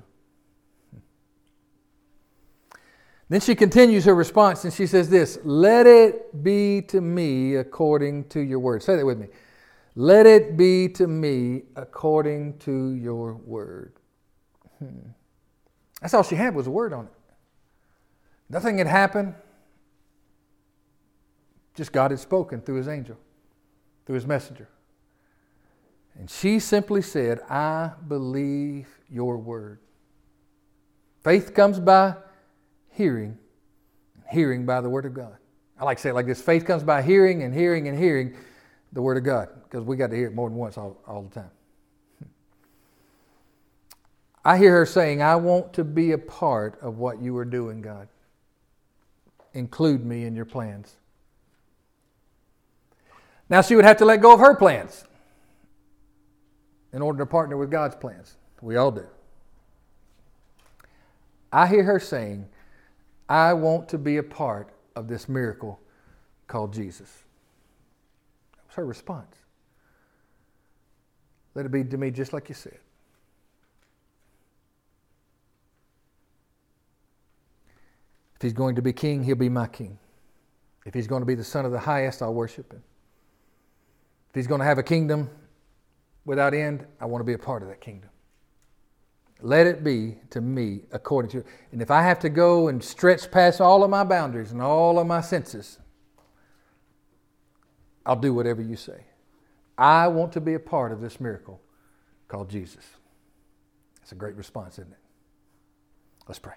Then 3.31 3.39
she 3.39 3.55
continues 3.55 4.03
her 4.03 4.13
response 4.13 4.65
and 4.65 4.73
she 4.73 4.85
says 4.85 5.09
this 5.09 5.39
Let 5.45 5.87
it 5.87 6.43
be 6.43 6.81
to 6.89 6.99
me 6.99 7.55
according 7.55 8.25
to 8.25 8.41
your 8.41 8.59
word. 8.59 8.83
Say 8.83 8.97
that 8.97 9.05
with 9.05 9.17
me. 9.17 9.27
Let 9.95 10.25
it 10.25 10.57
be 10.57 10.89
to 10.89 11.07
me 11.07 11.61
according 11.77 12.57
to 12.59 12.89
your 12.89 13.35
word. 13.35 13.93
Hmm. 14.79 15.11
That's 16.01 16.13
all 16.13 16.23
she 16.23 16.35
had 16.35 16.53
was 16.53 16.67
a 16.67 16.71
word 16.71 16.91
on 16.91 17.05
it. 17.05 17.13
Nothing 18.49 18.79
had 18.79 18.87
happened. 18.87 19.33
Just 21.73 21.93
God 21.93 22.11
had 22.11 22.19
spoken 22.19 22.59
through 22.59 22.75
his 22.75 22.89
angel, 22.89 23.17
through 24.05 24.15
his 24.15 24.27
messenger. 24.27 24.67
And 26.19 26.29
she 26.29 26.59
simply 26.59 27.01
said, 27.01 27.39
I 27.49 27.91
believe 28.09 28.89
your 29.09 29.37
word. 29.37 29.79
Faith 31.23 31.53
comes 31.53 31.79
by 31.79 32.15
hearing, 33.01 33.35
hearing 34.29 34.63
by 34.63 34.79
the 34.79 34.89
Word 34.89 35.05
of 35.07 35.15
God. 35.15 35.35
I 35.79 35.85
like 35.85 35.97
to 35.97 36.03
say 36.03 36.09
it 36.09 36.13
like 36.13 36.27
this 36.27 36.39
faith 36.39 36.65
comes 36.65 36.83
by 36.83 37.01
hearing 37.01 37.41
and 37.41 37.51
hearing 37.51 37.87
and 37.87 37.97
hearing 37.97 38.35
the 38.93 39.01
Word 39.01 39.17
of 39.17 39.23
God 39.23 39.49
because 39.63 39.83
we 39.83 39.97
got 39.97 40.11
to 40.11 40.15
hear 40.15 40.27
it 40.27 40.35
more 40.35 40.47
than 40.47 40.57
once 40.57 40.77
all, 40.77 41.01
all 41.07 41.23
the 41.23 41.33
time. 41.33 41.49
I 44.45 44.59
hear 44.59 44.71
her 44.73 44.85
saying, 44.85 45.23
I 45.23 45.35
want 45.35 45.73
to 45.73 45.83
be 45.83 46.11
a 46.11 46.19
part 46.19 46.77
of 46.79 46.99
what 46.99 47.19
you 47.19 47.35
are 47.37 47.45
doing, 47.45 47.81
God. 47.81 48.07
Include 49.53 50.05
me 50.05 50.25
in 50.25 50.35
your 50.35 50.45
plans. 50.45 50.95
Now 53.49 53.63
she 53.63 53.75
would 53.75 53.85
have 53.85 53.97
to 53.97 54.05
let 54.05 54.21
go 54.21 54.33
of 54.33 54.39
her 54.39 54.55
plans 54.55 55.03
in 56.93 57.01
order 57.01 57.17
to 57.17 57.25
partner 57.25 57.57
with 57.57 57.71
God's 57.71 57.95
plans. 57.95 58.37
We 58.61 58.75
all 58.75 58.91
do. 58.91 59.07
I 61.51 61.65
hear 61.65 61.83
her 61.83 61.99
saying, 61.99 62.47
I 63.31 63.53
want 63.53 63.87
to 63.87 63.97
be 63.97 64.17
a 64.17 64.23
part 64.23 64.73
of 64.93 65.07
this 65.07 65.29
miracle 65.29 65.79
called 66.47 66.73
Jesus. 66.73 67.23
That 68.51 68.67
was 68.67 68.75
her 68.75 68.85
response. 68.85 69.37
Let 71.55 71.65
it 71.65 71.71
be 71.71 71.85
to 71.85 71.97
me 71.97 72.11
just 72.11 72.33
like 72.33 72.49
you 72.49 72.55
said. 72.55 72.77
If 78.35 78.41
he's 78.41 78.51
going 78.51 78.75
to 78.75 78.81
be 78.81 78.91
king, 78.91 79.23
he'll 79.23 79.37
be 79.37 79.47
my 79.47 79.67
king. 79.67 79.97
If 80.85 80.93
he's 80.93 81.07
going 81.07 81.21
to 81.21 81.25
be 81.25 81.35
the 81.35 81.43
son 81.45 81.63
of 81.63 81.71
the 81.71 81.79
highest, 81.79 82.21
I'll 82.21 82.33
worship 82.33 82.73
him. 82.73 82.83
If 84.31 84.35
he's 84.35 84.47
going 84.47 84.59
to 84.59 84.65
have 84.65 84.77
a 84.77 84.83
kingdom 84.83 85.29
without 86.25 86.53
end, 86.53 86.85
I 86.99 87.05
want 87.05 87.21
to 87.21 87.25
be 87.25 87.33
a 87.33 87.39
part 87.39 87.63
of 87.63 87.69
that 87.69 87.79
kingdom. 87.79 88.09
Let 89.41 89.65
it 89.65 89.83
be 89.83 90.17
to 90.29 90.41
me 90.41 90.81
according 90.91 91.31
to. 91.31 91.43
And 91.71 91.81
if 91.81 91.89
I 91.89 92.03
have 92.03 92.19
to 92.19 92.29
go 92.29 92.67
and 92.67 92.83
stretch 92.83 93.31
past 93.31 93.59
all 93.59 93.83
of 93.83 93.89
my 93.89 94.03
boundaries 94.03 94.51
and 94.51 94.61
all 94.61 94.99
of 94.99 95.07
my 95.07 95.21
senses, 95.21 95.79
I'll 98.05 98.15
do 98.15 98.33
whatever 98.33 98.61
you 98.61 98.75
say. 98.75 99.05
I 99.77 100.07
want 100.07 100.31
to 100.33 100.41
be 100.41 100.53
a 100.53 100.59
part 100.59 100.91
of 100.91 101.01
this 101.01 101.19
miracle 101.19 101.59
called 102.27 102.49
Jesus. 102.49 102.85
It's 104.03 104.11
a 104.11 104.15
great 104.15 104.35
response, 104.35 104.77
isn't 104.77 104.91
it? 104.91 104.99
Let's 106.27 106.39
pray. 106.39 106.53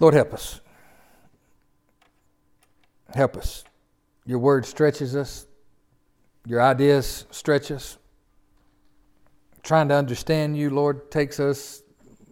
Lord, 0.00 0.14
help 0.14 0.32
us. 0.32 0.60
Help 3.14 3.36
us. 3.36 3.64
Your 4.24 4.38
word 4.38 4.66
stretches 4.66 5.14
us, 5.14 5.46
your 6.46 6.60
ideas 6.60 7.26
stretch 7.30 7.70
us 7.70 7.98
trying 9.66 9.88
to 9.88 9.94
understand 9.94 10.56
you, 10.56 10.70
Lord, 10.70 11.10
takes 11.10 11.40
us 11.40 11.82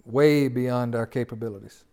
way 0.06 0.46
beyond 0.46 0.94
our 0.94 1.04
capabilities. 1.04 1.84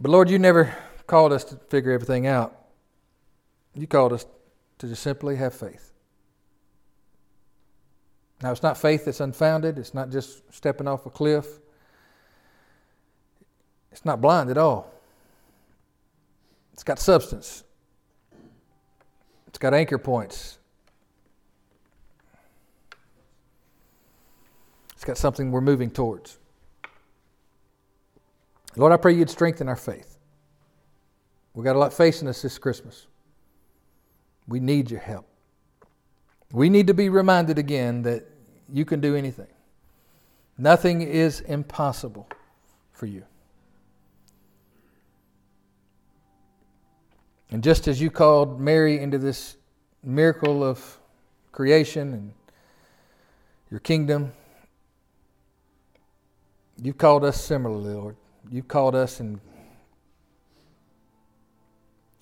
But 0.00 0.10
Lord, 0.10 0.30
you 0.30 0.38
never 0.38 0.74
called 1.06 1.32
us 1.32 1.44
to 1.44 1.56
figure 1.68 1.92
everything 1.92 2.26
out. 2.26 2.56
You 3.74 3.86
called 3.86 4.14
us 4.14 4.24
to 4.78 4.88
just 4.88 5.02
simply 5.02 5.36
have 5.36 5.52
faith. 5.52 5.92
Now, 8.42 8.52
it's 8.52 8.62
not 8.62 8.78
faith 8.78 9.04
that's 9.04 9.20
unfounded, 9.20 9.78
it's 9.78 9.92
not 9.92 10.08
just 10.08 10.42
stepping 10.50 10.88
off 10.88 11.04
a 11.04 11.10
cliff, 11.10 11.46
it's 13.92 14.06
not 14.06 14.22
blind 14.22 14.48
at 14.48 14.56
all. 14.56 14.90
It's 16.72 16.84
got 16.84 16.98
substance, 16.98 17.64
it's 19.46 19.58
got 19.58 19.74
anchor 19.74 19.98
points, 19.98 20.59
It's 25.00 25.06
got 25.06 25.16
something 25.16 25.50
we're 25.50 25.62
moving 25.62 25.90
towards. 25.90 26.38
Lord, 28.76 28.92
I 28.92 28.98
pray 28.98 29.14
you'd 29.14 29.30
strengthen 29.30 29.66
our 29.66 29.74
faith. 29.74 30.18
We've 31.54 31.64
got 31.64 31.74
a 31.74 31.78
lot 31.78 31.94
facing 31.94 32.28
us 32.28 32.42
this 32.42 32.58
Christmas. 32.58 33.06
We 34.46 34.60
need 34.60 34.90
your 34.90 35.00
help. 35.00 35.26
We 36.52 36.68
need 36.68 36.86
to 36.88 36.92
be 36.92 37.08
reminded 37.08 37.56
again 37.56 38.02
that 38.02 38.26
you 38.70 38.84
can 38.84 39.00
do 39.00 39.16
anything. 39.16 39.46
Nothing 40.58 41.00
is 41.00 41.40
impossible 41.40 42.28
for 42.92 43.06
you. 43.06 43.24
And 47.50 47.64
just 47.64 47.88
as 47.88 48.02
you 48.02 48.10
called 48.10 48.60
Mary 48.60 48.98
into 48.98 49.16
this 49.16 49.56
miracle 50.04 50.62
of 50.62 50.98
creation 51.52 52.12
and 52.12 52.32
your 53.70 53.80
kingdom, 53.80 54.34
You've 56.82 56.98
called 56.98 57.24
us 57.24 57.40
similarly, 57.40 57.92
Lord. 57.92 58.16
You've 58.50 58.68
called 58.68 58.94
us 58.94 59.20
in, 59.20 59.40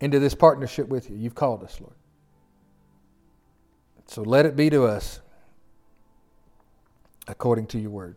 into 0.01 0.19
this 0.19 0.35
partnership 0.35 0.89
with 0.89 1.09
you. 1.11 1.17
You've 1.17 1.35
called 1.35 1.63
us, 1.63 1.81
Lord. 1.81 1.95
So 4.07 4.23
let 4.23 4.47
it 4.47 4.57
be 4.57 4.69
to 4.71 4.85
us 4.85 5.21
according 7.29 7.67
to 7.69 7.79
your 7.79 7.91
word. 7.91 8.17